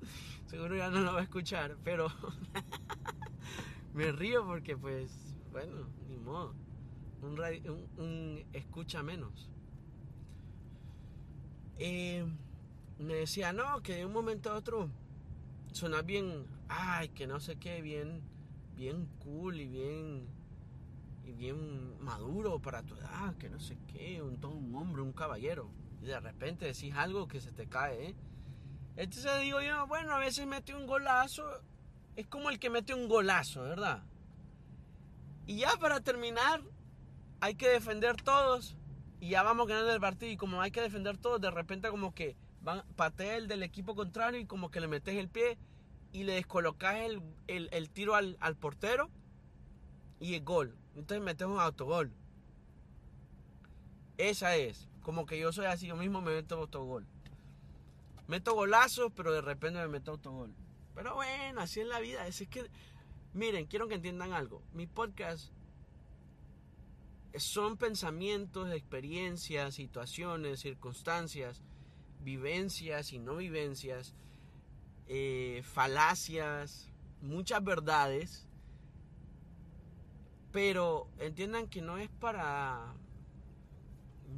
seguro 0.46 0.76
ya 0.76 0.90
no 0.90 1.00
lo 1.00 1.12
va 1.12 1.20
a 1.20 1.24
escuchar, 1.24 1.76
pero 1.84 2.08
me 3.94 4.10
río 4.10 4.44
porque 4.46 4.76
pues, 4.76 5.12
bueno, 5.52 5.86
ni 6.08 6.18
modo, 6.18 6.54
un, 7.22 8.44
escucha 8.52 9.02
menos. 9.02 9.50
Eh, 11.82 12.26
me 12.98 13.14
decía, 13.14 13.54
no, 13.54 13.82
que 13.82 13.94
de 13.94 14.04
un 14.04 14.12
momento 14.12 14.50
a 14.50 14.56
otro 14.56 14.90
suena 15.72 16.02
bien, 16.02 16.44
ay, 16.68 17.08
que 17.08 17.26
no 17.26 17.40
sé 17.40 17.56
qué, 17.56 17.80
bien, 17.80 18.20
bien 18.76 19.08
cool 19.20 19.58
y 19.58 19.66
bien, 19.66 20.26
y 21.24 21.32
bien 21.32 21.98
maduro 22.04 22.60
para 22.60 22.82
tu 22.82 22.96
edad, 22.96 23.34
que 23.38 23.48
no 23.48 23.58
sé 23.60 23.78
qué, 23.90 24.20
un, 24.20 24.36
todo 24.38 24.52
un 24.52 24.74
hombre, 24.74 25.00
un 25.00 25.14
caballero. 25.14 25.70
Y 26.02 26.04
de 26.04 26.20
repente 26.20 26.66
decís 26.66 26.94
algo 26.94 27.26
que 27.26 27.40
se 27.40 27.50
te 27.50 27.66
cae, 27.66 28.08
¿eh? 28.08 28.14
Entonces 28.96 29.40
digo 29.40 29.62
yo, 29.62 29.86
bueno, 29.86 30.12
a 30.14 30.18
veces 30.18 30.46
mete 30.46 30.74
un 30.74 30.86
golazo, 30.86 31.62
es 32.14 32.26
como 32.26 32.50
el 32.50 32.58
que 32.58 32.68
mete 32.68 32.92
un 32.92 33.08
golazo, 33.08 33.62
¿verdad? 33.62 34.02
Y 35.46 35.56
ya 35.56 35.78
para 35.80 36.00
terminar, 36.00 36.60
hay 37.40 37.54
que 37.54 37.70
defender 37.70 38.20
todos 38.20 38.76
y 39.20 39.28
ya 39.30 39.42
vamos 39.42 39.66
ganando 39.66 39.92
el 39.92 40.00
partido 40.00 40.32
y 40.32 40.36
como 40.36 40.62
hay 40.62 40.70
que 40.70 40.80
defender 40.80 41.18
todos, 41.18 41.40
de 41.40 41.50
repente 41.50 41.90
como 41.90 42.14
que 42.14 42.36
van, 42.62 42.82
patea 42.96 43.36
el 43.36 43.48
del 43.48 43.62
equipo 43.62 43.94
contrario 43.94 44.40
y 44.40 44.46
como 44.46 44.70
que 44.70 44.80
le 44.80 44.88
metes 44.88 45.16
el 45.16 45.28
pie 45.28 45.58
y 46.12 46.24
le 46.24 46.32
descolocas 46.32 46.96
el, 46.96 47.22
el, 47.46 47.90
tiro 47.90 48.14
al, 48.14 48.36
al, 48.40 48.56
portero 48.56 49.10
y 50.18 50.34
el 50.34 50.44
gol. 50.44 50.74
Entonces 50.96 51.22
metes 51.22 51.46
un 51.46 51.60
autogol. 51.60 52.12
Esa 54.16 54.56
es, 54.56 54.88
como 55.02 55.26
que 55.26 55.38
yo 55.38 55.52
soy 55.52 55.66
así, 55.66 55.86
yo 55.86 55.96
mismo 55.96 56.20
me 56.20 56.32
meto 56.32 56.56
autogol. 56.56 57.06
Meto 58.26 58.54
golazos, 58.54 59.12
pero 59.14 59.32
de 59.32 59.40
repente 59.40 59.80
me 59.80 59.88
meto 59.88 60.12
autogol. 60.12 60.54
Pero 60.94 61.14
bueno, 61.14 61.60
así 61.60 61.80
es 61.80 61.86
la 61.86 62.00
vida. 62.00 62.26
Es, 62.26 62.46
que, 62.48 62.70
miren, 63.32 63.66
quiero 63.66 63.88
que 63.88 63.94
entiendan 63.94 64.32
algo. 64.32 64.62
Mi 64.72 64.86
podcast 64.86 65.52
son 67.36 67.76
pensamientos, 67.76 68.72
experiencias, 68.72 69.74
situaciones, 69.74 70.60
circunstancias, 70.60 71.62
vivencias 72.22 73.12
y 73.12 73.18
no 73.18 73.36
vivencias, 73.36 74.14
eh, 75.06 75.62
falacias, 75.64 76.90
muchas 77.22 77.62
verdades. 77.62 78.46
Pero 80.52 81.08
entiendan 81.18 81.68
que 81.68 81.80
no 81.80 81.98
es 81.98 82.08
para. 82.08 82.94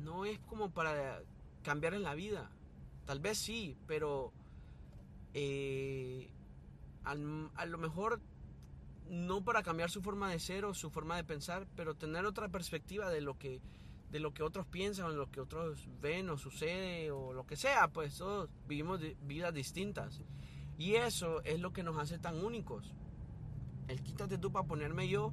No 0.03 0.25
es 0.27 0.39
como 0.41 0.71
para 0.71 1.23
cambiar 1.63 1.95
en 1.95 2.03
la 2.03 2.15
vida. 2.15 2.51
Tal 3.07 3.21
vez 3.21 3.39
sí, 3.39 3.77
pero 3.87 4.33
eh, 5.33 6.31
a 7.05 7.15
lo 7.15 7.79
mejor 7.79 8.21
no 9.13 9.45
para 9.45 9.63
cambiar 9.63 9.91
su 9.91 10.03
forma 10.03 10.31
de 10.31 10.41
ser 10.41 10.65
o 10.65 10.75
su 10.75 10.91
forma 10.91 11.17
de 11.17 11.25
pensar, 11.25 11.67
pero 11.77 11.95
tener 11.95 12.25
otra 12.25 12.49
perspectiva 12.49 13.11
de 13.11 13.21
lo 13.21 13.39
que 13.39 13.61
de 14.11 14.21
lo 14.21 14.35
que 14.35 14.43
otros 14.43 14.67
piensan, 14.67 15.07
o 15.07 15.11
lo 15.11 15.31
que 15.31 15.41
otros 15.41 15.89
ven 16.03 16.29
o 16.29 16.37
sucede 16.37 17.11
o 17.11 17.33
lo 17.33 17.47
que 17.47 17.57
sea, 17.57 17.89
pues 17.89 18.19
todos 18.19 18.51
vivimos 18.69 19.01
vidas 19.23 19.55
distintas. 19.55 20.21
Y 20.77 20.97
eso 20.97 21.41
es 21.45 21.61
lo 21.61 21.73
que 21.73 21.83
nos 21.83 21.97
hace 21.97 22.19
tan 22.19 22.45
únicos. 22.45 22.93
El 23.89 24.03
quítate 24.03 24.37
tú 24.37 24.53
para 24.53 24.67
ponerme 24.67 25.09
yo 25.09 25.33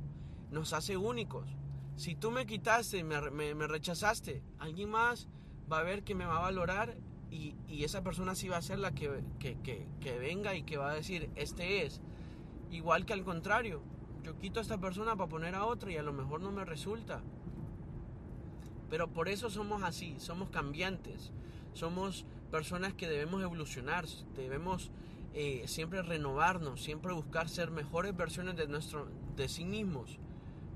nos 0.49 0.71
hace 0.71 0.95
únicos. 0.95 1.49
Si 1.97 2.15
tú 2.15 2.31
me 2.31 2.45
quitaste, 2.45 3.03
me, 3.03 3.19
me 3.53 3.67
rechazaste, 3.67 4.43
alguien 4.59 4.89
más 4.91 5.27
va 5.69 5.79
a 5.79 5.83
ver 5.83 6.03
que 6.03 6.15
me 6.15 6.25
va 6.25 6.37
a 6.37 6.41
valorar 6.41 6.95
y, 7.31 7.55
esa 7.83 8.03
persona 8.03 8.35
sí 8.35 8.47
va 8.47 8.57
a 8.57 8.61
ser 8.61 8.79
la 8.79 8.93
que, 8.93 9.23
que, 9.39 10.19
venga 10.19 10.55
y 10.55 10.63
que 10.63 10.77
va 10.77 10.91
a 10.91 10.95
decir, 10.95 11.29
este 11.35 11.85
es. 11.85 12.01
Igual 12.71 13.05
que 13.05 13.13
al 13.13 13.23
contrario, 13.23 13.81
yo 14.23 14.37
quito 14.37 14.59
a 14.59 14.63
esta 14.63 14.79
persona 14.79 15.15
para 15.15 15.29
poner 15.29 15.55
a 15.55 15.65
otra 15.65 15.91
y 15.91 15.97
a 15.97 16.03
lo 16.03 16.13
mejor 16.13 16.41
no 16.41 16.51
me 16.51 16.65
resulta. 16.65 17.21
Pero 18.89 19.07
por 19.07 19.29
eso 19.29 19.49
somos 19.49 19.83
así, 19.83 20.15
somos 20.19 20.49
cambiantes, 20.49 21.31
somos 21.73 22.25
personas 22.51 22.93
que 22.93 23.07
debemos 23.07 23.41
evolucionar, 23.41 24.05
debemos 24.35 24.91
eh, 25.33 25.63
siempre 25.67 26.01
renovarnos, 26.01 26.81
siempre 26.81 27.13
buscar 27.13 27.49
ser 27.49 27.69
mejores 27.69 28.15
versiones 28.17 28.55
de, 28.55 28.67
nuestro, 28.67 29.07
de 29.35 29.47
sí 29.47 29.63
mismos. 29.63 30.17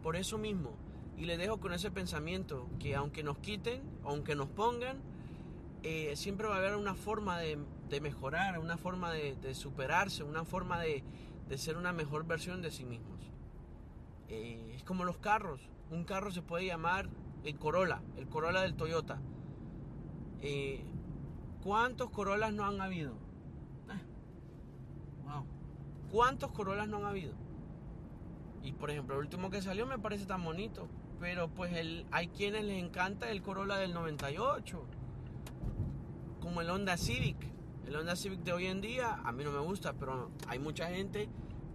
Por 0.04 0.16
eso 0.16 0.38
mismo, 0.38 0.76
y 1.18 1.26
le 1.26 1.38
dejo 1.38 1.60
con 1.60 1.74
ese 1.74 1.92
pensamiento 1.92 2.70
que 2.80 2.96
aunque 2.96 3.24
nos 3.24 3.38
quiten, 3.40 3.82
aunque 4.04 4.36
nos 4.36 4.50
pongan, 4.50 5.02
eh, 5.84 6.16
siempre 6.16 6.48
va 6.48 6.56
a 6.56 6.58
haber 6.60 6.76
una 6.76 6.96
forma 6.96 7.40
de, 7.40 7.58
mejorar, 8.02 8.58
una 8.58 8.78
forma 8.78 9.12
de, 9.12 9.54
superarse, 9.54 10.24
una 10.24 10.46
forma 10.46 10.80
de, 10.80 11.04
ser 11.58 11.78
una 11.78 11.94
mejor 11.94 12.26
versión 12.26 12.62
de 12.62 12.72
sí 12.72 12.86
mismos. 12.86 13.20
Eh, 14.30 14.74
es 14.76 14.84
como 14.84 15.04
los 15.04 15.18
carros. 15.18 15.70
Un 15.92 16.04
carro 16.06 16.32
se 16.32 16.42
puede 16.42 16.66
llamar 16.66 17.10
el 17.44 17.58
Corolla, 17.58 18.02
el 18.18 18.28
Corolla 18.28 18.62
del 18.62 18.76
Toyota. 18.76 19.20
Eh, 20.42 20.84
¿Cuántos 21.64 22.10
Corollas 22.10 22.54
no 22.54 22.66
han 22.66 22.82
habido? 22.82 23.14
wow. 25.24 25.46
¿Cuántos 26.12 26.52
Corollas 26.52 26.88
no 26.88 26.98
han 26.98 27.06
habido? 27.06 27.36
Y 28.64 28.72
por 28.72 28.92
ejemplo, 28.92 29.16
el 29.16 29.22
último 29.22 29.50
que 29.50 29.62
salió 29.62 29.86
me 29.86 30.00
parece 30.00 30.26
tan 30.26 30.44
bonito. 30.44 30.88
Pero 31.20 31.50
pues 31.50 31.74
el, 31.74 32.06
hay 32.12 32.28
quienes 32.28 32.66
les 32.66 32.84
encanta 32.84 33.30
el 33.30 33.42
Corolla 33.42 33.78
del 33.78 33.94
98 33.94 34.86
como 36.42 36.60
el 36.60 36.70
Honda 36.70 36.98
Civic. 36.98 37.38
El 37.88 37.96
Honda 37.96 38.18
Civic 38.18 38.42
de 38.42 38.52
hoy 38.52 38.66
en 38.66 38.82
día 38.82 39.22
a 39.24 39.32
mí 39.32 39.44
no 39.46 39.52
me 39.52 39.60
gusta, 39.60 39.94
pero 39.94 40.32
hay 40.48 40.60
mucha 40.60 40.90
gente 40.90 41.30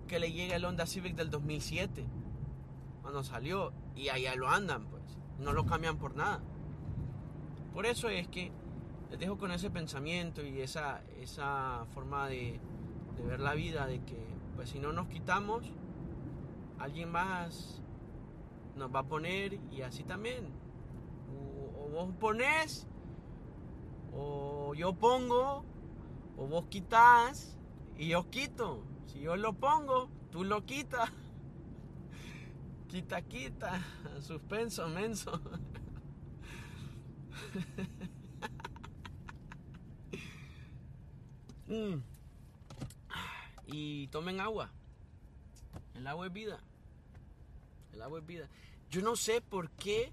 que 0.09 0.19
le 0.19 0.33
llega 0.33 0.57
el 0.57 0.65
Honda 0.65 0.87
Civic 0.87 1.15
del 1.15 1.31
2007, 1.31 2.05
cuando 3.03 3.23
salió, 3.23 3.73
y 3.95 4.09
allá 4.09 4.35
lo 4.35 4.49
andan, 4.49 4.87
pues. 4.87 5.03
No 5.39 5.53
lo 5.53 5.65
cambian 5.65 5.99
por 5.99 6.17
nada. 6.17 6.41
Por 7.73 7.87
eso 7.87 8.09
es 8.09 8.27
que 8.27 8.51
les 9.11 9.21
dejo 9.21 9.39
con 9.39 9.53
ese 9.53 9.71
pensamiento 9.71 10.45
y 10.45 10.61
esa, 10.61 11.03
esa 11.21 11.87
forma 11.95 12.27
de, 12.27 12.59
ver 13.25 13.39
la 13.39 13.55
vida, 13.55 13.87
de 13.87 14.03
que 14.03 14.17
pues 14.57 14.71
si 14.71 14.81
no 14.81 14.93
nos 14.93 15.07
quitamos, 15.07 15.65
alguien 16.81 17.11
más 17.11 17.81
nos 18.77 18.93
va 18.93 19.01
a 19.01 19.05
poner 19.05 19.61
y 19.71 19.83
así 19.83 20.03
también. 20.03 20.47
O, 21.33 21.85
o 21.85 21.89
vos 21.91 22.15
pones 22.19 22.89
o 24.13 24.75
yo 24.75 24.93
pongo, 24.95 25.65
o 26.37 26.47
vos 26.47 26.65
quitas, 26.69 27.57
y 27.97 28.09
yo 28.09 28.29
quito. 28.31 28.83
Si 29.13 29.21
yo 29.21 29.37
lo 29.37 29.53
pongo, 29.55 30.11
tú 30.31 30.45
lo 30.45 30.65
quitas. 30.65 31.11
Quita, 32.89 33.23
quita. 33.23 33.83
Suspenso, 34.21 34.89
menso. 34.89 35.41
Mm. 41.69 42.01
Y 43.67 44.07
tomen 44.07 44.41
agua. 44.41 44.71
El 45.95 46.07
agua 46.07 46.27
es 46.27 46.33
vida. 46.33 46.59
El 47.93 48.03
agua 48.03 48.21
es 48.21 48.27
vida. 48.27 48.49
Yo 48.91 49.03
no 49.03 49.17
sé 49.17 49.43
por 49.43 49.71
qué, 49.73 50.13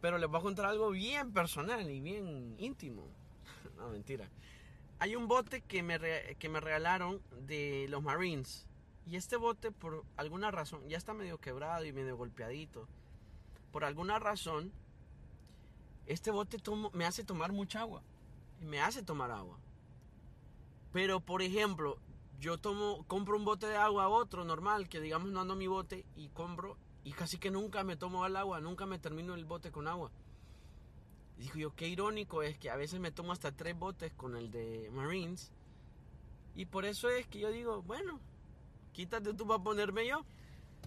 pero 0.00 0.18
les 0.18 0.28
voy 0.28 0.40
a 0.40 0.42
contar 0.42 0.66
algo 0.66 0.90
bien 0.90 1.32
personal 1.32 1.88
y 1.88 2.00
bien 2.00 2.56
íntimo. 2.58 3.06
mentira. 3.92 4.28
Hay 5.02 5.16
un 5.16 5.26
bote 5.26 5.62
que 5.62 5.82
me, 5.82 5.98
que 6.38 6.48
me 6.48 6.60
regalaron 6.60 7.20
de 7.40 7.86
los 7.88 8.04
Marines. 8.04 8.68
Y 9.04 9.16
este 9.16 9.36
bote, 9.36 9.72
por 9.72 10.04
alguna 10.16 10.52
razón, 10.52 10.88
ya 10.88 10.96
está 10.96 11.12
medio 11.12 11.38
quebrado 11.38 11.84
y 11.84 11.92
medio 11.92 12.16
golpeadito. 12.16 12.86
Por 13.72 13.84
alguna 13.84 14.20
razón, 14.20 14.72
este 16.06 16.30
bote 16.30 16.58
me 16.92 17.04
hace 17.04 17.24
tomar 17.24 17.50
mucha 17.50 17.80
agua. 17.80 18.04
Y 18.60 18.64
me 18.64 18.80
hace 18.80 19.02
tomar 19.02 19.32
agua. 19.32 19.58
Pero, 20.92 21.18
por 21.18 21.42
ejemplo, 21.42 21.98
yo 22.38 22.58
tomo, 22.58 23.04
compro 23.08 23.36
un 23.36 23.44
bote 23.44 23.66
de 23.66 23.78
agua 23.78 24.04
a 24.04 24.08
otro 24.08 24.44
normal, 24.44 24.88
que 24.88 25.00
digamos 25.00 25.32
no 25.32 25.40
ando 25.40 25.56
mi 25.56 25.66
bote, 25.66 26.06
y 26.14 26.28
compro, 26.28 26.78
y 27.02 27.10
casi 27.10 27.38
que 27.38 27.50
nunca 27.50 27.82
me 27.82 27.96
tomo 27.96 28.24
el 28.24 28.36
agua, 28.36 28.60
nunca 28.60 28.86
me 28.86 29.00
termino 29.00 29.34
el 29.34 29.46
bote 29.46 29.72
con 29.72 29.88
agua. 29.88 30.12
Dijo 31.42 31.58
yo, 31.58 31.74
qué 31.74 31.88
irónico 31.88 32.44
es 32.44 32.56
que 32.56 32.70
a 32.70 32.76
veces 32.76 33.00
me 33.00 33.10
tomo 33.10 33.32
hasta 33.32 33.50
tres 33.50 33.76
botes 33.76 34.12
con 34.12 34.36
el 34.36 34.52
de 34.52 34.88
Marines. 34.92 35.50
Y 36.54 36.66
por 36.66 36.84
eso 36.84 37.10
es 37.10 37.26
que 37.26 37.40
yo 37.40 37.50
digo, 37.50 37.82
bueno, 37.82 38.20
quítate 38.92 39.34
tú 39.34 39.44
para 39.44 39.60
ponerme 39.60 40.06
yo. 40.06 40.24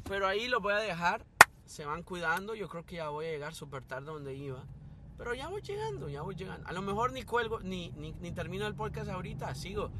Pero 0.06 0.26
ahí 0.26 0.48
lo 0.48 0.62
voy 0.62 0.72
a 0.72 0.78
dejar. 0.78 1.26
Se 1.66 1.84
van 1.84 2.04
cuidando. 2.04 2.56
Yo 2.56 2.70
creo 2.70 2.86
que 2.86 2.96
ya 2.96 3.10
voy 3.10 3.26
a 3.26 3.32
llegar 3.32 3.54
súper 3.54 3.84
tarde 3.84 4.06
donde 4.06 4.34
iba. 4.34 4.64
Pero 5.18 5.34
ya 5.34 5.50
voy 5.50 5.62
llegando, 5.62 6.08
ya 6.08 6.22
voy 6.22 6.36
llegando. 6.36 6.66
A 6.70 6.72
lo 6.72 6.82
mejor 6.82 7.12
ni 7.12 7.24
cuelgo, 7.24 7.60
ni, 7.60 7.92
ni, 7.92 8.32
termino 8.32 8.66
el 8.66 8.76
podcast 8.76 9.10
ahorita. 9.10 9.54
Sigo, 9.56 9.92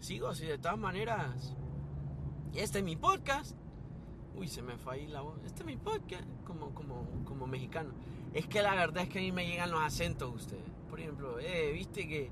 sigo 0.00 0.26
así 0.26 0.46
de 0.46 0.58
todas 0.58 0.78
maneras. 0.78 1.54
Este 2.54 2.80
es 2.80 2.84
mi 2.84 2.96
podcast. 2.96 3.56
Uy, 4.34 4.48
se 4.48 4.62
me 4.62 4.76
fue 4.78 4.94
ahí 4.94 5.06
la 5.06 5.20
voz. 5.20 5.38
Este 5.44 5.60
es 5.60 5.66
mi 5.66 5.76
podcast 5.76 6.24
como, 6.44 6.74
como, 6.74 7.06
como 7.24 7.46
mexicano. 7.46 7.94
Es 8.34 8.46
que 8.46 8.62
la 8.62 8.74
verdad 8.74 9.04
es 9.04 9.08
que 9.10 9.18
a 9.18 9.22
mí 9.22 9.32
me 9.32 9.46
llegan 9.46 9.70
los 9.70 9.82
acentos 9.82 10.34
ustedes. 10.34 10.64
Por 10.88 11.00
ejemplo, 11.00 11.38
eh, 11.38 11.72
viste 11.72 12.08
que 12.08 12.30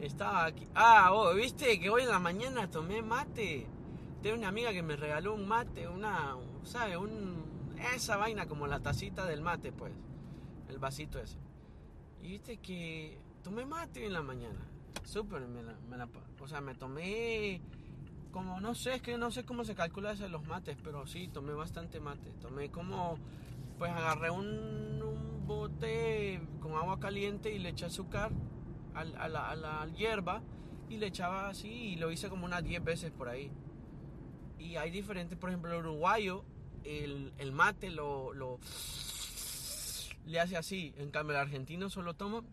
estaba 0.00 0.44
aquí. 0.46 0.66
Ah, 0.74 1.10
oh, 1.12 1.34
viste 1.34 1.78
que 1.80 1.90
hoy 1.90 2.02
en 2.02 2.08
la 2.08 2.20
mañana 2.20 2.70
tomé 2.70 3.02
mate. 3.02 3.66
Tengo 4.22 4.36
una 4.36 4.48
amiga 4.48 4.72
que 4.72 4.82
me 4.82 4.96
regaló 4.96 5.34
un 5.34 5.48
mate, 5.48 5.88
una, 5.88 6.36
¿sabes? 6.62 6.96
Un, 6.96 7.44
esa 7.94 8.16
vaina 8.16 8.46
como 8.46 8.66
la 8.66 8.80
tacita 8.80 9.26
del 9.26 9.40
mate, 9.42 9.72
pues. 9.72 9.92
El 10.68 10.78
vasito 10.78 11.18
ese. 11.18 11.38
Y 12.22 12.28
viste 12.28 12.58
que 12.58 13.18
tomé 13.42 13.66
mate 13.66 14.06
en 14.06 14.12
la 14.12 14.22
mañana. 14.22 14.60
Súper, 15.04 15.42
me 15.48 15.62
la, 15.96 16.08
o 16.40 16.46
sea, 16.46 16.60
me 16.60 16.74
tomé 16.74 17.60
como, 18.30 18.60
no 18.60 18.74
sé, 18.76 18.94
es 18.94 19.02
que 19.02 19.18
no 19.18 19.32
sé 19.32 19.44
cómo 19.44 19.64
se 19.64 19.74
calcula 19.74 20.12
eso 20.12 20.22
de 20.22 20.28
los 20.28 20.46
mates, 20.46 20.76
pero 20.84 21.06
sí, 21.06 21.28
tomé 21.28 21.52
bastante 21.52 21.98
mate. 21.98 22.30
Tomé 22.40 22.70
como, 22.70 23.18
pues 23.78 23.90
agarré 23.90 24.30
un 24.30 25.00
bote 25.50 26.40
con 26.60 26.74
agua 26.74 27.00
caliente 27.00 27.52
y 27.52 27.58
le 27.58 27.70
eché 27.70 27.86
azúcar 27.86 28.30
a, 28.94 29.04
la, 29.04 29.88
hierba 29.96 30.42
y 30.88 30.98
le 30.98 31.08
echaba 31.08 31.48
así 31.48 31.68
y 31.68 31.96
lo 31.96 32.12
hice 32.12 32.28
como 32.28 32.44
unas 32.44 32.62
10 32.62 32.84
veces 32.84 33.10
por 33.10 33.28
ahí. 33.28 33.50
Y 34.58 34.76
hay 34.76 34.92
diferentes, 34.92 35.36
por 35.36 35.50
ejemplo, 35.50 35.72
el 35.72 35.78
uruguayo, 35.78 36.44
el, 36.84 37.52
mate 37.52 37.90
lo, 37.90 38.60
le 40.24 40.38
hace 40.38 40.56
así. 40.56 40.94
En 40.98 41.10
cambio, 41.10 41.34
el 41.34 41.40
argentino 41.40 41.90
solo 41.90 42.14
toma 42.14 42.44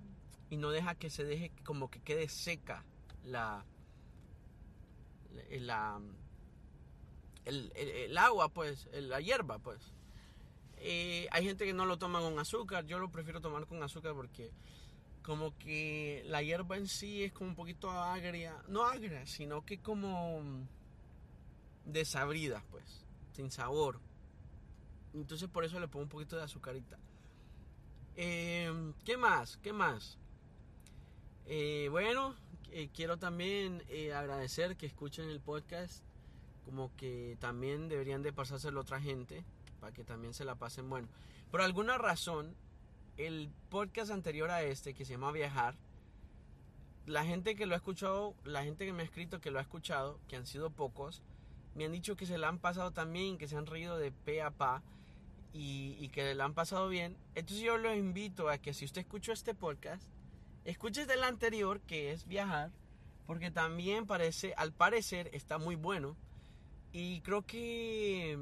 y 0.49 0.57
no 0.57 0.71
deja 0.71 0.95
que 0.95 1.11
se 1.11 1.23
deje 1.23 1.51
como 1.63 1.91
que 1.91 1.99
quede 1.99 2.27
seca 2.29 2.83
la, 3.23 3.63
el, 5.51 5.69
agua, 8.17 8.49
pues, 8.49 8.87
la 8.91 9.21
hierba, 9.21 9.59
pues. 9.59 9.96
Eh, 10.79 11.27
hay 11.31 11.43
gente 11.45 11.65
que 11.65 11.73
no 11.73 11.85
lo 11.85 11.97
toma 11.97 12.19
con 12.19 12.37
azúcar, 12.39 12.85
yo 12.85 12.99
lo 12.99 13.11
prefiero 13.11 13.41
tomar 13.41 13.65
con 13.65 13.81
azúcar 13.81 14.13
porque 14.13 14.51
como 15.23 15.57
que 15.57 16.23
la 16.27 16.41
hierba 16.41 16.77
en 16.77 16.87
sí 16.87 17.23
es 17.23 17.33
como 17.33 17.49
un 17.49 17.55
poquito 17.55 17.91
agria, 17.91 18.55
no 18.67 18.85
agria, 18.85 19.25
sino 19.25 19.65
que 19.65 19.79
como 19.79 20.41
desabridas, 21.85 22.63
pues, 22.69 23.05
sin 23.33 23.51
sabor. 23.51 23.99
Entonces 25.13 25.49
por 25.49 25.65
eso 25.65 25.79
le 25.79 25.87
pongo 25.87 26.03
un 26.03 26.09
poquito 26.09 26.37
de 26.37 26.43
azucarita. 26.43 26.97
Em, 28.15 28.93
¿Qué 29.05 29.17
más? 29.17 29.57
¿Qué 29.57 29.73
más? 29.73 30.17
Eh, 31.45 31.87
bueno, 31.91 32.35
eh, 32.71 32.89
quiero 32.93 33.17
también 33.17 33.83
eh, 33.89 34.13
agradecer 34.13 34.75
que 34.75 34.85
escuchen 34.85 35.29
el 35.29 35.39
podcast. 35.39 36.03
Como 36.65 36.95
que 36.97 37.37
también 37.39 37.87
deberían 37.87 38.23
de 38.23 38.33
pasárselo 38.33 38.79
a 38.79 38.81
otra 38.81 38.99
gente. 38.99 39.45
Para 39.79 39.93
que 39.93 40.03
también 40.03 40.33
se 40.33 40.45
la 40.45 40.55
pasen 40.55 40.89
bueno. 40.89 41.07
Por 41.51 41.61
alguna 41.61 41.97
razón, 41.97 42.55
el 43.17 43.49
podcast 43.69 44.11
anterior 44.11 44.51
a 44.51 44.63
este, 44.63 44.93
que 44.93 45.05
se 45.05 45.13
llama 45.13 45.31
Viajar, 45.31 45.75
la 47.05 47.23
gente 47.23 47.55
que 47.55 47.65
lo 47.65 47.73
ha 47.73 47.77
escuchado, 47.77 48.35
la 48.43 48.63
gente 48.63 48.85
que 48.85 48.93
me 48.93 49.01
ha 49.01 49.05
escrito 49.05 49.39
que 49.39 49.49
lo 49.49 49.59
ha 49.59 49.61
escuchado, 49.61 50.19
que 50.27 50.35
han 50.35 50.45
sido 50.45 50.69
pocos, 50.69 51.21
me 51.73 51.85
han 51.85 51.91
dicho 51.91 52.15
que 52.15 52.25
se 52.25 52.37
la 52.37 52.49
han 52.49 52.59
pasado 52.59 52.91
también, 52.91 53.37
que 53.37 53.47
se 53.47 53.55
han 53.55 53.65
reído 53.65 53.97
de 53.97 54.11
pe 54.11 54.41
a 54.41 54.51
pa 54.51 54.83
y, 55.53 56.09
que 56.09 56.35
la 56.35 56.45
han 56.45 56.53
pasado 56.53 56.89
bien. 56.89 57.15
Entonces 57.35 57.63
yo 57.63 57.77
los 57.77 57.95
invito 57.95 58.49
a 58.49 58.57
que 58.57 58.73
si 58.73 58.85
usted 58.85 59.01
escuchó 59.01 59.31
este 59.31 59.53
podcast, 59.53 60.03
escuche 60.65 61.03
el 61.03 61.23
anterior, 61.23 61.79
que 61.81 62.11
es 62.11 62.27
viajar, 62.27 62.71
porque 63.25 63.51
también 63.51 64.05
parece, 64.05 64.53
al 64.57 64.73
parecer 64.73 65.29
está 65.33 65.57
muy 65.57 65.75
bueno. 65.75 66.15
Y 66.91 67.21
creo 67.21 67.45
que 67.45 68.37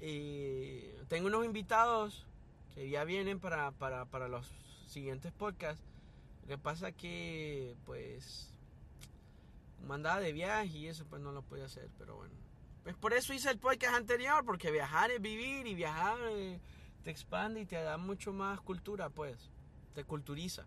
eh, 0.00 1.02
tengo 1.08 1.28
unos 1.28 1.44
invitados 1.44 2.26
que 2.74 2.88
ya 2.88 3.04
vienen 3.04 3.40
para, 3.40 3.70
para, 3.72 4.04
para 4.04 4.28
los 4.28 4.50
siguientes 4.86 5.32
podcasts. 5.32 5.82
Lo 6.42 6.48
que 6.48 6.58
pasa 6.58 6.92
que, 6.92 7.74
pues, 7.84 8.52
mandaba 9.86 10.20
de 10.20 10.32
viaje 10.32 10.78
y 10.78 10.86
eso 10.86 11.04
pues 11.06 11.22
no 11.22 11.32
lo 11.32 11.42
podía 11.42 11.64
hacer, 11.64 11.88
pero 11.98 12.16
bueno. 12.16 12.34
Pues 12.82 12.94
por 12.96 13.14
eso 13.14 13.32
hice 13.32 13.50
el 13.50 13.58
podcast 13.58 13.94
anterior, 13.94 14.44
porque 14.44 14.70
viajar 14.70 15.10
es 15.10 15.20
vivir 15.20 15.66
y 15.66 15.74
viajar 15.74 16.18
eh, 16.30 16.60
te 17.02 17.10
expande 17.10 17.62
y 17.62 17.66
te 17.66 17.76
da 17.76 17.96
mucho 17.96 18.32
más 18.32 18.60
cultura, 18.60 19.08
pues, 19.08 19.50
te 19.94 20.04
culturiza. 20.04 20.66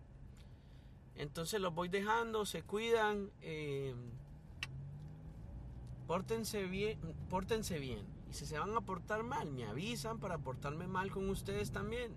Entonces 1.15 1.61
los 1.61 1.73
voy 1.73 1.89
dejando, 1.89 2.45
se 2.45 2.63
cuidan, 2.63 3.29
eh, 3.41 3.93
bien, 6.69 6.99
pórtense 7.29 7.79
bien. 7.79 8.18
Y 8.29 8.33
si 8.33 8.45
se 8.45 8.59
van 8.59 8.75
a 8.75 8.81
portar 8.81 9.23
mal, 9.23 9.51
me 9.51 9.65
avisan 9.65 10.19
para 10.19 10.37
portarme 10.37 10.87
mal 10.87 11.11
con 11.11 11.29
ustedes 11.29 11.71
también. 11.71 12.13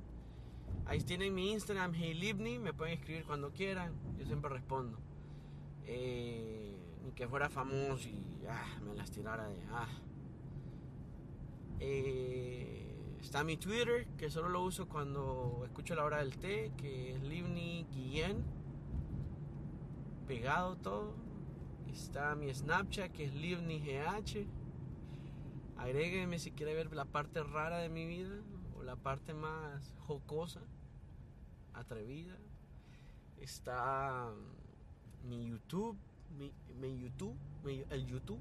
Ahí 0.87 1.01
tienen 1.01 1.35
mi 1.35 1.53
Instagram, 1.53 1.95
HeyLibni, 1.95 2.59
me 2.59 2.73
pueden 2.73 2.95
escribir 2.95 3.25
cuando 3.25 3.51
quieran, 3.51 3.93
yo 4.19 4.27
siempre 4.27 4.51
respondo. 4.51 4.99
Eh, 5.87 6.77
ni 7.05 7.13
que 7.13 7.27
fuera 7.29 7.49
famoso 7.49 8.09
y 8.09 8.25
ah, 8.49 8.79
me 8.85 8.95
las 8.95 9.11
tirara 9.11 9.47
de... 9.47 9.63
Ah. 9.71 9.89
Eh, 11.81 13.17
está 13.21 13.43
mi 13.43 13.57
Twitter, 13.57 14.07
que 14.19 14.31
solo 14.31 14.49
lo 14.49 14.63
uso 14.63 14.89
cuando 14.89 15.63
escucho 15.65 15.95
la 15.95 16.05
hora 16.05 16.19
del 16.19 16.37
té, 16.37 16.73
que 16.77 17.13
es 17.13 17.23
Livni 17.23 17.87
Guillén. 17.91 18.45
Pegado 20.27 20.77
todo. 20.77 21.15
Está 21.93 22.35
mi 22.35 22.53
Snapchat, 22.53 23.13
que 23.13 23.25
es 23.25 23.35
Livni 23.35 23.81
GH. 23.81 24.47
Agrégueme 25.83 26.39
si 26.39 26.53
quiere 26.53 26.74
ver 26.74 26.95
la 26.95 27.05
parte 27.05 27.43
rara 27.43 27.78
de 27.78 27.89
mi 27.89 28.07
vida 28.07 28.37
o 28.76 28.85
la 28.85 28.95
parte 28.95 29.35
más 29.35 29.93
jocosa, 30.07 30.61
atrevida. 31.74 32.39
Está 33.41 34.33
mi 35.24 35.49
YouTube, 35.49 35.99
mi, 36.39 36.53
YouTube, 37.01 37.37
el 37.91 38.07
YouTube, 38.07 38.39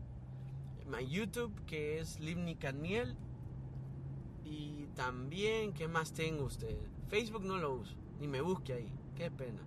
mi 0.86 1.08
YouTube 1.10 1.52
que 1.66 1.98
es 2.00 2.20
Livni 2.20 2.58
Caniel. 2.58 3.16
Y 4.46 4.86
también, 4.96 5.74
¿qué 5.74 5.88
más 5.88 6.14
tengo 6.14 6.46
usted? 6.46 6.78
Facebook 7.08 7.44
no 7.44 7.58
lo 7.58 7.74
uso, 7.74 7.96
ni 8.20 8.28
me 8.28 8.42
busque 8.42 8.74
ahí, 8.74 8.94
qué 9.16 9.32
pena. 9.32 9.64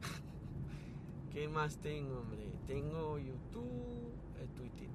¿Qué 1.30 1.46
más 1.46 1.76
tengo, 1.76 2.20
hombre? 2.20 2.50
Tengo 2.66 3.18
YouTube, 3.18 4.14
el 4.40 4.48
Twitter, 4.54 4.88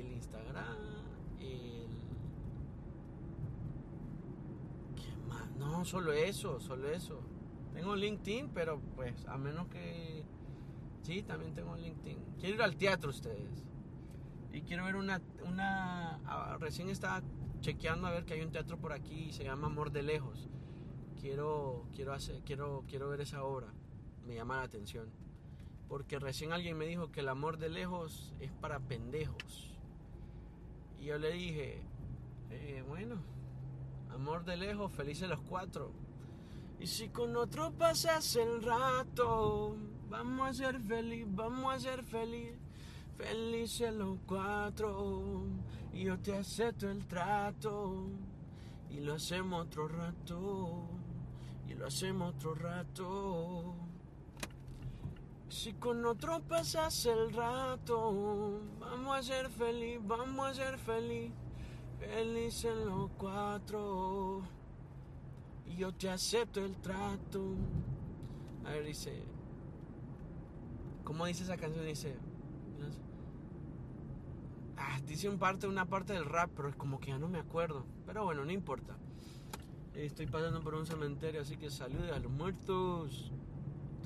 el 0.00 0.12
Instagram, 0.12 0.76
el... 1.40 1.86
¿Qué 4.96 5.28
más? 5.28 5.50
No, 5.56 5.84
solo 5.84 6.12
eso, 6.12 6.60
solo 6.60 6.88
eso. 6.88 7.20
Tengo 7.74 7.94
LinkedIn, 7.94 8.50
pero 8.54 8.80
pues 8.94 9.26
a 9.26 9.36
menos 9.36 9.68
que 9.68 10.24
Sí, 11.06 11.22
también 11.22 11.54
tengo 11.54 11.76
LinkedIn. 11.76 12.18
Quiero 12.40 12.56
ir 12.56 12.62
al 12.62 12.76
teatro 12.76 13.10
ustedes. 13.10 13.64
Y 14.52 14.62
quiero 14.62 14.84
ver 14.86 14.96
una, 14.96 15.22
una, 15.44 16.18
recién 16.58 16.88
estaba 16.88 17.22
chequeando 17.60 18.08
a 18.08 18.10
ver 18.10 18.24
que 18.24 18.34
hay 18.34 18.40
un 18.40 18.50
teatro 18.50 18.76
por 18.76 18.92
aquí 18.92 19.26
y 19.28 19.32
se 19.32 19.44
llama 19.44 19.68
Amor 19.68 19.92
de 19.92 20.02
Lejos. 20.02 20.48
Quiero, 21.20 21.86
quiero 21.94 22.12
hacer, 22.12 22.42
quiero, 22.42 22.82
quiero 22.88 23.08
ver 23.08 23.20
esa 23.20 23.44
obra. 23.44 23.72
Me 24.26 24.34
llama 24.34 24.56
la 24.56 24.62
atención. 24.62 25.08
Porque 25.86 26.18
recién 26.18 26.52
alguien 26.52 26.76
me 26.76 26.86
dijo 26.86 27.12
que 27.12 27.20
el 27.20 27.28
amor 27.28 27.58
de 27.58 27.68
lejos 27.68 28.34
es 28.40 28.50
para 28.50 28.80
pendejos. 28.80 29.75
Yo 31.06 31.18
le 31.18 31.32
dije, 31.32 31.80
eh, 32.50 32.84
bueno, 32.86 33.16
amor 34.12 34.44
de 34.44 34.56
lejos, 34.56 34.92
felices 34.92 35.28
los 35.28 35.40
cuatro. 35.40 35.92
Y 36.78 36.86
si 36.86 37.08
con 37.08 37.36
otro 37.36 37.72
pasas 37.72 38.36
el 38.36 38.62
rato, 38.62 39.76
Vamos 40.08 40.48
a 40.48 40.54
ser 40.54 40.80
feliz, 40.80 41.26
vamos 41.28 41.74
a 41.74 41.80
ser 41.80 42.04
feliz. 42.04 42.52
felices 43.16 43.92
los 43.92 44.18
cuatro. 44.26 45.42
Y 45.92 46.04
yo 46.04 46.18
te 46.18 46.36
acepto 46.36 46.88
el 46.88 47.06
trato. 47.06 48.06
Y 48.90 49.00
lo 49.00 49.14
hacemos 49.14 49.66
otro 49.66 49.88
rato. 49.88 50.88
Y 51.68 51.74
lo 51.74 51.86
hacemos 51.86 52.34
otro 52.34 52.54
rato. 52.54 53.74
Si 55.48 55.74
con 55.74 56.04
otro 56.04 56.40
pasas 56.40 57.06
el 57.06 57.32
rato, 57.32 58.60
vamos 58.80 59.16
a 59.16 59.22
ser 59.22 59.48
feliz, 59.48 60.00
vamos 60.02 60.48
a 60.48 60.54
ser 60.54 60.76
feliz, 60.78 61.30
feliz 62.00 62.64
en 62.64 62.86
los 62.86 63.10
cuatro. 63.12 64.42
Y 65.66 65.76
yo 65.76 65.92
te 65.92 66.10
acepto 66.10 66.64
el 66.64 66.74
trato. 66.76 67.42
A 68.64 68.70
ver, 68.70 68.84
dice. 68.84 69.22
¿Cómo 71.04 71.26
dice 71.26 71.44
esa 71.44 71.56
canción? 71.56 71.86
Dice. 71.86 72.16
Ah, 74.76 75.00
dice 75.06 75.28
un 75.28 75.38
parte, 75.38 75.68
una 75.68 75.86
parte 75.86 76.12
del 76.12 76.24
rap, 76.24 76.50
pero 76.56 76.68
es 76.68 76.76
como 76.76 76.98
que 76.98 77.08
ya 77.08 77.18
no 77.18 77.28
me 77.28 77.38
acuerdo. 77.38 77.84
Pero 78.04 78.24
bueno, 78.24 78.44
no 78.44 78.50
importa. 78.50 78.96
Estoy 79.94 80.26
pasando 80.26 80.60
por 80.60 80.74
un 80.74 80.86
cementerio, 80.86 81.40
así 81.40 81.56
que 81.56 81.70
salude 81.70 82.10
a 82.10 82.18
los 82.18 82.30
muertos. 82.30 83.32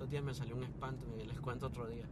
Estos 0.01 0.13
días 0.13 0.25
me 0.25 0.33
salió 0.33 0.57
un 0.57 0.63
espanto, 0.63 1.07
les 1.15 1.39
cuento 1.41 1.67
otro 1.67 1.87
día. 1.87 2.07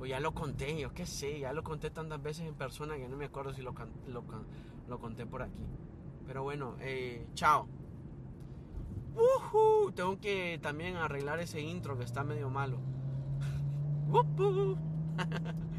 O 0.00 0.04
ya 0.04 0.18
lo 0.18 0.34
conté, 0.34 0.80
yo 0.80 0.92
qué 0.92 1.06
sé, 1.06 1.38
ya 1.38 1.52
lo 1.52 1.62
conté 1.62 1.90
tantas 1.90 2.20
veces 2.20 2.44
en 2.44 2.56
persona 2.56 2.96
que 2.96 3.08
no 3.08 3.16
me 3.16 3.26
acuerdo 3.26 3.54
si 3.54 3.62
lo, 3.62 3.72
lo, 4.08 4.24
lo 4.88 4.98
conté 4.98 5.26
por 5.26 5.42
aquí. 5.42 5.62
Pero 6.26 6.42
bueno, 6.42 6.74
eh, 6.80 7.24
chao. 7.34 7.68
Tengo 9.94 10.18
que 10.18 10.58
también 10.60 10.96
arreglar 10.96 11.38
ese 11.38 11.60
intro 11.60 11.96
que 11.96 12.02
está 12.02 12.24
medio 12.24 12.50
malo. 12.50 12.80